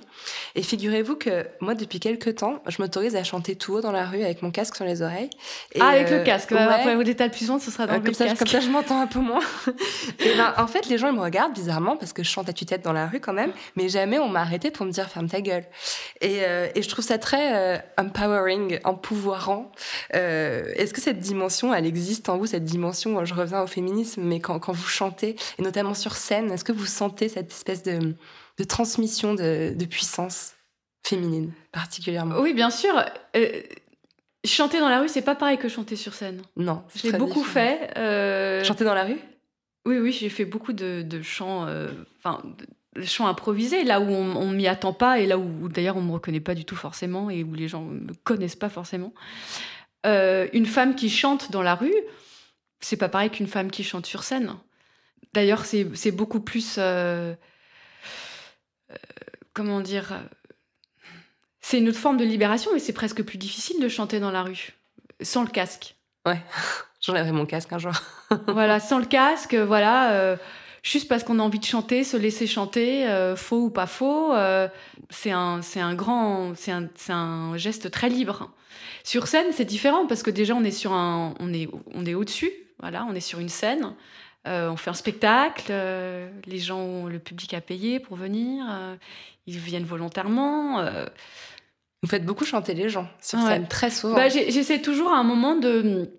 Et 0.53 0.61
figurez-vous 0.61 1.15
que 1.15 1.47
moi, 1.61 1.73
depuis 1.73 1.99
quelques 1.99 2.35
temps, 2.35 2.61
je 2.67 2.79
m'autorise 2.79 3.15
à 3.15 3.23
chanter 3.23 3.55
tout 3.55 3.73
haut 3.73 3.81
dans 3.81 3.91
la 3.91 4.05
rue 4.05 4.21
avec 4.23 4.43
mon 4.43 4.51
casque 4.51 4.75
sur 4.75 4.85
les 4.85 5.01
oreilles. 5.01 5.31
Et, 5.73 5.81
ah, 5.81 5.87
avec 5.87 6.11
euh, 6.11 6.19
le 6.19 6.23
casque. 6.23 6.51
ouais. 6.51 6.59
Après, 6.59 6.95
l'état 7.03 7.25
le 7.25 7.31
plus 7.31 7.39
souvent, 7.45 7.57
ce 7.57 7.71
sera 7.71 7.87
dans 7.87 7.93
Euh, 7.93 7.97
le 7.97 8.03
comme, 8.03 8.13
ça, 8.13 8.25
casque. 8.25 8.37
comme 8.37 8.47
ça, 8.47 8.59
je 8.59 8.69
m'entends 8.69 9.01
un 9.01 9.07
peu 9.07 9.19
moins. 9.19 9.41
et 10.19 10.35
ben, 10.37 10.53
en 10.59 10.67
fait, 10.67 10.87
les 10.87 10.99
gens, 10.99 11.09
ils 11.09 11.15
me 11.15 11.21
regardent 11.21 11.53
bizarrement 11.53 11.97
parce 11.97 12.13
que 12.13 12.23
je 12.23 12.29
chante 12.29 12.47
à 12.47 12.53
tue-tête 12.53 12.83
dans 12.83 12.93
la 12.93 13.07
rue 13.07 13.19
quand 13.19 13.33
même, 13.33 13.51
mais 13.75 13.89
jamais 13.89 14.19
on 14.19 14.29
m'a 14.29 14.41
arrêté 14.41 14.69
pour 14.69 14.85
me 14.85 14.91
dire 14.91 15.09
ferme 15.09 15.27
ta 15.29 15.41
gueule. 15.41 15.63
Et, 16.21 16.41
euh, 16.43 16.67
et 16.75 16.83
je 16.83 16.89
trouve 16.89 17.03
ça 17.03 17.17
très 17.17 17.83
empowering, 17.97 18.79
empouvoirant. 18.83 19.71
Est-ce 20.13 20.93
que 20.93 21.01
cette 21.01 21.17
dimension, 21.17 21.54
elle 21.63 21.85
existe 21.85 22.29
en 22.29 22.37
vous, 22.37 22.45
cette 22.45 22.65
dimension, 22.65 23.23
je 23.25 23.33
reviens 23.33 23.61
au 23.61 23.67
féminisme, 23.67 24.21
mais 24.23 24.39
quand, 24.39 24.59
quand 24.59 24.73
vous 24.73 24.87
chantez, 24.87 25.35
et 25.57 25.61
notamment 25.61 25.93
sur 25.93 26.15
scène, 26.15 26.51
est-ce 26.51 26.63
que 26.63 26.71
vous 26.71 26.85
sentez 26.85 27.29
cette 27.29 27.51
espèce 27.51 27.83
de, 27.83 28.15
de 28.57 28.63
transmission 28.63 29.33
de, 29.33 29.73
de 29.75 29.85
puissance 29.85 30.53
féminine, 31.05 31.51
particulièrement? 31.71 32.39
Oui, 32.39 32.53
bien 32.53 32.69
sûr. 32.69 32.93
Euh, 33.35 33.61
chanter 34.45 34.79
dans 34.79 34.89
la 34.89 35.01
rue, 35.01 35.09
c'est 35.09 35.21
pas 35.21 35.35
pareil 35.35 35.57
que 35.57 35.69
chanter 35.69 35.95
sur 35.95 36.13
scène. 36.13 36.41
Non. 36.57 36.83
Je 36.95 37.09
l'ai 37.11 37.17
beaucoup 37.17 37.43
différent. 37.43 37.53
fait. 37.53 37.97
euh, 37.97 38.63
Chanter 38.63 38.83
dans 38.83 38.93
la 38.93 39.03
rue? 39.05 39.19
Oui, 39.85 39.99
oui, 39.99 40.11
j'ai 40.11 40.29
fait 40.29 40.45
beaucoup 40.45 40.73
de, 40.73 41.03
de 41.03 41.21
chants, 41.21 41.67
euh, 41.67 41.91
enfin, 42.17 42.41
chants 43.03 43.27
improvisés, 43.27 43.83
là 43.83 43.99
où 43.99 44.07
on, 44.09 44.35
on 44.35 44.49
m'y 44.49 44.67
attend 44.67 44.93
pas 44.93 45.19
et 45.19 45.27
là 45.27 45.37
où, 45.37 45.45
où, 45.61 45.69
d'ailleurs 45.69 45.97
on 45.97 46.01
me 46.01 46.11
reconnaît 46.13 46.39
pas 46.39 46.55
du 46.55 46.65
tout 46.65 46.75
forcément 46.75 47.29
et 47.29 47.43
où 47.43 47.53
les 47.53 47.67
gens 47.67 47.83
me 47.83 48.13
connaissent 48.23 48.55
pas 48.55 48.69
forcément. 48.69 49.13
Euh, 50.05 50.47
une 50.53 50.65
femme 50.65 50.95
qui 50.95 51.09
chante 51.09 51.51
dans 51.51 51.61
la 51.61 51.75
rue, 51.75 51.95
c'est 52.79 52.97
pas 52.97 53.09
pareil 53.09 53.29
qu'une 53.29 53.47
femme 53.47 53.71
qui 53.71 53.83
chante 53.83 54.05
sur 54.05 54.23
scène. 54.23 54.55
D'ailleurs, 55.33 55.65
c'est 55.65 56.11
beaucoup 56.11 56.39
plus. 56.39 56.75
euh, 56.77 57.33
euh, 58.91 58.95
comment 59.53 59.81
dire 59.81 60.13
C'est 61.59 61.79
une 61.79 61.89
autre 61.89 61.97
forme 61.97 62.17
de 62.17 62.23
libération, 62.25 62.71
mais 62.73 62.79
c'est 62.79 62.93
presque 62.93 63.23
plus 63.23 63.37
difficile 63.37 63.81
de 63.81 63.89
chanter 63.89 64.19
dans 64.19 64.31
la 64.31 64.43
rue, 64.43 64.73
sans 65.21 65.43
le 65.43 65.49
casque. 65.49 65.95
Ouais. 66.25 66.41
J'enlèverai 67.01 67.31
mon 67.31 67.45
casque 67.45 67.73
un 67.73 67.79
jour. 67.79 67.93
voilà, 68.47 68.79
sans 68.79 68.99
le 68.99 69.05
casque, 69.05 69.55
voilà, 69.55 70.37
juste 70.85 71.07
parce 71.09 71.23
qu'on 71.23 71.39
a 71.39 71.41
envie 71.41 71.57
de 71.59 71.65
chanter, 71.65 72.03
se 72.03 72.15
laisser 72.15 72.45
chanter, 72.45 73.07
euh, 73.07 73.35
faux 73.35 73.63
ou 73.63 73.69
pas 73.71 73.87
faux, 73.87 74.33
euh, 74.33 74.67
c'est 75.09 75.31
un, 75.31 75.61
c'est 75.63 75.79
un 75.81 75.95
grand, 75.95 76.53
c'est 76.55 76.71
un, 76.71 76.87
c'est 76.95 77.11
un 77.11 77.57
geste 77.57 77.89
très 77.89 78.07
libre. 78.07 78.51
Sur 79.03 79.25
scène, 79.27 79.47
c'est 79.51 79.65
différent 79.65 80.05
parce 80.05 80.21
que 80.21 80.29
déjà 80.29 80.53
on 80.55 80.63
est 80.63 80.69
sur 80.71 80.93
un, 80.93 81.33
on 81.39 81.51
est, 81.53 81.67
on 81.93 82.05
est 82.05 82.13
au-dessus, 82.13 82.51
voilà, 82.79 83.05
on 83.09 83.15
est 83.15 83.19
sur 83.19 83.39
une 83.39 83.49
scène, 83.49 83.93
euh, 84.47 84.69
on 84.69 84.77
fait 84.77 84.91
un 84.91 84.93
spectacle, 84.93 85.73
les 86.45 86.59
gens, 86.59 87.07
le 87.07 87.17
public 87.17 87.53
a 87.55 87.61
payé 87.61 87.99
pour 87.99 88.15
venir, 88.15 88.63
ils 89.47 89.57
viennent 89.57 89.85
volontairement. 89.85 90.85
Vous 92.03 92.09
faites 92.09 92.25
beaucoup 92.25 92.45
chanter 92.45 92.75
les 92.75 92.89
gens 92.89 93.07
sur 93.19 93.39
Ouais. 93.39 93.45
scène, 93.45 93.67
très 93.67 93.89
souvent. 93.89 94.15
bah, 94.15 94.29
j'essaie 94.29 94.81
toujours 94.81 95.11
à 95.11 95.17
un 95.17 95.23
moment 95.23 95.55
de 95.55 96.11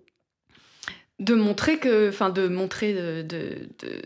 de 1.21 1.35
montrer 1.35 1.79
que, 1.79 2.09
enfin, 2.11 2.31
de 2.31 2.49
montrer 2.49 2.93
de 2.95 3.23
de, 3.23 3.69
de 3.79 4.03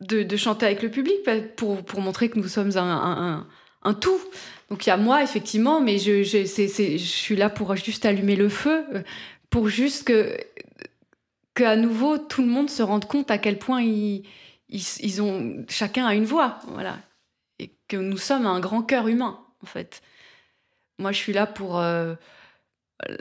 de- 0.00 0.22
chanter 0.36 0.66
avec 0.66 0.82
le 0.82 0.90
public 0.90 1.16
pour 1.56 1.84
pour 1.84 2.00
montrer 2.00 2.28
que 2.28 2.38
nous 2.38 2.48
sommes 2.48 2.76
un, 2.76 2.82
un, 2.82 3.46
tout. 3.94 4.20
Donc 4.70 4.86
il 4.86 4.90
y 4.90 4.92
a 4.92 4.96
moi 4.96 5.22
effectivement, 5.22 5.80
mais 5.80 5.98
je 5.98 6.22
je, 6.22 6.44
c'est- 6.44 6.68
c'est- 6.68 6.98
je 6.98 7.04
suis 7.06 7.36
là 7.36 7.48
pour 7.50 7.74
juste 7.76 8.04
allumer 8.06 8.36
le 8.36 8.48
feu, 8.48 8.84
euh, 8.94 9.02
pour 9.50 9.68
juste 9.68 10.04
que 10.04 10.36
qu'à 11.54 11.76
nouveau 11.76 12.18
tout 12.18 12.42
le 12.42 12.48
monde 12.48 12.68
se 12.70 12.82
rende 12.82 13.06
compte 13.06 13.30
à 13.30 13.38
quel 13.38 13.58
point 13.58 13.82
ils 13.82 14.24
ils, 14.68 14.82
ils 15.00 15.22
ont 15.22 15.64
chacun 15.68 16.06
a 16.06 16.14
une 16.14 16.24
voix, 16.24 16.58
voilà, 16.68 16.98
et 17.60 17.70
que 17.88 17.96
nous 17.96 18.18
sommes 18.18 18.46
un 18.46 18.58
grand 18.60 18.82
cœur 18.82 19.06
humain 19.08 19.40
en 19.62 19.66
fait. 19.66 20.02
Moi, 20.98 21.12
je 21.12 21.18
suis 21.18 21.32
là 21.34 21.46
pour 21.46 21.78
euh, 21.78 22.14
euh, 23.08 23.16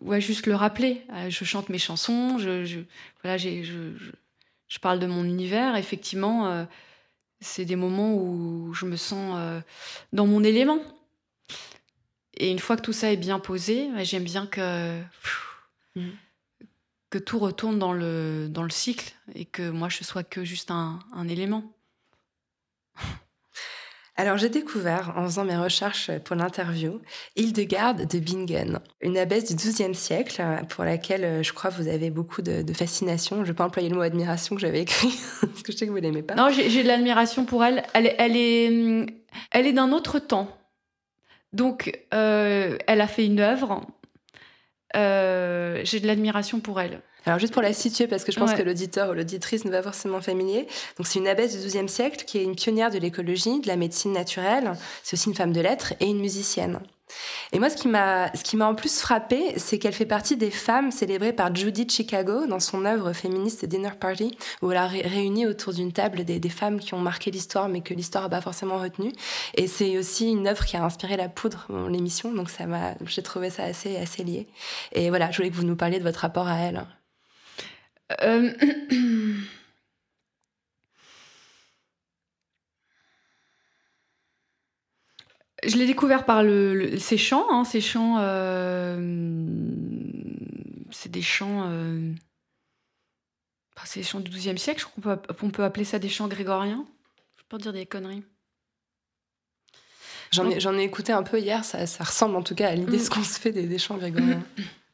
ouais, 0.00 0.20
juste 0.20 0.46
le 0.46 0.54
rappeler. 0.54 1.02
Euh, 1.12 1.30
Je 1.30 1.44
chante 1.44 1.68
mes 1.68 1.78
chansons, 1.78 2.38
je, 2.38 2.80
voilà, 3.22 3.36
j'ai- 3.36 3.64
je, 3.64 3.96
je 4.68 4.78
parle 4.78 4.98
de 4.98 5.06
mon 5.06 5.24
univers. 5.24 5.76
Effectivement, 5.76 6.46
euh, 6.46 6.64
c'est 7.40 7.64
des 7.64 7.76
moments 7.76 8.14
où 8.14 8.72
je 8.74 8.86
me 8.86 8.96
sens 8.96 9.34
euh, 9.36 9.60
dans 10.12 10.26
mon 10.26 10.44
élément. 10.44 10.80
Et 12.34 12.50
une 12.50 12.58
fois 12.58 12.76
que 12.76 12.82
tout 12.82 12.92
ça 12.92 13.12
est 13.12 13.16
bien 13.16 13.40
posé, 13.40 13.90
bah, 13.92 14.04
j'aime 14.04 14.24
bien 14.24 14.46
que, 14.46 15.00
que 17.10 17.18
tout 17.18 17.38
retourne 17.38 17.78
dans 17.78 17.92
le, 17.92 18.48
dans 18.48 18.62
le 18.62 18.70
cycle 18.70 19.12
et 19.34 19.44
que 19.44 19.70
moi, 19.70 19.88
je 19.88 20.04
sois 20.04 20.22
que 20.22 20.44
juste 20.44 20.70
un, 20.70 21.00
un 21.12 21.28
élément. 21.28 21.64
Alors, 24.20 24.36
j'ai 24.36 24.48
découvert, 24.48 25.12
en 25.16 25.22
faisant 25.22 25.44
mes 25.44 25.56
recherches 25.56 26.10
pour 26.24 26.34
l'interview, 26.34 27.00
Hildegarde 27.36 28.04
de 28.04 28.18
Bingen, 28.18 28.80
une 29.00 29.16
abbesse 29.16 29.44
du 29.44 29.54
XIIe 29.54 29.94
siècle, 29.94 30.42
pour 30.68 30.82
laquelle 30.82 31.24
euh, 31.24 31.42
je 31.44 31.52
crois 31.52 31.70
vous 31.70 31.86
avez 31.86 32.10
beaucoup 32.10 32.42
de, 32.42 32.64
fascination. 32.72 33.36
Je 33.36 33.40
ne 33.42 33.46
vais 33.46 33.54
pas 33.54 33.64
employer 33.64 33.88
le 33.88 33.94
mot 33.94 34.02
admiration 34.02 34.56
que 34.56 34.60
j'avais 34.60 34.80
écrit, 34.80 35.16
parce 35.40 35.62
que 35.62 35.70
je 35.70 35.76
sais 35.76 35.86
que 35.86 35.92
vous 35.92 35.98
l'aimez 35.98 36.24
pas. 36.24 36.34
Non, 36.34 36.50
j'ai 36.50 36.82
de 36.82 36.88
l'admiration 36.88 37.44
pour 37.44 37.64
elle. 37.64 37.84
Elle, 37.94 38.06
est- 38.06 38.16
elle 38.18 38.36
est, 38.36 38.68
hum, 38.68 39.74
d'un 39.74 39.92
autre 39.92 40.18
temps. 40.18 40.48
Donc, 41.52 41.96
euh, 42.12 42.76
elle 42.88 43.00
a 43.00 43.06
fait 43.06 43.24
une 43.24 43.38
œuvre. 43.38 43.86
Euh, 44.96 45.80
J'ai 45.84 46.00
de 46.00 46.08
l'admiration 46.08 46.58
pour 46.58 46.80
elle. 46.80 47.02
Alors 47.28 47.38
juste 47.38 47.52
pour 47.52 47.62
la 47.62 47.72
situer, 47.72 48.06
parce 48.06 48.24
que 48.24 48.32
je 48.32 48.38
pense 48.40 48.50
Ouais. 48.50 48.56
que 48.56 48.62
l'auditeur 48.62 49.10
ou 49.10 49.12
l'auditrice 49.12 49.64
n'est 49.64 49.70
pas 49.70 49.82
forcément 49.82 50.20
familier. 50.20 50.66
Donc 50.96 51.06
c'est 51.06 51.18
une 51.18 51.28
abbesse 51.28 51.60
du 51.60 51.66
XIIe 51.66 51.88
siècle 51.88 52.24
qui 52.26 52.38
est 52.38 52.42
une 52.44 52.56
pionnière 52.56 52.90
de 52.90 52.98
l'écologie, 52.98 53.60
de 53.60 53.68
la 53.68 53.76
médecine 53.76 54.12
naturelle. 54.12 54.72
C'est 55.02 55.14
aussi 55.16 55.28
une 55.28 55.34
femme 55.34 55.52
de 55.52 55.60
lettres 55.60 55.92
et 56.00 56.06
une 56.06 56.20
musicienne. 56.20 56.80
Et 57.52 57.58
moi, 57.58 57.70
ce 57.70 57.76
qui 57.76 57.88
m'a, 57.88 58.30
ce 58.34 58.42
qui 58.42 58.56
m'a 58.58 58.66
en 58.66 58.74
plus 58.74 58.98
frappé, 59.00 59.54
c'est 59.56 59.78
qu'elle 59.78 59.94
fait 59.94 60.04
partie 60.04 60.36
des 60.36 60.50
femmes 60.50 60.90
célébrées 60.90 61.32
par 61.32 61.54
Judy 61.54 61.86
Chicago 61.88 62.46
dans 62.46 62.60
son 62.60 62.84
œuvre 62.84 63.14
féministe 63.14 63.64
Dinner 63.64 63.92
Party, 63.98 64.36
où 64.60 64.70
elle 64.72 64.76
a 64.76 64.86
ré- 64.86 65.00
réuni 65.00 65.46
autour 65.46 65.72
d'une 65.72 65.92
table 65.92 66.24
des, 66.24 66.38
des 66.38 66.48
femmes 66.50 66.78
qui 66.80 66.92
ont 66.92 66.98
marqué 66.98 67.30
l'histoire, 67.30 67.70
mais 67.70 67.80
que 67.80 67.94
l'histoire 67.94 68.24
n'a 68.24 68.28
pas 68.30 68.42
forcément 68.42 68.76
retenu. 68.78 69.12
Et 69.54 69.68
c'est 69.68 69.96
aussi 69.96 70.30
une 70.30 70.46
œuvre 70.46 70.66
qui 70.66 70.76
a 70.76 70.84
inspiré 70.84 71.16
la 71.16 71.30
poudre, 71.30 71.66
l'émission. 71.90 72.30
Donc 72.32 72.50
ça 72.50 72.66
m'a, 72.66 72.92
j'ai 73.06 73.22
trouvé 73.22 73.48
ça 73.48 73.64
assez, 73.64 73.96
assez 73.96 74.22
lié. 74.22 74.46
Et 74.92 75.08
voilà, 75.08 75.30
je 75.30 75.38
voulais 75.38 75.50
que 75.50 75.56
vous 75.56 75.62
nous 75.64 75.76
parliez 75.76 75.98
de 75.98 76.04
votre 76.04 76.20
rapport 76.20 76.46
à 76.48 76.58
elle. 76.58 76.84
Euh, 78.22 78.52
Je 85.64 85.76
l'ai 85.76 85.86
découvert 85.86 86.24
par 86.24 86.42
le, 86.42 86.74
le- 86.74 86.98
ses 86.98 87.18
chants. 87.18 87.46
hein, 87.50 87.64
ses 87.64 87.80
chants, 87.80 88.16
euh, 88.20 88.96
c'est 90.90 91.10
des 91.10 91.22
chants. 91.22 91.64
euh, 91.68 92.12
c'est 93.84 94.00
des 94.00 94.06
chants 94.06 94.20
du 94.20 94.30
XIIe 94.30 94.58
siècle. 94.58 94.80
Je 94.80 94.86
crois 94.86 95.16
qu'on 95.16 95.34
peut, 95.34 95.46
on 95.46 95.50
peut 95.50 95.64
appeler 95.64 95.84
ça 95.84 95.98
des 95.98 96.08
chants 96.08 96.28
grégoriens. 96.28 96.86
Je 97.36 97.42
peux 97.48 97.58
dire 97.58 97.72
des 97.72 97.86
conneries. 97.86 98.22
J'en 100.30 100.78
ai, 100.78 100.82
écouté 100.82 101.12
un 101.12 101.22
peu 101.22 101.40
hier, 101.40 101.64
ça, 101.64 101.86
ça 101.86 102.04
ressemble 102.04 102.36
en 102.36 102.42
tout 102.42 102.54
cas 102.54 102.68
à 102.68 102.74
l'idée 102.74 102.98
de 102.98 103.02
ce 103.02 103.08
qu'on 103.08 103.22
se 103.22 103.40
fait 103.40 103.50
des, 103.52 103.66
des 103.66 103.78
chants 103.78 103.96
grégoriens. 103.96 104.42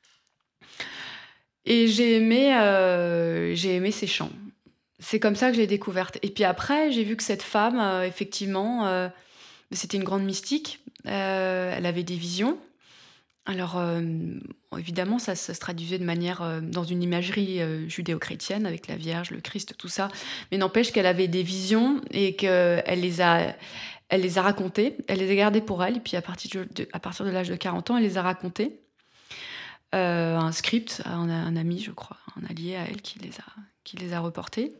Et 1.66 1.86
j'ai 1.88 2.16
aimé, 2.16 2.54
euh, 2.54 3.54
j'ai 3.54 3.76
aimé 3.76 3.90
ses 3.90 4.06
chants. 4.06 4.30
C'est 4.98 5.18
comme 5.20 5.36
ça 5.36 5.48
que 5.50 5.56
je 5.56 5.60
l'ai 5.60 5.66
découverte. 5.66 6.18
Et 6.22 6.28
puis 6.30 6.44
après, 6.44 6.90
j'ai 6.92 7.04
vu 7.04 7.16
que 7.16 7.22
cette 7.22 7.42
femme, 7.42 7.78
euh, 7.78 8.06
effectivement, 8.06 8.86
euh, 8.86 9.08
c'était 9.72 9.96
une 9.96 10.04
grande 10.04 10.24
mystique. 10.24 10.80
Euh, 11.06 11.74
elle 11.76 11.86
avait 11.86 12.02
des 12.04 12.16
visions. 12.16 12.58
Alors, 13.46 13.78
évidemment, 14.78 15.18
ça, 15.18 15.34
ça 15.34 15.52
se 15.52 15.60
traduisait 15.60 15.98
de 15.98 16.04
manière 16.04 16.62
dans 16.62 16.84
une 16.84 17.02
imagerie 17.02 17.60
judéo-chrétienne 17.90 18.64
avec 18.64 18.88
la 18.88 18.96
Vierge, 18.96 19.32
le 19.32 19.42
Christ, 19.42 19.74
tout 19.76 19.88
ça. 19.88 20.08
Mais 20.50 20.56
n'empêche 20.56 20.92
qu'elle 20.92 21.04
avait 21.04 21.28
des 21.28 21.42
visions 21.42 22.00
et 22.10 22.36
qu'elle 22.36 22.82
les 23.02 23.20
a, 23.20 23.54
elle 24.08 24.22
les 24.22 24.38
a 24.38 24.42
racontées. 24.42 24.96
Elle 25.08 25.18
les 25.18 25.30
a 25.30 25.34
gardées 25.34 25.60
pour 25.60 25.84
elle. 25.84 25.98
Et 25.98 26.00
puis 26.00 26.16
à 26.16 26.22
partir 26.22 26.64
de- 26.74 26.88
à 26.94 26.98
partir 27.00 27.26
de 27.26 27.30
l'âge 27.30 27.48
de 27.50 27.56
40 27.56 27.90
ans, 27.90 27.98
elle 27.98 28.04
les 28.04 28.16
a 28.16 28.22
racontées. 28.22 28.78
Euh, 29.94 30.36
un 30.36 30.52
script 30.52 31.00
à 31.04 31.14
un, 31.14 31.28
un 31.30 31.56
ami, 31.56 31.80
je 31.80 31.90
crois, 31.92 32.16
un 32.36 32.44
allié 32.50 32.76
à 32.76 32.84
elle 32.88 33.00
qui 33.00 33.18
les 33.20 33.30
a, 33.38 33.44
qui 33.84 33.96
les 33.96 34.12
a 34.12 34.20
reportés. 34.20 34.72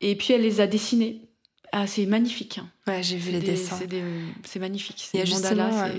Et 0.00 0.16
puis 0.16 0.32
elle 0.32 0.42
les 0.42 0.60
a 0.60 0.66
dessinés. 0.66 1.20
Ah, 1.72 1.86
c'est 1.86 2.06
magnifique. 2.06 2.58
hein. 2.58 2.68
Ouais, 2.86 3.02
j'ai 3.02 3.16
vu 3.16 3.30
les 3.30 3.38
des- 3.40 3.52
dessins. 3.52 3.78
C'est 4.44 4.58
magnifique. 4.58 5.08
Il 5.14 5.18
y 5.18 5.22
a 5.22 5.24
justement 5.26 5.70
euh, 5.84 5.92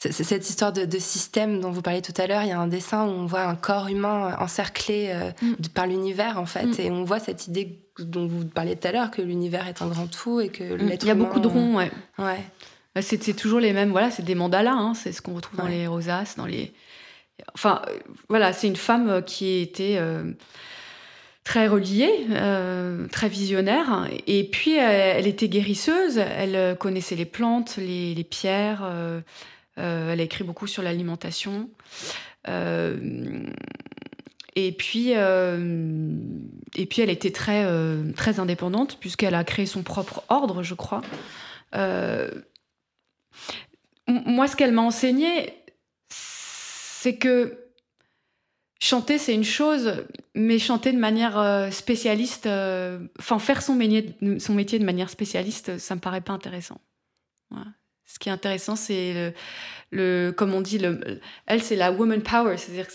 cette 0.00 0.48
histoire 0.50 0.72
de, 0.72 0.84
de 0.84 0.98
système 0.98 1.60
dont 1.60 1.70
vous 1.70 1.80
parliez 1.80 2.02
tout 2.02 2.12
à 2.18 2.26
l'heure. 2.26 2.42
Il 2.42 2.48
y 2.48 2.52
a 2.52 2.58
un 2.60 2.66
dessin 2.66 3.06
où 3.06 3.10
on 3.10 3.24
voit 3.26 3.44
un 3.44 3.54
corps 3.54 3.88
humain 3.88 4.32
euh, 4.32 4.44
encerclé 4.44 5.08
euh, 5.10 5.30
Mm. 5.40 5.54
de- 5.60 5.68
par 5.68 5.86
l'univers, 5.86 6.38
en 6.38 6.44
fait. 6.46 6.66
Mm. 6.66 6.80
Et 6.80 6.90
on 6.90 7.04
voit 7.04 7.20
cette 7.20 7.46
idée 7.46 7.80
dont 7.98 8.26
vous 8.26 8.44
parliez 8.44 8.76
tout 8.76 8.88
à 8.88 8.92
l'heure, 8.92 9.10
que 9.10 9.22
l'univers 9.22 9.66
est 9.68 9.80
un 9.80 9.86
grand 9.88 10.08
tout 10.08 10.40
et 10.40 10.48
que 10.50 10.64
Mm. 10.74 10.88
l'être 10.88 11.04
Il 11.04 11.08
y 11.08 11.10
a 11.12 11.14
beaucoup 11.14 11.40
de 11.40 11.48
ronds, 11.48 11.76
ouais. 11.76 11.90
Ouais. 12.18 12.40
Bah, 12.94 13.00
C'est 13.02 13.18
toujours 13.34 13.60
les 13.60 13.72
mêmes, 13.72 13.90
voilà, 13.92 14.10
c'est 14.10 14.22
des 14.24 14.34
mandalas, 14.34 14.74
hein, 14.74 14.92
c'est 14.94 15.12
ce 15.12 15.22
qu'on 15.22 15.34
retrouve 15.34 15.58
dans 15.58 15.66
les 15.68 15.86
rosaces, 15.86 16.36
dans 16.36 16.46
les. 16.46 16.74
Enfin, 17.54 17.82
euh, 17.88 17.98
voilà, 18.28 18.52
c'est 18.52 18.68
une 18.68 18.76
femme 18.76 19.08
euh, 19.08 19.20
qui 19.20 19.60
était 19.60 19.96
euh, 19.98 20.32
très 21.42 21.66
reliée, 21.66 22.26
très 23.12 23.28
visionnaire, 23.28 24.08
et 24.26 24.44
puis 24.44 24.76
elle 24.76 25.26
était 25.26 25.48
guérisseuse, 25.50 26.16
elle 26.16 26.74
connaissait 26.78 27.16
les 27.16 27.26
plantes, 27.26 27.76
les, 27.76 28.24
pierres, 28.24 28.90
elle 29.76 30.20
a 30.20 30.22
écrit 30.22 30.42
beaucoup 30.42 30.66
sur 30.66 30.82
l'alimentation. 30.82 31.68
Et 34.56 34.72
puis, 34.72 35.10
et 35.10 36.86
puis, 36.86 37.02
elle 37.02 37.10
était 37.10 37.30
très, 37.30 37.68
très 38.16 38.40
indépendante, 38.40 38.96
puisqu'elle 38.98 39.34
a 39.34 39.44
créé 39.44 39.66
son 39.66 39.82
propre 39.82 40.24
ordre, 40.30 40.62
je 40.62 40.72
crois. 40.72 41.02
Moi, 44.08 44.48
ce 44.48 44.56
qu'elle 44.56 44.72
m'a 44.72 44.80
enseigné, 44.80 45.52
c'est 47.04 47.16
que 47.16 47.58
chanter, 48.80 49.18
c'est 49.18 49.34
une 49.34 49.44
chose, 49.44 50.06
mais 50.34 50.58
chanter 50.58 50.90
de 50.90 50.96
manière 50.96 51.38
euh, 51.38 51.70
spécialiste, 51.70 52.46
euh, 52.46 52.98
enfin, 53.18 53.38
faire 53.38 53.60
son 53.60 53.74
métier, 53.74 54.14
de 54.22 54.84
manière 54.84 55.10
spécialiste, 55.10 55.76
ça 55.76 55.96
me 55.96 56.00
paraît 56.00 56.22
pas 56.22 56.32
intéressant. 56.32 56.80
Ce 58.06 58.18
qui 58.18 58.30
est 58.30 58.32
intéressant, 58.32 58.74
c'est 58.74 59.34
le, 59.90 60.32
comme 60.34 60.54
on 60.54 60.62
dit, 60.62 60.78
le, 60.78 61.20
elle, 61.44 61.62
c'est 61.62 61.76
la 61.76 61.92
woman 61.92 62.22
power, 62.22 62.56
c'est-à-dire 62.56 62.88
que 62.88 62.94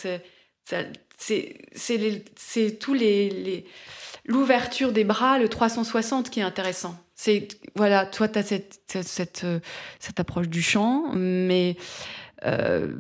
c'est, 1.18 2.80
tous 2.80 2.96
les, 2.96 3.64
l'ouverture 4.26 4.92
des 4.92 5.04
bras, 5.04 5.38
le 5.38 5.50
360 5.50 6.32
qui 6.32 6.40
est 6.40 6.44
intéressant. 6.44 6.98
C'est, 7.14 7.48
voilà, 7.76 8.08
toi, 8.08 8.28
tu 8.28 8.40
as 8.40 8.44
cette, 8.44 8.82
cette, 8.88 9.08
cette, 9.08 9.44
euh, 9.44 9.60
approche 10.18 10.48
du 10.48 10.64
chant, 10.64 11.12
mais 11.14 11.78
euh, 12.46 12.96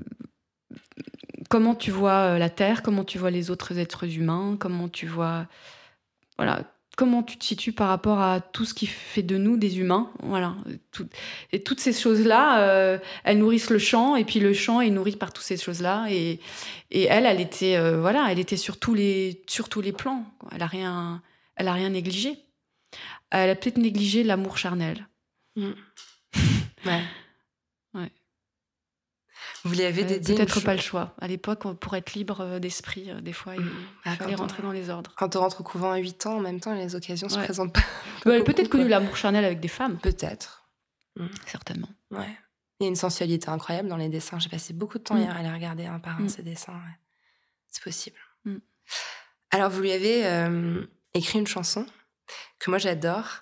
comment 1.49 1.75
tu 1.75 1.91
vois 1.91 2.35
euh, 2.35 2.37
la 2.37 2.49
Terre, 2.49 2.81
comment 2.83 3.03
tu 3.03 3.17
vois 3.17 3.31
les 3.31 3.51
autres 3.51 3.77
êtres 3.77 4.05
humains, 4.17 4.55
comment 4.59 4.87
tu 4.87 5.05
vois. 5.07 5.47
Voilà. 6.37 6.63
Comment 6.97 7.23
tu 7.23 7.37
te 7.37 7.45
situes 7.45 7.71
par 7.71 7.87
rapport 7.87 8.19
à 8.19 8.41
tout 8.41 8.65
ce 8.65 8.73
qui 8.73 8.85
fait 8.85 9.21
de 9.23 9.37
nous 9.37 9.55
des 9.55 9.79
humains 9.79 10.11
Voilà. 10.21 10.55
Tout- 10.91 11.07
et 11.53 11.63
toutes 11.63 11.79
ces 11.79 11.93
choses-là, 11.93 12.59
euh, 12.61 12.97
elles 13.23 13.37
nourrissent 13.37 13.69
le 13.69 13.79
chant, 13.79 14.17
et 14.17 14.25
puis 14.25 14.41
le 14.41 14.53
chant 14.53 14.81
est 14.81 14.89
nourri 14.89 15.15
par 15.15 15.31
toutes 15.31 15.45
ces 15.45 15.55
choses-là. 15.55 16.07
Et, 16.09 16.41
et 16.91 17.03
elle, 17.03 17.25
elle 17.25 17.39
était, 17.39 17.77
euh, 17.77 18.01
voilà, 18.01 18.27
elle 18.29 18.39
était 18.39 18.57
sur 18.57 18.77
tous 18.79 18.93
les, 18.93 19.41
sur 19.47 19.69
tous 19.69 19.79
les 19.79 19.93
plans. 19.93 20.25
Elle 20.51 20.61
a 20.61 20.67
rien, 20.67 21.21
elle 21.55 21.69
a 21.69 21.73
rien 21.73 21.89
négligé. 21.89 22.37
Elle 23.31 23.49
a 23.49 23.55
peut-être 23.55 23.77
négligé 23.77 24.23
l'amour 24.23 24.57
charnel. 24.57 25.07
Ouais. 26.85 26.91
Ouais. 26.91 27.01
Vous 29.65 29.73
lui 29.73 29.83
avez 29.83 30.03
Euh, 30.03 30.07
dédié 30.07 30.35
Peut-être 30.35 30.61
pas 30.61 30.73
le 30.75 30.81
choix. 30.81 31.13
À 31.19 31.27
l'époque, 31.27 31.59
pour 31.79 31.95
être 31.95 32.13
libre 32.13 32.41
euh, 32.41 32.59
d'esprit, 32.59 33.11
euh, 33.11 33.19
des 33.21 33.33
fois, 33.33 33.55
il, 33.55 33.65
Ah, 34.05 34.15
fallait 34.15 34.33
on- 34.35 34.37
rentrer 34.37 34.63
dans 34.63 34.71
les 34.71 34.89
ordres. 34.89 35.11
Quand 35.17 35.35
on 35.35 35.41
rentre 35.41 35.61
au 35.61 35.63
couvent 35.63 35.91
à 35.91 35.97
8 35.97 36.25
ans, 36.25 36.37
en 36.37 36.39
même 36.39 36.59
temps, 36.59 36.73
les 36.73 36.95
occasions 36.95 37.27
se 37.29 37.37
Ouais. 37.37 37.43
présentent 37.43 37.73
pas. 37.73 37.81
Elle 38.25 38.41
a 38.41 38.43
peut-être 38.43 38.69
connu 38.69 38.87
l'amour 38.87 39.17
charnel 39.17 39.43
avec 39.45 39.59
des 39.59 39.67
femmes, 39.67 39.97
Peut-être. 39.99 40.67
certainement. 41.45 41.89
Ouais. 42.11 42.37
Il 42.79 42.83
y 42.83 42.87
a 42.87 42.89
une 42.89 42.95
sensualité 42.95 43.49
incroyable 43.49 43.89
dans 43.89 43.97
les 43.97 44.07
dessins. 44.07 44.39
J'ai 44.39 44.49
passé 44.49 44.73
beaucoup 44.73 44.97
de 44.99 45.03
temps 45.03 45.15
Mm. 45.15 45.19
hier 45.21 45.35
à 45.35 45.43
les 45.43 45.51
regarder 45.51 45.85
un 45.85 45.99
par 45.99 46.15
un, 46.17 46.23
Mm. 46.23 46.29
ces 46.29 46.43
dessins. 46.43 46.71
ouais. 46.73 46.97
C'est 47.67 47.83
possible. 47.83 48.15
Mm. 48.45 48.57
Alors, 49.51 49.69
vous 49.69 49.81
lui 49.81 49.91
avez 49.91 50.25
euh, 50.25 50.85
écrit 51.13 51.39
une 51.39 51.47
chanson 51.47 51.85
que 52.59 52.69
moi 52.69 52.77
j'adore. 52.79 53.41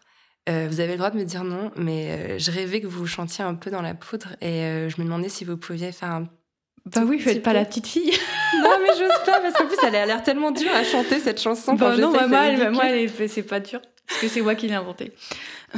Euh, 0.50 0.68
vous 0.70 0.80
avez 0.80 0.94
le 0.94 0.98
droit 0.98 1.10
de 1.10 1.18
me 1.18 1.24
dire 1.26 1.44
non, 1.44 1.72
mais 1.76 2.10
euh, 2.12 2.40
je 2.40 2.52
rêvais 2.52 2.80
que 2.80 2.88
vous 2.88 3.06
chantiez 3.06 3.44
un 3.44 3.54
peu 3.56 3.70
dans 3.70 3.82
la 3.82 3.94
poudre 3.94 4.30
et 4.42 4.62
euh, 4.64 4.90
je 4.90 4.96
me 5.00 5.04
demandais 5.06 5.28
si 5.30 5.44
vous 5.46 5.58
pouviez 5.58 5.92
faire 5.92 6.10
un. 6.12 6.30
Bah 6.86 7.02
oui, 7.06 7.18
petit 7.18 7.24
faites 7.26 7.44
pas 7.44 7.52
la 7.54 7.66
petite 7.66 7.88
fille. 7.88 8.12
Non, 8.64 8.78
mais 8.82 8.90
j'ose 8.98 9.10
pas 9.26 9.42
parce 9.42 9.54
qu'en 9.56 9.66
plus 9.68 9.76
elle 9.86 9.96
a 9.98 10.06
l'air 10.06 10.24
tellement 10.24 10.52
dure 10.52 10.72
à 10.74 10.86
chanter 10.86 11.20
cette 11.20 11.42
chanson. 11.42 11.74
Bah 11.74 11.98
non, 11.98 12.14
bah, 12.14 12.28
moi, 12.28 12.40
c'est 12.46 12.54
elle- 12.54 12.72
moi, 12.72 12.86
elle 12.88 13.00
est- 13.00 13.28
c'est 13.28 13.44
pas 13.44 13.60
dur. 13.60 13.82
Parce 14.08 14.22
que 14.22 14.28
c'est 14.30 14.42
moi 14.42 14.56
qui 14.56 14.68
l'ai 14.70 14.74
inventé. 14.74 15.12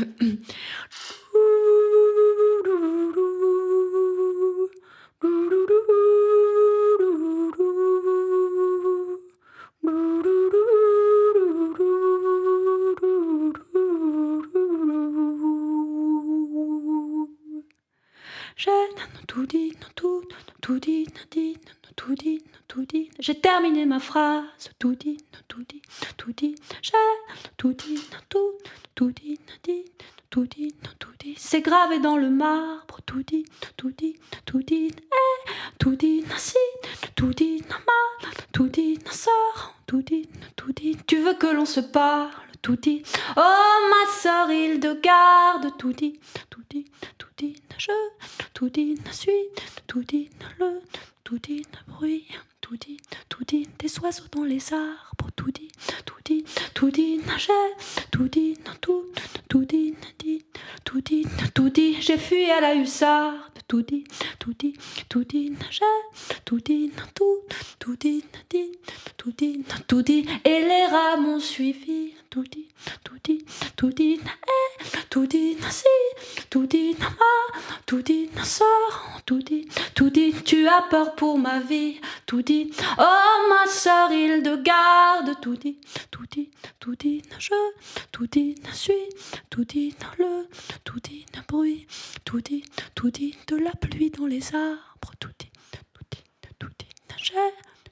J'ai 23.20 23.40
terminé 23.40 23.86
ma 23.86 24.00
phrase, 24.00 24.44
tout 24.80 24.96
dit, 24.96 25.18
tout 25.48 25.64
dit, 25.64 25.82
tout 26.18 26.34
dit. 26.34 26.56
J'ai 26.82 26.92
tout 27.56 27.74
dit, 27.74 28.00
tout, 28.28 28.52
tout 28.96 29.12
dit, 29.12 29.40
dit, 29.64 29.86
tout 30.30 30.46
dit, 30.46 30.76
tout 31.00 31.14
dit. 31.20 31.36
C'est 31.38 31.62
gravé 31.62 32.00
dans 32.00 32.18
le 32.18 32.30
marbre, 32.30 33.00
tout 33.06 33.24
dit, 33.24 33.46
tout 33.78 33.92
dit, 33.98 34.18
tout 34.46 34.64
dit. 34.64 34.92
Eh, 34.98 35.52
tout 35.78 35.96
dit, 35.96 36.26
si, 36.38 36.58
tout 37.16 37.34
dit, 37.34 37.64
ma, 37.70 38.30
tout 38.52 38.68
dit, 38.68 39.00
sort, 39.10 39.76
tout 39.88 40.02
dit, 40.02 40.28
tout 40.58 40.74
dit. 40.74 40.98
Tu 41.08 41.18
veux 41.18 41.36
que 41.36 41.48
l'on 41.48 41.66
se 41.66 41.80
parle, 41.80 42.32
tout 42.62 42.76
dit. 42.76 43.04
Oh 43.38 43.90
ma 43.90 44.12
sœur 44.12 44.50
Hildegarde, 44.50 45.78
tout 45.78 45.94
dit, 45.94 46.20
tout 46.50 46.64
dit, 46.70 46.86
tout 47.18 47.28
dit, 47.38 47.56
je, 47.78 47.92
tout 48.54 48.70
dit, 48.70 48.96
suis, 49.12 49.32
tout 49.88 50.04
dit, 50.04 50.30
le, 50.60 50.82
tout 51.24 51.40
dit, 51.40 51.66
bruit, 51.88 52.28
tout 52.62 52.78
dit, 52.78 52.98
tout 53.30 53.44
dit, 53.44 53.68
des 53.80 54.00
oiseaux 54.00 54.28
dans 54.32 54.44
les 54.44 54.74
arbres, 54.74 55.29
tout 55.40 55.52
dit, 55.52 55.72
tout 56.06 56.22
dit, 56.26 56.44
tout 56.74 56.92
dit, 56.92 57.22
j'ai, 57.38 57.54
tout 58.12 58.28
dit, 58.28 58.58
tout, 58.82 59.06
tout 59.48 59.64
dit, 59.64 59.96
dit, 60.20 60.44
tout 60.84 61.00
dit, 61.00 61.26
tout 61.54 61.70
dit, 61.70 61.96
j'ai 62.02 62.18
fui 62.18 62.52
à 62.52 62.60
la 62.60 62.76
hussarde, 62.76 63.38
tout 63.66 63.82
dit, 63.82 64.04
tout 64.38 64.54
dit, 64.60 64.74
tout 65.08 65.24
dit, 65.24 65.54
j'ai, 65.72 65.86
tout 66.44 66.60
dit, 66.60 66.92
tout, 67.16 67.40
tout 67.80 67.96
dit, 67.96 68.26
dit, 68.50 68.72
tout 69.16 69.32
dit, 69.32 69.64
tout 69.88 70.02
dit, 70.02 70.26
et 70.44 70.60
les 70.72 70.86
rats 70.92 71.16
m'ont 71.16 71.40
suivi, 71.40 72.16
tout 72.30 72.44
dit, 72.44 72.68
tout 73.04 73.18
dit, 73.24 73.46
tout 73.76 73.92
dit, 73.92 74.20
eh, 74.24 74.86
tout 75.10 75.28
dit, 75.28 75.58
si, 75.70 75.86
tout 76.50 76.66
dit, 76.66 76.96
ma, 77.00 77.60
tout 77.86 78.02
dit, 78.02 78.30
sort, 78.44 79.22
tout 79.26 79.42
dit, 79.42 79.68
tout 79.96 80.10
dit, 80.10 80.34
tu 80.44 80.68
as 80.68 80.84
peur 80.90 81.16
pour 81.16 81.38
ma 81.38 81.60
vie, 81.60 82.00
tout 82.26 82.42
dit, 82.42 82.72
oh 82.98 83.48
ma 83.50 83.68
sœur 83.68 84.12
Hildegarde, 84.12 85.40
tout 85.42 85.56
dit, 85.56 85.80
tout 86.12 86.26
dit, 86.32 86.50
tout 86.80 86.96
dit, 86.96 87.22
je, 87.38 87.54
tout 88.12 88.28
dit, 88.28 88.56
suis, 88.74 88.94
tout 89.50 89.66
dit, 89.66 89.96
le, 90.18 90.48
tout 90.84 91.00
dit, 91.00 91.26
bruit, 91.48 91.88
tout 92.26 92.42
dit, 92.42 92.64
tout 92.96 93.12
dit, 93.12 93.36
de 93.48 93.56
la 93.58 93.72
pluie 93.72 94.10
dans 94.10 94.26
les 94.26 94.56
arbres, 94.56 95.14
tout 95.20 95.32
dit, 95.40 95.52
tout 95.94 96.06
dit, 96.12 96.24
tout 96.60 96.70
dit, 96.78 96.88
j'ai, 97.18 97.34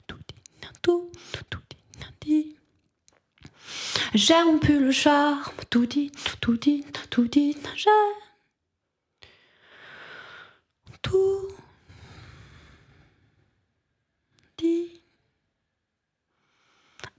tout 0.06 0.16
dit, 0.28 0.68
tout, 0.82 1.10
tout 1.50 1.60
dit, 1.70 2.06
dit. 2.20 2.57
J'ai 4.14 4.40
rompu 4.42 4.78
le 4.78 4.90
charme, 4.92 5.42
tout 5.70 5.86
dit, 5.86 6.10
tout 6.40 6.56
dit, 6.56 6.84
tout 7.10 7.28
dit, 7.28 7.56
j'ai 7.76 7.90
tout 11.02 11.48
dit. 14.58 14.97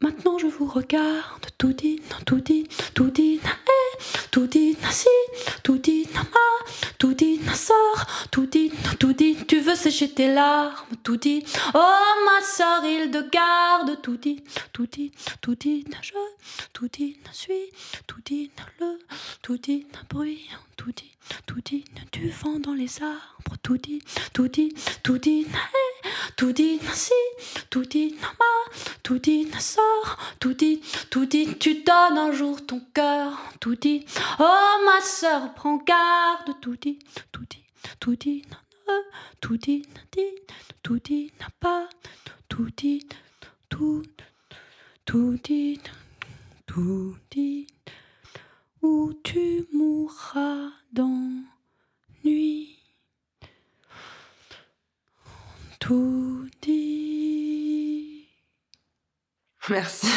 Maintenant 0.01 0.37
je 0.37 0.47
vous 0.47 0.65
regarde, 0.65 1.47
tout 1.57 1.73
dit, 1.73 2.01
tout 2.25 2.39
dit, 2.39 2.65
tout 2.93 3.09
dit, 3.09 3.41
eh, 3.43 4.03
tout 4.31 4.47
dit, 4.47 4.77
si, 4.89 5.09
tout 5.61 5.77
dit, 5.77 6.07
ma, 6.13 6.21
tout 6.97 7.13
dit, 7.13 7.41
sort, 7.53 8.05
tout 8.31 8.45
dit, 8.45 8.71
tout 8.97 9.11
dit, 9.11 9.35
tu 9.45 9.59
veux 9.59 9.75
sécher 9.75 10.09
tes 10.09 10.33
larmes, 10.33 10.95
tout 11.03 11.17
dit, 11.17 11.43
oh 11.73 12.15
ma 12.25 12.41
sœur 12.41 12.85
Hildegarde, 12.85 14.01
tout 14.01 14.15
dit, 14.15 14.41
tout 14.71 14.87
dit, 14.87 15.11
tout 15.41 15.55
dit, 15.55 15.83
je, 16.01 16.13
tout 16.71 16.87
dit, 16.87 17.17
suis, 17.33 17.69
tout 18.07 18.21
dit, 18.23 18.51
le, 18.79 18.99
tout 19.41 19.57
dit, 19.57 19.85
bruit, 20.09 20.49
tout 20.79 20.93
dit, 20.93 21.17
tout 21.45 21.59
dit, 21.59 21.83
du 22.13 22.29
vent 22.29 22.57
dans 22.57 22.73
les 22.73 23.03
arbres, 23.03 23.57
tout 23.61 23.77
dit, 23.77 24.01
tout 24.31 24.47
dit, 24.47 24.73
tout 25.03 25.17
dit, 25.17 25.45
tout 26.37 26.53
dit, 26.53 26.79
si, 26.93 27.11
tout 27.69 27.83
dit, 27.83 28.15
ma, 28.21 28.73
tout 29.03 29.19
dit, 29.19 29.45
sort, 29.59 30.17
tout 30.39 30.53
dit, 30.53 30.81
tout 31.09 31.25
dit, 31.25 31.57
tu 31.57 31.83
donnes 31.83 32.17
un 32.17 32.31
jour 32.31 32.65
ton 32.65 32.81
cœur, 32.93 33.33
tout 33.59 33.75
dit, 33.75 34.05
oh 34.39 34.85
ma 34.85 35.01
sœur, 35.01 35.53
prends 35.53 35.83
garde, 35.83 36.57
tout 36.61 36.77
dit, 36.77 36.99
tout 37.33 37.45
dit, 37.49 37.65
tout 37.99 38.15
dit, 38.15 38.45
tout 39.41 39.57
dit, 39.57 39.85
dit, 40.13 40.35
tout 40.81 40.99
dit, 40.99 41.33
n'a 41.41 41.49
pas, 41.59 41.89
tout 42.47 42.69
dit, 42.77 43.05
tout, 43.67 44.03
tout 45.03 45.37
dit, 45.43 45.81
tout 46.65 47.17
dit, 47.31 47.67
où 48.81 49.13
tu 49.23 49.65
mourras 49.73 50.69
d'ennui. 50.91 52.77
Tout 55.79 56.47
dit. 56.61 58.27
Merci. 59.69 60.07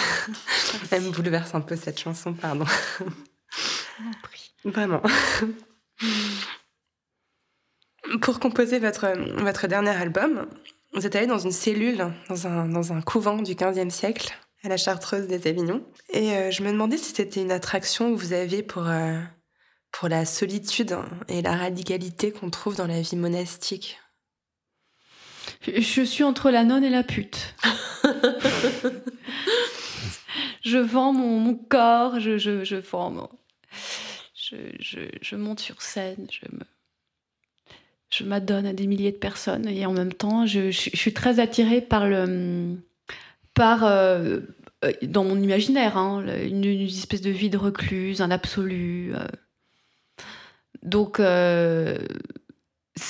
Elle 0.91 1.03
me 1.03 1.11
bouleverse 1.11 1.55
un 1.55 1.61
peu 1.61 1.77
cette 1.77 2.01
chanson, 2.01 2.33
pardon. 2.35 2.65
Vraiment. 4.65 5.03
Pour 8.21 8.41
composer 8.41 8.79
votre, 8.79 9.13
votre 9.43 9.67
dernier 9.67 9.91
album, 9.91 10.49
vous 10.93 11.07
êtes 11.07 11.17
allé 11.17 11.27
dans 11.27 11.39
une 11.39 11.53
cellule, 11.53 12.13
dans 12.29 12.47
un, 12.47 12.69
dans 12.69 12.93
un 12.93 13.01
couvent 13.01 13.41
du 13.41 13.55
XVe 13.55 13.91
siècle, 13.91 14.35
à 14.65 14.69
la 14.69 14.77
Chartreuse 14.77 15.27
des 15.27 15.47
Avignons. 15.49 15.85
Et 16.13 16.33
euh, 16.33 16.51
je 16.51 16.63
me 16.63 16.71
demandais 16.71 16.97
si 16.97 17.13
c'était 17.15 17.41
une 17.41 17.53
attraction 17.53 18.15
que 18.15 18.21
vous 18.21 18.33
aviez 18.33 18.63
pour, 18.63 18.89
euh, 18.89 19.21
pour 19.91 20.09
la 20.09 20.25
solitude 20.25 20.97
et 21.29 21.43
la 21.43 21.57
radicalité 21.57 22.33
qu'on 22.33 22.51
trouve 22.51 22.77
dans 22.77 22.87
la 22.87 23.01
vie 23.01 23.17
monastique. 23.17 23.99
Je 25.67 26.03
suis 26.03 26.25
entre 26.25 26.51
la 26.51 26.65
nonne 26.65 26.85
et 26.85 26.91
la 26.91 27.03
pute. 27.03 27.55
je 30.65 30.79
vends 30.79 31.13
mon, 31.13 31.39
mon 31.39 31.55
corps, 31.55 32.21
je, 32.21 32.39
je, 32.39 32.65
je 32.65 32.77
vends 32.77 33.11
mon- 33.11 33.31
je, 34.35 34.57
je, 34.81 35.01
je 35.21 35.37
monte 35.37 35.61
sur 35.61 35.83
scène, 35.83 36.27
je 36.31 36.47
me, 36.53 36.65
je 38.11 38.25
m'adonne 38.25 38.67
à 38.67 38.73
des 38.73 38.87
milliers 38.87 39.13
de 39.13 39.17
personnes 39.17 39.67
et 39.69 39.87
en 39.87 39.93
même 39.93 40.13
temps, 40.13 40.47
je, 40.47 40.71
suis 40.71 41.15
très 41.15 41.41
attirée 41.41 41.81
par 41.81 42.07
le, 42.07 42.77
par 43.55 43.85
euh, 43.85 44.41
euh, 44.85 44.93
dans 45.03 45.25
mon 45.25 45.41
imaginaire, 45.41 45.97
hein, 45.97 46.25
une, 46.45 46.65
espèce 46.65 47.21
de 47.21 47.31
vie 47.31 47.51
de 47.51 47.59
recluse, 47.59 48.21
un 48.21 48.31
absolu. 48.31 49.13
euh. 49.15 49.27
Donc, 50.83 51.19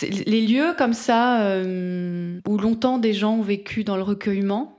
les 0.02 0.46
lieux 0.46 0.74
comme 0.76 0.92
ça, 0.92 1.56
où 2.46 2.58
longtemps 2.58 2.98
des 2.98 3.14
gens 3.14 3.36
ont 3.36 3.42
vécu 3.42 3.82
dans 3.82 3.96
le 3.96 4.02
recueillement, 4.02 4.78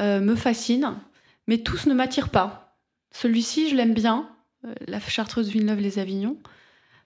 me 0.00 0.34
fascinent, 0.34 1.00
mais 1.46 1.58
tous 1.58 1.86
ne 1.86 1.94
m'attirent 1.94 2.28
pas. 2.28 2.76
Celui-ci, 3.10 3.70
je 3.70 3.76
l'aime 3.76 3.94
bien, 3.94 4.28
la 4.86 5.00
Chartreuse 5.00 5.48
Villeneuve-les-Avignons, 5.48 6.36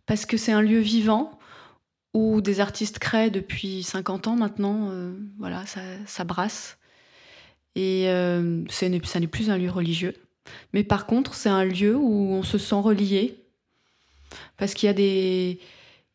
parce 0.07 0.27
que 0.27 0.37
c'est 0.37 0.53
un 0.53 0.63
lieu 0.63 0.81
vivant 0.81 1.39
où 2.13 2.41
des 2.41 2.59
artistes 2.59 2.99
créent 2.99 3.31
depuis 3.31 3.85
50 3.85 4.27
ans 4.27 4.35
maintenant. 4.35 4.91
voilà, 5.39 5.65
ça, 5.67 5.81
ça 6.07 6.25
brasse. 6.25 6.79
Et 7.79 8.09
euh, 8.09 8.65
ça 8.71 8.89
n'est 8.89 9.29
plus 9.29 9.51
un 9.51 9.57
lieu 9.57 9.71
religieux. 9.71 10.13
Mais 10.73 10.83
par 10.83 11.07
contre, 11.07 11.35
c'est 11.35 11.49
un 11.49 11.65
lieu 11.65 11.95
où 11.95 12.33
on 12.33 12.43
se 12.43 12.59
sent 12.59 12.75
relié, 12.75 13.37
parce 14.57 14.75
qu'il 14.75 14.89
y 14.89 14.91
a 14.91 14.95
des, 14.95 15.61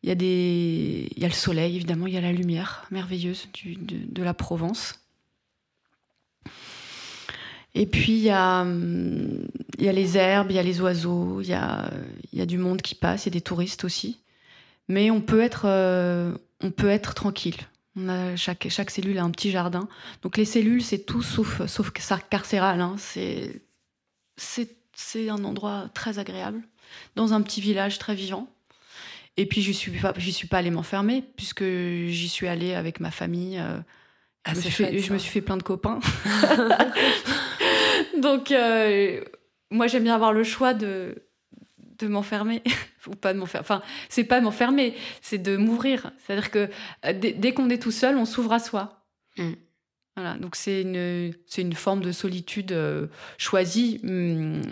il 0.02 0.10
y 0.10 0.12
a 0.12 0.14
des, 0.14 1.08
il 1.16 1.22
y 1.22 1.24
a 1.24 1.28
le 1.28 1.32
soleil 1.32 1.74
évidemment, 1.74 2.06
il 2.06 2.12
y 2.12 2.18
a 2.18 2.20
la 2.20 2.32
lumière 2.32 2.84
merveilleuse 2.90 3.48
de, 3.64 4.22
la 4.22 4.34
Provence. 4.34 5.00
Et 7.74 7.86
puis 7.86 8.12
il 8.12 8.24
y 8.24 8.30
a, 8.30 8.66
il 8.66 9.84
y 9.84 9.88
a 9.88 9.92
les 9.92 10.18
herbes, 10.18 10.50
il 10.50 10.56
y 10.56 10.58
a 10.58 10.62
les 10.62 10.82
oiseaux, 10.82 11.40
il 11.40 11.48
y 11.48 11.54
a, 11.54 11.90
il 12.34 12.40
y 12.40 12.42
a 12.42 12.46
du 12.46 12.58
monde 12.58 12.82
qui 12.82 12.94
passe, 12.94 13.24
il 13.24 13.28
y 13.30 13.32
a 13.32 13.38
des 13.38 13.40
touristes 13.40 13.84
aussi. 13.84 14.20
Mais 14.88 15.10
on 15.10 15.22
peut 15.22 15.40
être, 15.40 15.62
euh, 15.64 16.36
on 16.60 16.70
peut 16.70 16.90
être 16.90 17.14
tranquille. 17.14 17.56
On 17.96 18.08
a 18.08 18.36
chaque, 18.36 18.66
chaque 18.70 18.90
cellule 18.90 19.18
a 19.18 19.24
un 19.24 19.30
petit 19.30 19.50
jardin. 19.50 19.88
Donc 20.22 20.36
les 20.36 20.44
cellules, 20.44 20.82
c'est 20.82 20.98
tout 21.06 21.22
sauf, 21.22 21.64
sauf 21.66 21.90
carcéral. 21.90 22.80
hein. 22.80 22.96
C'est, 22.98 23.62
un 25.28 25.44
endroit 25.44 25.88
très 25.94 26.18
agréable, 26.18 26.62
dans 27.16 27.32
un 27.34 27.42
petit 27.42 27.60
village 27.60 27.98
très 27.98 28.14
vivant. 28.14 28.48
Et 29.36 29.46
puis, 29.46 29.62
j'y 29.62 29.74
suis 29.74 29.90
pas, 29.90 30.12
j'y 30.16 30.32
suis 30.32 30.46
pas 30.46 30.58
allée 30.58 30.70
m'enfermer, 30.70 31.22
puisque 31.36 31.64
j'y 31.64 32.28
suis 32.28 32.46
allée 32.46 32.74
avec 32.74 33.00
ma 33.00 33.10
famille. 33.10 33.58
euh, 33.58 33.78
Ah, 34.44 34.52
je, 34.52 34.56
me 34.58 34.62
suis 34.62 34.70
fait, 34.70 34.98
je 34.98 35.12
me 35.12 35.18
suis 35.18 35.30
fait 35.30 35.40
plein 35.40 35.56
de 35.56 35.62
copains. 35.62 35.98
Donc, 38.20 38.52
euh, 38.52 39.24
moi, 39.70 39.88
j'aime 39.88 40.04
bien 40.04 40.14
avoir 40.14 40.32
le 40.32 40.44
choix 40.44 40.72
de, 40.72 41.23
de 42.04 42.08
m'enfermer. 42.10 42.62
Ou 43.06 43.10
pas 43.16 43.32
de 43.34 43.38
m'enfermer. 43.38 43.62
Enfin, 43.64 43.82
c'est 44.08 44.24
pas 44.24 44.40
de 44.40 44.44
m'enfermer, 44.44 44.94
c'est 45.20 45.38
de 45.38 45.56
m'ouvrir. 45.56 46.10
C'est-à-dire 46.18 46.50
que 46.50 46.70
euh, 47.04 47.12
dès, 47.12 47.32
dès 47.32 47.52
qu'on 47.52 47.68
est 47.70 47.82
tout 47.82 47.90
seul, 47.90 48.16
on 48.16 48.24
s'ouvre 48.24 48.52
à 48.52 48.58
soi. 48.58 49.04
Mm. 49.36 49.52
Voilà, 50.16 50.34
donc 50.38 50.54
c'est 50.56 50.82
une, 50.82 51.34
c'est 51.46 51.62
une 51.62 51.72
forme 51.74 52.00
de 52.00 52.12
solitude 52.12 52.70
euh, 52.72 53.08
choisie, 53.36 54.00
hum, 54.04 54.62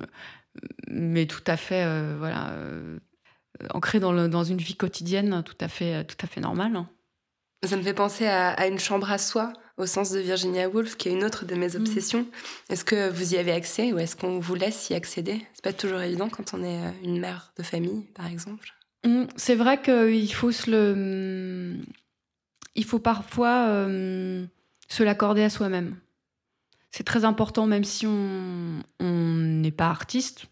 mais 0.88 1.26
tout 1.26 1.42
à 1.46 1.56
fait, 1.56 1.84
euh, 1.84 2.14
voilà, 2.18 2.50
euh, 2.50 2.98
ancrée 3.70 3.98
dans, 4.00 4.12
le- 4.12 4.28
dans 4.28 4.44
une 4.44 4.58
vie 4.58 4.76
quotidienne 4.76 5.42
tout 5.44 5.56
à 5.60 5.68
fait, 5.68 6.04
tout 6.04 6.16
à 6.22 6.26
fait 6.28 6.40
normale. 6.40 6.76
hein. 6.76 6.88
Ça 7.64 7.76
me 7.76 7.82
fait 7.82 7.94
penser 7.94 8.26
à, 8.26 8.50
à 8.50 8.66
une 8.66 8.78
chambre 8.78 9.10
à 9.10 9.18
soi, 9.18 9.52
au 9.78 9.86
sens 9.86 10.10
de 10.10 10.18
Virginia 10.18 10.68
Woolf, 10.68 10.96
qui 10.96 11.08
est 11.08 11.12
une 11.12 11.24
autre 11.24 11.44
de 11.44 11.54
mes 11.54 11.76
obsessions. 11.76 12.26
Est-ce 12.68 12.84
que 12.84 13.08
vous 13.10 13.34
y 13.34 13.38
avez 13.38 13.52
accès 13.52 13.92
ou 13.92 13.98
est-ce 13.98 14.16
qu'on 14.16 14.38
vous 14.38 14.54
laisse 14.54 14.90
y 14.90 14.94
accéder? 14.94 15.46
C'est 15.54 15.64
pas 15.64 15.72
toujours 15.72 16.00
évident 16.00 16.28
quand 16.28 16.54
on 16.54 16.62
est 16.62 16.78
euh, 16.86 16.90
une 17.02 17.18
mère 17.18 17.52
de 17.56 17.62
famille, 17.62 18.02
par 18.14 18.26
exemple. 18.26 18.68
Hum, 19.04 19.26
C'est 19.36 19.54
vrai 19.54 19.80
qu'il 19.80 20.32
faut 20.34 20.52
se 20.52 20.70
le, 20.70 20.92
hum, 20.92 21.84
il 22.74 22.84
faut 22.84 22.98
parfois 22.98 23.66
hum, 23.68 24.48
se 24.88 25.02
l'accorder 25.02 25.42
à 25.42 25.50
soi-même. 25.50 25.96
C'est 26.90 27.04
très 27.04 27.24
important, 27.24 27.66
même 27.66 27.84
si 27.84 28.06
on 28.06 28.82
on 29.00 29.36
n'est 29.36 29.70
pas 29.70 29.88
artiste, 29.88 30.46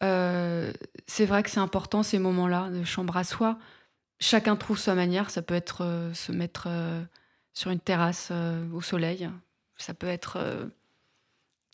c'est 0.00 1.26
vrai 1.26 1.42
que 1.42 1.50
c'est 1.50 1.60
important 1.60 2.02
ces 2.02 2.18
moments-là 2.18 2.70
de 2.70 2.82
chambre 2.82 3.16
à 3.16 3.22
soi. 3.22 3.58
Chacun 4.18 4.56
trouve 4.56 4.78
sa 4.78 4.94
manière. 4.94 5.30
Ça 5.30 5.42
peut 5.42 5.54
être 5.54 6.10
se 6.14 6.32
mettre 6.32 6.68
sur 7.54 7.70
une 7.70 7.80
terrasse 7.80 8.32
au 8.72 8.80
soleil. 8.80 9.28
Ça 9.76 9.94
peut 9.94 10.06
être 10.06 10.38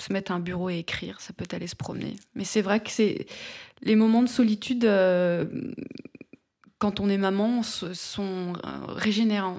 se 0.01 0.13
mettre 0.13 0.33
à 0.33 0.37
un 0.37 0.41
bureau 0.41 0.71
et 0.71 0.79
écrire, 0.79 1.21
ça 1.21 1.33
peut 1.33 1.47
aller 1.53 1.67
se 1.67 1.77
promener. 1.77 2.17
Mais 2.35 2.45
c'est 2.45 2.63
vrai 2.63 2.81
que 2.81 2.91
c'est 2.91 3.27
les 3.83 3.97
moments 3.97 4.23
de 4.23 4.29
solitude, 4.29 4.85
euh, 4.85 5.45
quand 6.79 7.01
on 7.01 7.09
est 7.09 7.19
maman, 7.19 7.63
sont 7.63 8.53
euh, 8.65 8.87
régénérants. 8.87 9.59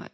Ouais. 0.00 0.08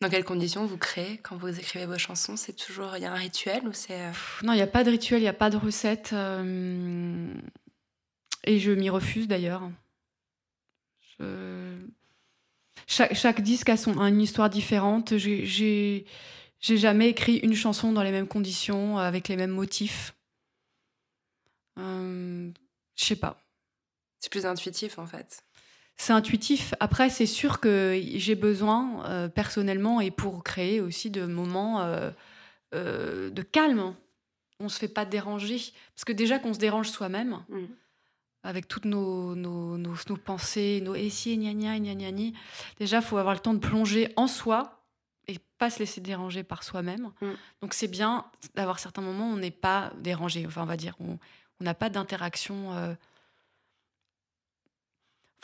Dans 0.00 0.08
quelles 0.08 0.24
conditions 0.24 0.64
vous 0.64 0.78
créez 0.78 1.18
quand 1.18 1.36
vous 1.36 1.58
écrivez 1.58 1.86
vos 1.86 1.98
chansons 1.98 2.36
C'est 2.36 2.52
toujours 2.52 2.96
il 2.96 3.02
y 3.02 3.06
a 3.06 3.12
un 3.12 3.16
rituel 3.16 3.66
ou 3.66 3.72
c'est 3.72 4.00
euh 4.00 4.12
Non, 4.44 4.52
il 4.52 4.56
n'y 4.56 4.62
a 4.62 4.68
pas 4.68 4.84
de 4.84 4.90
rituel, 4.90 5.18
il 5.18 5.24
n'y 5.24 5.28
a 5.28 5.32
pas 5.32 5.50
de 5.50 5.56
recette, 5.56 6.14
et 8.44 8.58
je 8.60 8.70
m'y 8.70 8.90
refuse 8.90 9.26
d'ailleurs. 9.26 9.68
Chaque, 12.90 13.14
chaque, 13.14 13.40
disque 13.42 13.68
a, 13.68 13.76
son, 13.76 14.00
une 14.00 14.22
histoire 14.22 14.48
différente. 14.48 15.16
J'ai 15.18 16.06
jamais 16.60 17.10
écrit 17.10 17.36
une 17.36 17.54
chanson 17.54 17.92
dans 17.92 18.02
les 18.02 18.10
mêmes 18.10 18.26
conditions, 18.26 18.96
avec 18.96 19.28
les 19.28 19.36
mêmes 19.36 19.50
motifs. 19.50 20.14
Euh, 21.78 22.50
je 22.96 23.04
sais 23.04 23.16
pas. 23.16 23.42
C'est 24.20 24.30
plus 24.32 24.46
intuitif 24.46 24.98
en 24.98 25.06
fait. 25.06 25.44
C'est 25.96 26.14
intuitif. 26.14 26.74
Après, 26.80 27.10
c'est 27.10 27.26
sûr 27.26 27.60
que 27.60 28.00
j'ai 28.14 28.34
besoin 28.34 29.04
euh, 29.06 29.28
personnellement 29.28 30.00
et 30.00 30.10
pour 30.10 30.42
créer 30.42 30.80
aussi 30.80 31.10
de 31.10 31.26
moments 31.26 31.82
euh, 31.82 32.10
de 32.72 33.42
calme. 33.42 33.94
On 34.60 34.70
se 34.70 34.78
fait 34.78 34.88
pas 34.88 35.04
déranger 35.04 35.60
parce 35.94 36.04
que 36.06 36.12
déjà 36.12 36.38
qu'on 36.38 36.54
se 36.54 36.58
dérange 36.58 36.88
soi-même. 36.88 37.44
Mm. 37.50 37.64
Avec 38.48 38.66
toutes 38.66 38.86
nos, 38.86 39.34
nos, 39.34 39.76
nos, 39.76 40.16
pensées, 40.16 40.80
nos 40.82 40.94
et 40.94 41.10
si, 41.10 41.36
gna 41.36 41.52
gna, 41.52 41.78
gna 41.78 41.94
gna, 41.94 42.10
gna. 42.10 42.30
Déjà, 42.78 42.96
il 42.96 43.02
faut 43.02 43.18
avoir 43.18 43.34
le 43.34 43.40
temps 43.40 43.52
de 43.52 43.58
plonger 43.58 44.10
en 44.16 44.26
soi 44.26 44.86
et 45.26 45.38
pas 45.58 45.68
se 45.68 45.80
laisser 45.80 46.00
déranger 46.00 46.44
par 46.44 46.62
soi-même. 46.62 47.12
Mm. 47.20 47.32
Donc 47.60 47.74
c'est 47.74 47.88
bien 47.88 48.24
d'avoir 48.54 48.78
certains 48.78 49.02
moments 49.02 49.28
où 49.28 49.34
on 49.34 49.36
n'est 49.36 49.50
pas 49.50 49.92
dérangé. 49.98 50.46
Enfin, 50.46 50.62
on 50.62 50.64
va 50.66 50.78
dire, 50.78 50.96
on 50.98 51.18
n'a 51.60 51.74
pas 51.74 51.90
d'interaction. 51.90 52.72
Euh. 52.72 52.94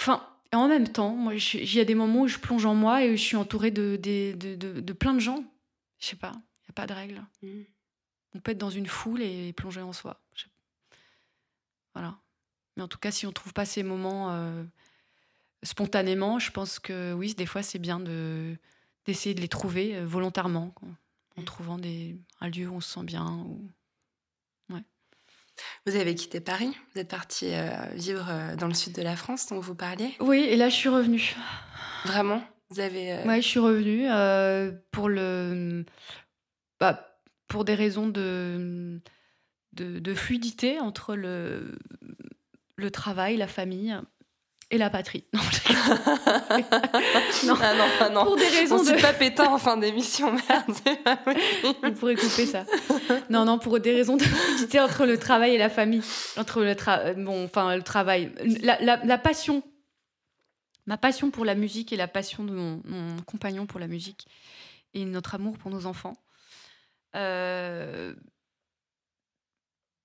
Enfin, 0.00 0.26
et 0.50 0.56
en 0.56 0.66
même 0.66 0.88
temps, 0.88 1.10
moi, 1.10 1.34
il 1.34 1.74
y 1.74 1.80
a 1.80 1.84
des 1.84 1.94
moments 1.94 2.22
où 2.22 2.28
je 2.28 2.38
plonge 2.38 2.64
en 2.64 2.74
moi 2.74 3.04
et 3.04 3.18
je 3.18 3.22
suis 3.22 3.36
entourée 3.36 3.70
de, 3.70 4.00
de, 4.02 4.32
de, 4.34 4.80
de, 4.80 4.92
plein 4.94 5.12
de 5.12 5.18
gens. 5.20 5.44
Je 5.98 6.06
sais 6.06 6.16
pas, 6.16 6.32
il 6.32 6.62
n'y 6.62 6.70
a 6.70 6.72
pas 6.72 6.86
de 6.86 6.94
règle. 6.94 7.22
Mm. 7.42 7.64
On 8.36 8.40
peut 8.40 8.52
être 8.52 8.58
dans 8.58 8.70
une 8.70 8.86
foule 8.86 9.20
et 9.20 9.52
plonger 9.52 9.82
en 9.82 9.92
soi. 9.92 10.22
Voilà. 11.92 12.16
Mais 12.76 12.82
en 12.82 12.88
tout 12.88 12.98
cas, 12.98 13.10
si 13.10 13.26
on 13.26 13.30
ne 13.30 13.34
trouve 13.34 13.52
pas 13.52 13.64
ces 13.64 13.82
moments 13.82 14.32
euh, 14.32 14.64
spontanément, 15.62 16.38
je 16.38 16.50
pense 16.50 16.78
que 16.78 17.12
oui, 17.12 17.34
des 17.34 17.46
fois, 17.46 17.62
c'est 17.62 17.78
bien 17.78 18.00
de 18.00 18.56
d'essayer 19.06 19.34
de 19.34 19.40
les 19.42 19.48
trouver 19.48 19.96
euh, 19.96 20.06
volontairement, 20.06 20.74
en 21.36 21.42
mm. 21.42 21.44
trouvant 21.44 21.78
des, 21.78 22.16
un 22.40 22.48
lieu 22.48 22.68
où 22.68 22.76
on 22.76 22.80
se 22.80 22.94
sent 22.94 23.04
bien. 23.04 23.44
Ou... 23.46 23.70
Ouais. 24.72 24.82
Vous 25.86 25.96
avez 25.96 26.14
quitté 26.14 26.40
Paris, 26.40 26.74
vous 26.92 27.00
êtes 27.00 27.10
parti 27.10 27.50
euh, 27.52 27.70
vivre 27.92 28.56
dans 28.56 28.66
le 28.66 28.74
sud 28.74 28.94
de 28.94 29.02
la 29.02 29.14
France 29.14 29.48
dont 29.48 29.60
vous 29.60 29.74
parliez 29.74 30.14
Oui, 30.20 30.38
et 30.38 30.56
là 30.56 30.70
je 30.70 30.74
suis 30.74 30.88
revenue. 30.88 31.36
Vraiment? 32.06 32.42
Vous 32.70 32.80
avez. 32.80 33.20
Oui, 33.26 33.42
je 33.42 33.46
suis 33.46 33.60
revenue 33.60 34.06
pour 34.90 35.08
le. 35.08 35.84
Bah, 36.80 37.14
pour 37.46 37.64
des 37.64 37.74
raisons 37.74 38.08
de, 38.08 39.00
de, 39.74 39.98
de 39.98 40.14
fluidité 40.14 40.80
entre 40.80 41.14
le, 41.14 41.78
le 42.76 42.90
travail, 42.90 43.36
la 43.36 43.46
famille 43.46 43.96
et 44.70 44.78
la 44.78 44.90
patrie. 44.90 45.24
Non, 47.44 47.54
ah 47.60 47.74
non, 47.74 47.84
ah 48.00 48.08
non. 48.08 48.24
Pour 48.24 48.36
des 48.36 48.48
raisons 48.48 48.78
On 48.78 48.84
de... 48.84 49.00
pas 49.00 49.12
pétant 49.12 49.52
en 49.52 49.58
fin 49.58 49.76
d'émission, 49.76 50.32
merde. 50.32 51.74
On 51.82 51.92
pourrait 51.92 52.14
couper 52.14 52.46
ça. 52.46 52.64
Non, 53.28 53.44
non, 53.44 53.58
pour 53.58 53.80
des 53.80 53.92
raisons 53.92 54.16
de 54.16 54.24
entre 54.78 55.04
le 55.04 55.18
travail 55.18 55.54
et 55.54 55.58
la 55.58 55.68
famille. 55.68 56.02
Entre 56.36 56.62
le, 56.62 56.74
tra... 56.74 57.12
bon, 57.14 57.44
enfin, 57.44 57.76
le 57.76 57.82
travail. 57.82 58.32
La, 58.62 58.78
la, 58.80 59.18
passion. 59.18 59.62
Ma 60.86 60.96
passion 60.96 61.30
pour 61.30 61.44
la 61.44 61.54
musique 61.54 61.92
et 61.92 61.96
la 61.96 62.08
passion 62.08 62.44
de 62.44 62.52
mon, 62.52 62.80
mon 62.84 63.16
compagnon 63.22 63.66
pour 63.66 63.80
la 63.80 63.86
musique. 63.86 64.26
Et 64.94 65.04
notre 65.04 65.34
amour 65.34 65.58
pour 65.58 65.70
nos 65.70 65.86
enfants. 65.86 66.16
Euh... 67.16 68.14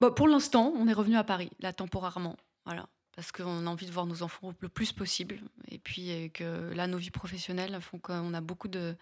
Bon, 0.01 0.11
pour 0.11 0.27
l'instant, 0.27 0.73
on 0.75 0.87
est 0.87 0.93
revenu 0.93 1.17
à 1.17 1.23
Paris, 1.23 1.51
là, 1.59 1.73
temporairement. 1.73 2.35
Voilà 2.69 2.87
parce 3.19 3.33
qu'on 3.33 3.67
a 3.67 3.69
envie 3.69 3.85
de 3.85 3.91
voir 3.91 4.05
nos 4.05 4.23
enfants 4.23 4.53
le 4.61 4.69
plus 4.69 4.93
possible. 4.93 5.41
Et 5.67 5.77
puis 5.77 6.09
euh, 6.09 6.29
que 6.29 6.73
là, 6.73 6.87
nos 6.87 6.97
vies 6.97 7.09
professionnelles 7.11 7.77
font 7.81 7.97
qu'on 7.97 8.33
a 8.33 8.39
beaucoup 8.39 8.69
de, 8.69 8.95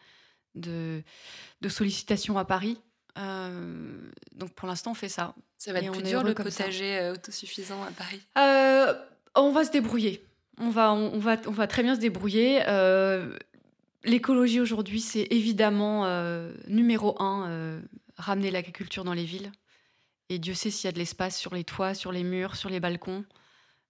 de, 0.55 1.03
sollicitations 1.70 2.36
à 2.39 2.43
Paris. 2.43 2.82
Euh, 3.20 4.01
donc 4.32 4.53
pour 4.53 4.68
l'instant, 4.68 4.89
on 4.89 4.95
fait 4.95 5.07
ça. 5.07 5.36
Ça 5.59 5.72
va 5.72 5.82
être 5.82 5.91
plus 5.91 6.01
dur 6.01 6.24
le 6.24 6.34
potager 6.34 6.97
euh, 6.97 7.13
autosuffisant 7.13 7.84
à 7.84 7.91
Paris 7.91 8.20
On 9.36 9.51
va 9.51 9.63
se 9.63 9.70
débrouiller. 9.70 10.26
On 10.57 10.72
va, 10.72 10.93
on, 10.93 11.20
va, 11.20 11.38
on 11.45 11.51
va 11.51 11.68
très 11.68 11.84
bien 11.84 11.93
se 11.93 11.99
débrouiller. 11.99 12.63
L'écologie 14.03 14.59
aujourd'hui, 14.59 14.99
c'est 14.99 15.28
évidemment 15.30 16.07
numéro 16.68 17.22
un, 17.22 17.84
ramener 18.18 18.49
l'agriculture 18.49 19.03
dans 19.03 19.13
les 19.13 19.26
villes. 19.26 19.51
Et 20.30 20.39
Dieu 20.39 20.55
sait 20.55 20.72
s'il 20.72 20.88
y 20.88 20.89
a 20.89 20.91
de 20.91 20.97
l'espace 20.97 21.38
sur 21.38 21.53
les 21.53 21.63
toits, 21.63 21.93
sur 21.93 22.11
les 22.11 22.24
murs, 22.24 22.55
sur 22.55 22.72
les 22.72 22.80
balcons. 22.80 23.24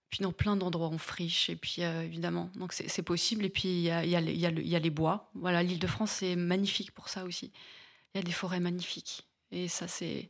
Puis 0.10 0.20
dans 0.22 0.32
plein 0.32 0.56
d'endroits, 0.56 0.88
on 0.88 0.98
friche, 0.98 1.50
et 1.50 1.58
puis 1.58 1.84
euh, 1.84 2.04
évidemment, 2.04 2.50
donc 2.56 2.72
c'est 2.72 3.02
possible. 3.04 3.44
Et 3.46 3.50
puis 3.50 3.68
il 3.68 3.82
y 3.82 3.92
a, 3.92 4.06
y, 4.06 4.16
a 4.16 4.22
y, 4.22 4.40
y 4.40 4.76
a, 4.76 4.80
les 4.80 4.90
bois. 4.90 5.30
Voilà, 5.36 5.64
l'île 5.64 5.80
de 5.80 5.88
France, 5.88 6.12
c'est 6.12 6.36
magnifique 6.36 6.92
pour 6.92 7.10
ça 7.10 7.26
aussi. 7.26 7.52
Il 8.14 8.18
y 8.18 8.22
a 8.22 8.24
des 8.24 8.32
forêts 8.32 8.62
magnifiques. 8.62 9.28
Et 9.52 9.68
ça, 9.68 9.88
c'est 9.88 10.30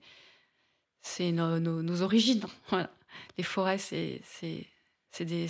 c'est 1.08 1.32
nos, 1.32 1.60
nos, 1.60 2.02
origines. 2.02 2.46
Les 3.38 3.44
forêts, 3.44 3.78
c'est 3.78 4.22
des, 5.20 5.50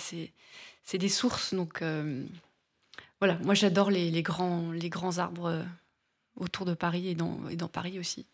des 0.93 1.09
sources. 1.09 1.53
Donc 1.53 1.81
euh, 1.81 2.25
voilà, 3.19 3.37
moi 3.43 3.53
j'adore 3.53 3.89
les, 3.89 4.11
les, 4.11 4.23
grands, 4.23 4.71
les 4.71 4.89
grands 4.89 5.17
arbres 5.17 5.47
euh, 5.47 5.63
autour 6.35 6.65
de 6.65 6.73
Paris 6.73 7.09
et 7.09 7.15
dans, 7.15 7.47
et 7.49 7.55
dans 7.55 7.67
Paris 7.67 7.99
aussi. 7.99 8.27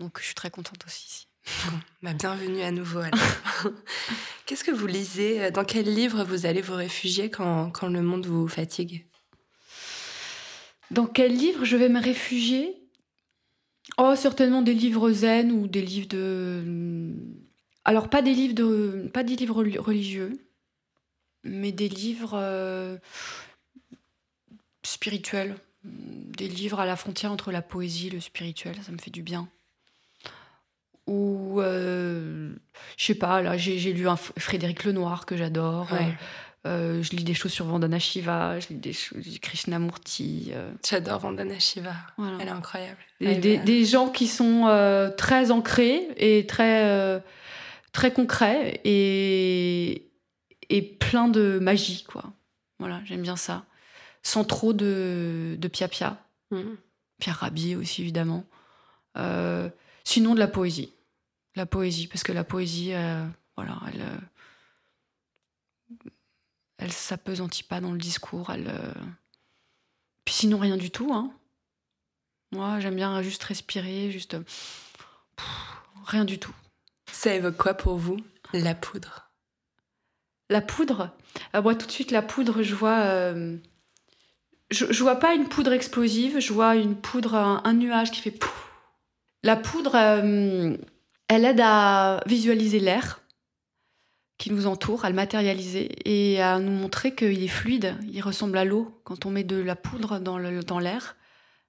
Donc 0.00 0.18
je 0.18 0.24
suis 0.24 0.34
très 0.34 0.50
contente 0.50 0.84
aussi 0.86 1.06
ici. 1.06 1.28
Bah, 2.02 2.12
bienvenue 2.12 2.62
à 2.62 2.70
nouveau. 2.70 3.00
Qu'est-ce 4.46 4.64
que 4.64 4.70
vous 4.70 4.86
lisez 4.86 5.50
Dans 5.50 5.64
quel 5.64 5.92
livre 5.92 6.24
vous 6.24 6.46
allez 6.46 6.62
vous 6.62 6.74
réfugier 6.74 7.30
quand, 7.30 7.70
quand 7.70 7.88
le 7.88 8.02
monde 8.02 8.26
vous 8.26 8.46
fatigue? 8.48 9.06
Dans 10.90 11.06
quel 11.06 11.34
livre 11.34 11.64
je 11.64 11.76
vais 11.76 11.88
me 11.88 12.00
réfugier? 12.00 12.76
Oh, 13.98 14.14
certainement 14.16 14.62
des 14.62 14.74
livres 14.74 15.10
zen 15.10 15.50
ou 15.52 15.66
des 15.66 15.82
livres 15.82 16.08
de. 16.08 17.12
Alors, 17.84 18.08
pas 18.08 18.22
des 18.22 18.34
livres, 18.34 18.54
de... 18.54 19.10
pas 19.12 19.24
des 19.24 19.36
livres 19.36 19.62
religieux, 19.62 20.32
mais 21.42 21.72
des 21.72 21.88
livres 21.88 22.34
euh, 22.34 22.96
spirituels. 24.82 25.56
Des 25.84 26.48
livres 26.48 26.80
à 26.80 26.86
la 26.86 26.96
frontière 26.96 27.32
entre 27.32 27.50
la 27.50 27.62
poésie 27.62 28.08
et 28.08 28.10
le 28.10 28.20
spirituel, 28.20 28.76
ça 28.82 28.92
me 28.92 28.98
fait 28.98 29.10
du 29.10 29.22
bien 29.22 29.48
ou 31.08 31.60
euh, 31.60 32.52
je 32.96 33.04
sais 33.06 33.14
pas, 33.14 33.40
là 33.40 33.56
j'ai 33.56 33.92
lu 33.92 34.08
un 34.08 34.16
Frédéric 34.16 34.84
Lenoir 34.84 35.26
que 35.26 35.36
j'adore. 35.36 35.88
Euh, 35.92 35.96
euh, 36.66 37.02
je 37.02 37.12
lis 37.12 37.24
des 37.24 37.34
choses 37.34 37.52
sur 37.52 37.64
Vandana 37.64 37.98
Shiva, 37.98 38.60
je 38.60 38.68
lis 38.68 38.76
des 38.76 38.92
choses 38.92 39.26
du 39.26 39.40
Krishnamurti. 39.40 40.52
J'adore 40.86 41.20
Vandana 41.20 41.58
Shiva, 41.58 41.94
elle 42.18 42.46
est 42.46 42.50
incroyable. 42.50 42.98
des, 43.20 43.84
gens 43.84 44.10
qui 44.10 44.28
sont 44.28 45.10
très 45.16 45.50
ancrés 45.50 46.08
et 46.18 46.46
très, 46.46 47.22
très 47.92 48.12
concrets 48.12 48.80
et, 48.84 50.10
et 50.68 50.82
plein 50.82 51.28
de 51.28 51.58
magie, 51.58 52.04
quoi. 52.06 52.24
Voilà, 52.78 53.00
j'aime 53.06 53.22
bien 53.22 53.36
ça. 53.36 53.64
Sans 54.22 54.44
trop 54.44 54.72
de, 54.72 55.56
de 55.58 55.68
pia-pia. 55.68 56.18
Mhm. 56.50 56.76
Pierre 57.18 57.36
Rabhi 57.36 57.76
aussi, 57.76 58.02
évidemment. 58.02 58.44
sinon, 60.04 60.34
de 60.34 60.38
la 60.38 60.48
poésie 60.48 60.92
la 61.58 61.66
poésie, 61.66 62.06
parce 62.06 62.22
que 62.22 62.32
la 62.32 62.44
poésie, 62.44 62.94
euh, 62.94 63.26
voilà, 63.56 63.78
elle, 63.92 64.00
euh, 64.00 66.06
elle 66.78 66.92
s'apesantit 66.92 67.64
pas 67.64 67.80
dans 67.80 67.92
le 67.92 67.98
discours. 67.98 68.50
Elle, 68.50 68.68
euh, 68.68 68.94
Puis 70.24 70.34
sinon, 70.34 70.58
rien 70.58 70.78
du 70.78 70.90
tout. 70.90 71.12
Hein. 71.12 71.30
Moi, 72.52 72.80
j'aime 72.80 72.96
bien 72.96 73.20
juste 73.20 73.42
respirer, 73.42 74.10
juste. 74.10 74.36
rien 76.06 76.24
du 76.24 76.38
tout. 76.38 76.54
Ça 77.12 77.34
évoque 77.34 77.56
quoi 77.56 77.74
pour 77.74 77.98
vous, 77.98 78.16
la 78.54 78.74
poudre? 78.74 79.30
La 80.48 80.62
poudre? 80.62 81.14
Moi, 81.52 81.74
tout 81.74 81.86
de 81.86 81.92
suite, 81.92 82.10
la 82.10 82.22
poudre, 82.22 82.62
je 82.62 82.74
vois. 82.74 83.34
Je, 84.70 84.92
je, 84.92 85.02
vois 85.02 85.16
pas 85.16 85.34
une 85.34 85.48
poudre 85.48 85.72
explosive, 85.72 86.40
je 86.40 86.52
vois 86.52 86.76
une 86.76 86.96
poudre, 86.96 87.34
un, 87.34 87.72
nuage 87.74 88.10
qui 88.10 88.20
fait. 88.20 88.38
La 89.42 89.56
poudre 89.56 89.94
Elle 91.28 91.44
aide 91.44 91.60
à 91.62 92.22
visualiser 92.26 92.80
l'air 92.80 93.20
qui 94.38 94.52
nous 94.52 94.66
entoure, 94.66 95.04
à 95.04 95.10
le 95.10 95.16
matérialiser 95.16 95.90
et 96.04 96.40
à 96.40 96.58
nous 96.60 96.70
montrer 96.70 97.14
qu'il 97.14 97.42
est 97.42 97.48
fluide, 97.48 97.96
il 98.10 98.22
ressemble 98.22 98.56
à 98.56 98.64
l'eau. 98.64 99.00
Quand 99.04 99.26
on 99.26 99.30
met 99.30 99.44
de 99.44 99.56
la 99.56 99.74
poudre 99.76 100.20
dans 100.20 100.38
l'air, 100.38 100.64
dans 100.64 100.80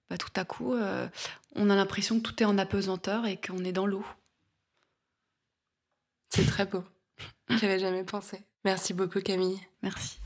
bah, 0.10 0.18
tout 0.18 0.30
à 0.36 0.46
coup, 0.46 0.74
euh, 0.74 1.08
on 1.56 1.70
a 1.70 1.76
l'impression 1.76 2.20
que 2.20 2.24
tout 2.24 2.42
est 2.42 2.46
en 2.46 2.58
apesanteur 2.58 3.26
et 3.26 3.38
qu'on 3.38 3.64
est 3.64 3.72
dans 3.72 3.88
l'eau. 3.88 4.06
C'est 6.30 6.46
très 6.46 6.66
beau. 6.66 6.84
J'avais 7.50 7.80
jamais 7.80 8.04
pensé. 8.04 8.40
Merci 8.64 8.94
beaucoup 8.94 9.20
Camille. 9.20 9.60
Merci. 9.82 10.20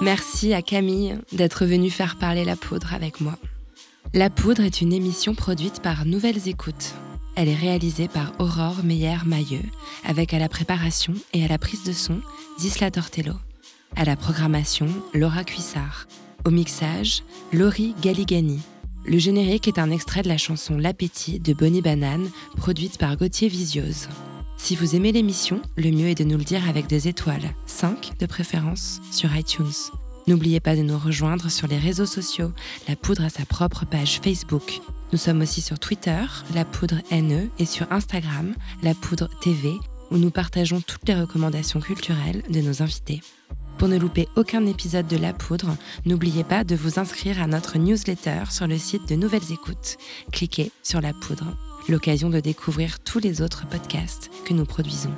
Merci 0.00 0.54
à 0.54 0.62
Camille 0.62 1.18
d'être 1.32 1.66
venue 1.66 1.90
faire 1.90 2.18
parler 2.18 2.44
la 2.44 2.56
poudre 2.56 2.94
avec 2.94 3.20
moi. 3.20 3.36
La 4.14 4.30
poudre 4.30 4.62
est 4.62 4.80
une 4.80 4.92
émission 4.92 5.34
produite 5.34 5.82
par 5.82 6.04
Nouvelles 6.04 6.48
Écoutes. 6.48 6.94
Elle 7.40 7.50
est 7.50 7.54
réalisée 7.54 8.08
par 8.08 8.32
Aurore 8.40 8.82
Meyer-Mailleux, 8.82 9.62
avec 10.04 10.34
à 10.34 10.40
la 10.40 10.48
préparation 10.48 11.14
et 11.32 11.44
à 11.44 11.46
la 11.46 11.56
prise 11.56 11.84
de 11.84 11.92
son 11.92 12.18
Disla 12.58 12.90
Tortello. 12.90 13.34
À 13.94 14.04
la 14.04 14.16
programmation, 14.16 14.88
Laura 15.14 15.44
Cuissard. 15.44 16.08
Au 16.44 16.50
mixage, 16.50 17.22
Laurie 17.52 17.94
Galigani. 18.02 18.58
Le 19.06 19.18
générique 19.18 19.68
est 19.68 19.78
un 19.78 19.92
extrait 19.92 20.22
de 20.22 20.28
la 20.28 20.36
chanson 20.36 20.78
L'appétit 20.78 21.38
de 21.38 21.52
Bonnie 21.52 21.80
Banane, 21.80 22.28
produite 22.56 22.98
par 22.98 23.16
Gauthier 23.16 23.46
Visiose. 23.46 24.08
Si 24.56 24.74
vous 24.74 24.96
aimez 24.96 25.12
l'émission, 25.12 25.62
le 25.76 25.92
mieux 25.92 26.08
est 26.08 26.18
de 26.18 26.24
nous 26.24 26.38
le 26.38 26.44
dire 26.44 26.68
avec 26.68 26.88
des 26.88 27.06
étoiles, 27.06 27.54
5 27.66 28.18
de 28.18 28.26
préférence, 28.26 29.00
sur 29.12 29.32
iTunes. 29.36 29.92
N'oubliez 30.26 30.58
pas 30.58 30.74
de 30.74 30.82
nous 30.82 30.98
rejoindre 30.98 31.52
sur 31.52 31.68
les 31.68 31.78
réseaux 31.78 32.04
sociaux. 32.04 32.50
La 32.88 32.96
Poudre 32.96 33.26
a 33.26 33.30
sa 33.30 33.46
propre 33.46 33.86
page 33.86 34.18
Facebook. 34.24 34.80
Nous 35.10 35.18
sommes 35.18 35.40
aussi 35.40 35.62
sur 35.62 35.78
Twitter, 35.78 36.20
La 36.54 36.66
Poudre 36.66 37.00
NE, 37.10 37.48
et 37.58 37.64
sur 37.64 37.90
Instagram, 37.90 38.54
La 38.82 38.94
Poudre 38.94 39.28
TV, 39.40 39.72
où 40.10 40.18
nous 40.18 40.30
partageons 40.30 40.82
toutes 40.82 41.08
les 41.08 41.14
recommandations 41.14 41.80
culturelles 41.80 42.42
de 42.50 42.60
nos 42.60 42.82
invités. 42.82 43.22
Pour 43.78 43.88
ne 43.88 43.96
louper 43.96 44.28
aucun 44.36 44.66
épisode 44.66 45.06
de 45.06 45.16
La 45.16 45.32
Poudre, 45.32 45.76
n'oubliez 46.04 46.44
pas 46.44 46.62
de 46.62 46.74
vous 46.74 46.98
inscrire 46.98 47.40
à 47.40 47.46
notre 47.46 47.78
newsletter 47.78 48.44
sur 48.50 48.66
le 48.66 48.76
site 48.76 49.08
de 49.08 49.14
Nouvelles 49.14 49.52
Écoutes. 49.52 49.96
Cliquez 50.30 50.72
sur 50.82 51.00
La 51.00 51.14
Poudre 51.14 51.56
l'occasion 51.88 52.28
de 52.28 52.40
découvrir 52.40 53.00
tous 53.00 53.18
les 53.18 53.40
autres 53.40 53.66
podcasts 53.66 54.30
que 54.44 54.52
nous 54.52 54.66
produisons. 54.66 55.14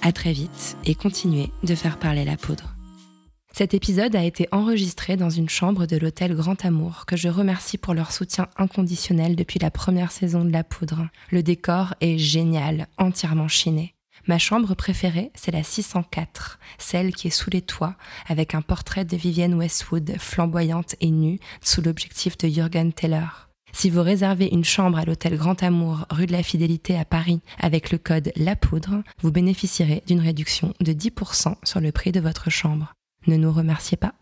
À 0.00 0.12
très 0.12 0.32
vite 0.32 0.76
et 0.84 0.94
continuez 0.94 1.50
de 1.64 1.74
faire 1.74 1.98
parler 1.98 2.24
la 2.24 2.36
poudre. 2.36 2.73
Cet 3.56 3.72
épisode 3.72 4.16
a 4.16 4.24
été 4.24 4.48
enregistré 4.50 5.16
dans 5.16 5.30
une 5.30 5.48
chambre 5.48 5.86
de 5.86 5.96
l'hôtel 5.96 6.34
Grand 6.34 6.64
Amour, 6.64 7.06
que 7.06 7.16
je 7.16 7.28
remercie 7.28 7.78
pour 7.78 7.94
leur 7.94 8.10
soutien 8.10 8.48
inconditionnel 8.56 9.36
depuis 9.36 9.60
la 9.60 9.70
première 9.70 10.10
saison 10.10 10.44
de 10.44 10.50
La 10.50 10.64
Poudre. 10.64 11.06
Le 11.30 11.40
décor 11.44 11.94
est 12.00 12.18
génial, 12.18 12.88
entièrement 12.98 13.46
chiné. 13.46 13.94
Ma 14.26 14.38
chambre 14.38 14.74
préférée, 14.74 15.30
c'est 15.36 15.52
la 15.52 15.62
604, 15.62 16.58
celle 16.78 17.14
qui 17.14 17.28
est 17.28 17.30
sous 17.30 17.48
les 17.48 17.62
toits, 17.62 17.94
avec 18.26 18.56
un 18.56 18.60
portrait 18.60 19.04
de 19.04 19.16
Vivienne 19.16 19.54
Westwood, 19.54 20.16
flamboyante 20.18 20.96
et 21.00 21.12
nue, 21.12 21.38
sous 21.60 21.80
l'objectif 21.80 22.36
de 22.36 22.48
Jürgen 22.48 22.92
Teller. 22.92 23.28
Si 23.72 23.88
vous 23.88 24.02
réservez 24.02 24.48
une 24.52 24.64
chambre 24.64 24.98
à 24.98 25.04
l'hôtel 25.04 25.36
Grand 25.36 25.62
Amour, 25.62 26.06
rue 26.10 26.26
de 26.26 26.32
la 26.32 26.42
Fidélité 26.42 26.98
à 26.98 27.04
Paris, 27.04 27.38
avec 27.60 27.92
le 27.92 27.98
code 27.98 28.32
La 28.34 28.56
Poudre, 28.56 29.04
vous 29.22 29.30
bénéficierez 29.30 30.02
d'une 30.08 30.20
réduction 30.20 30.74
de 30.80 30.92
10% 30.92 31.54
sur 31.62 31.78
le 31.78 31.92
prix 31.92 32.10
de 32.10 32.18
votre 32.18 32.50
chambre. 32.50 32.94
Ne 33.26 33.36
nous 33.36 33.52
remerciez 33.52 33.96
pas. 33.96 34.14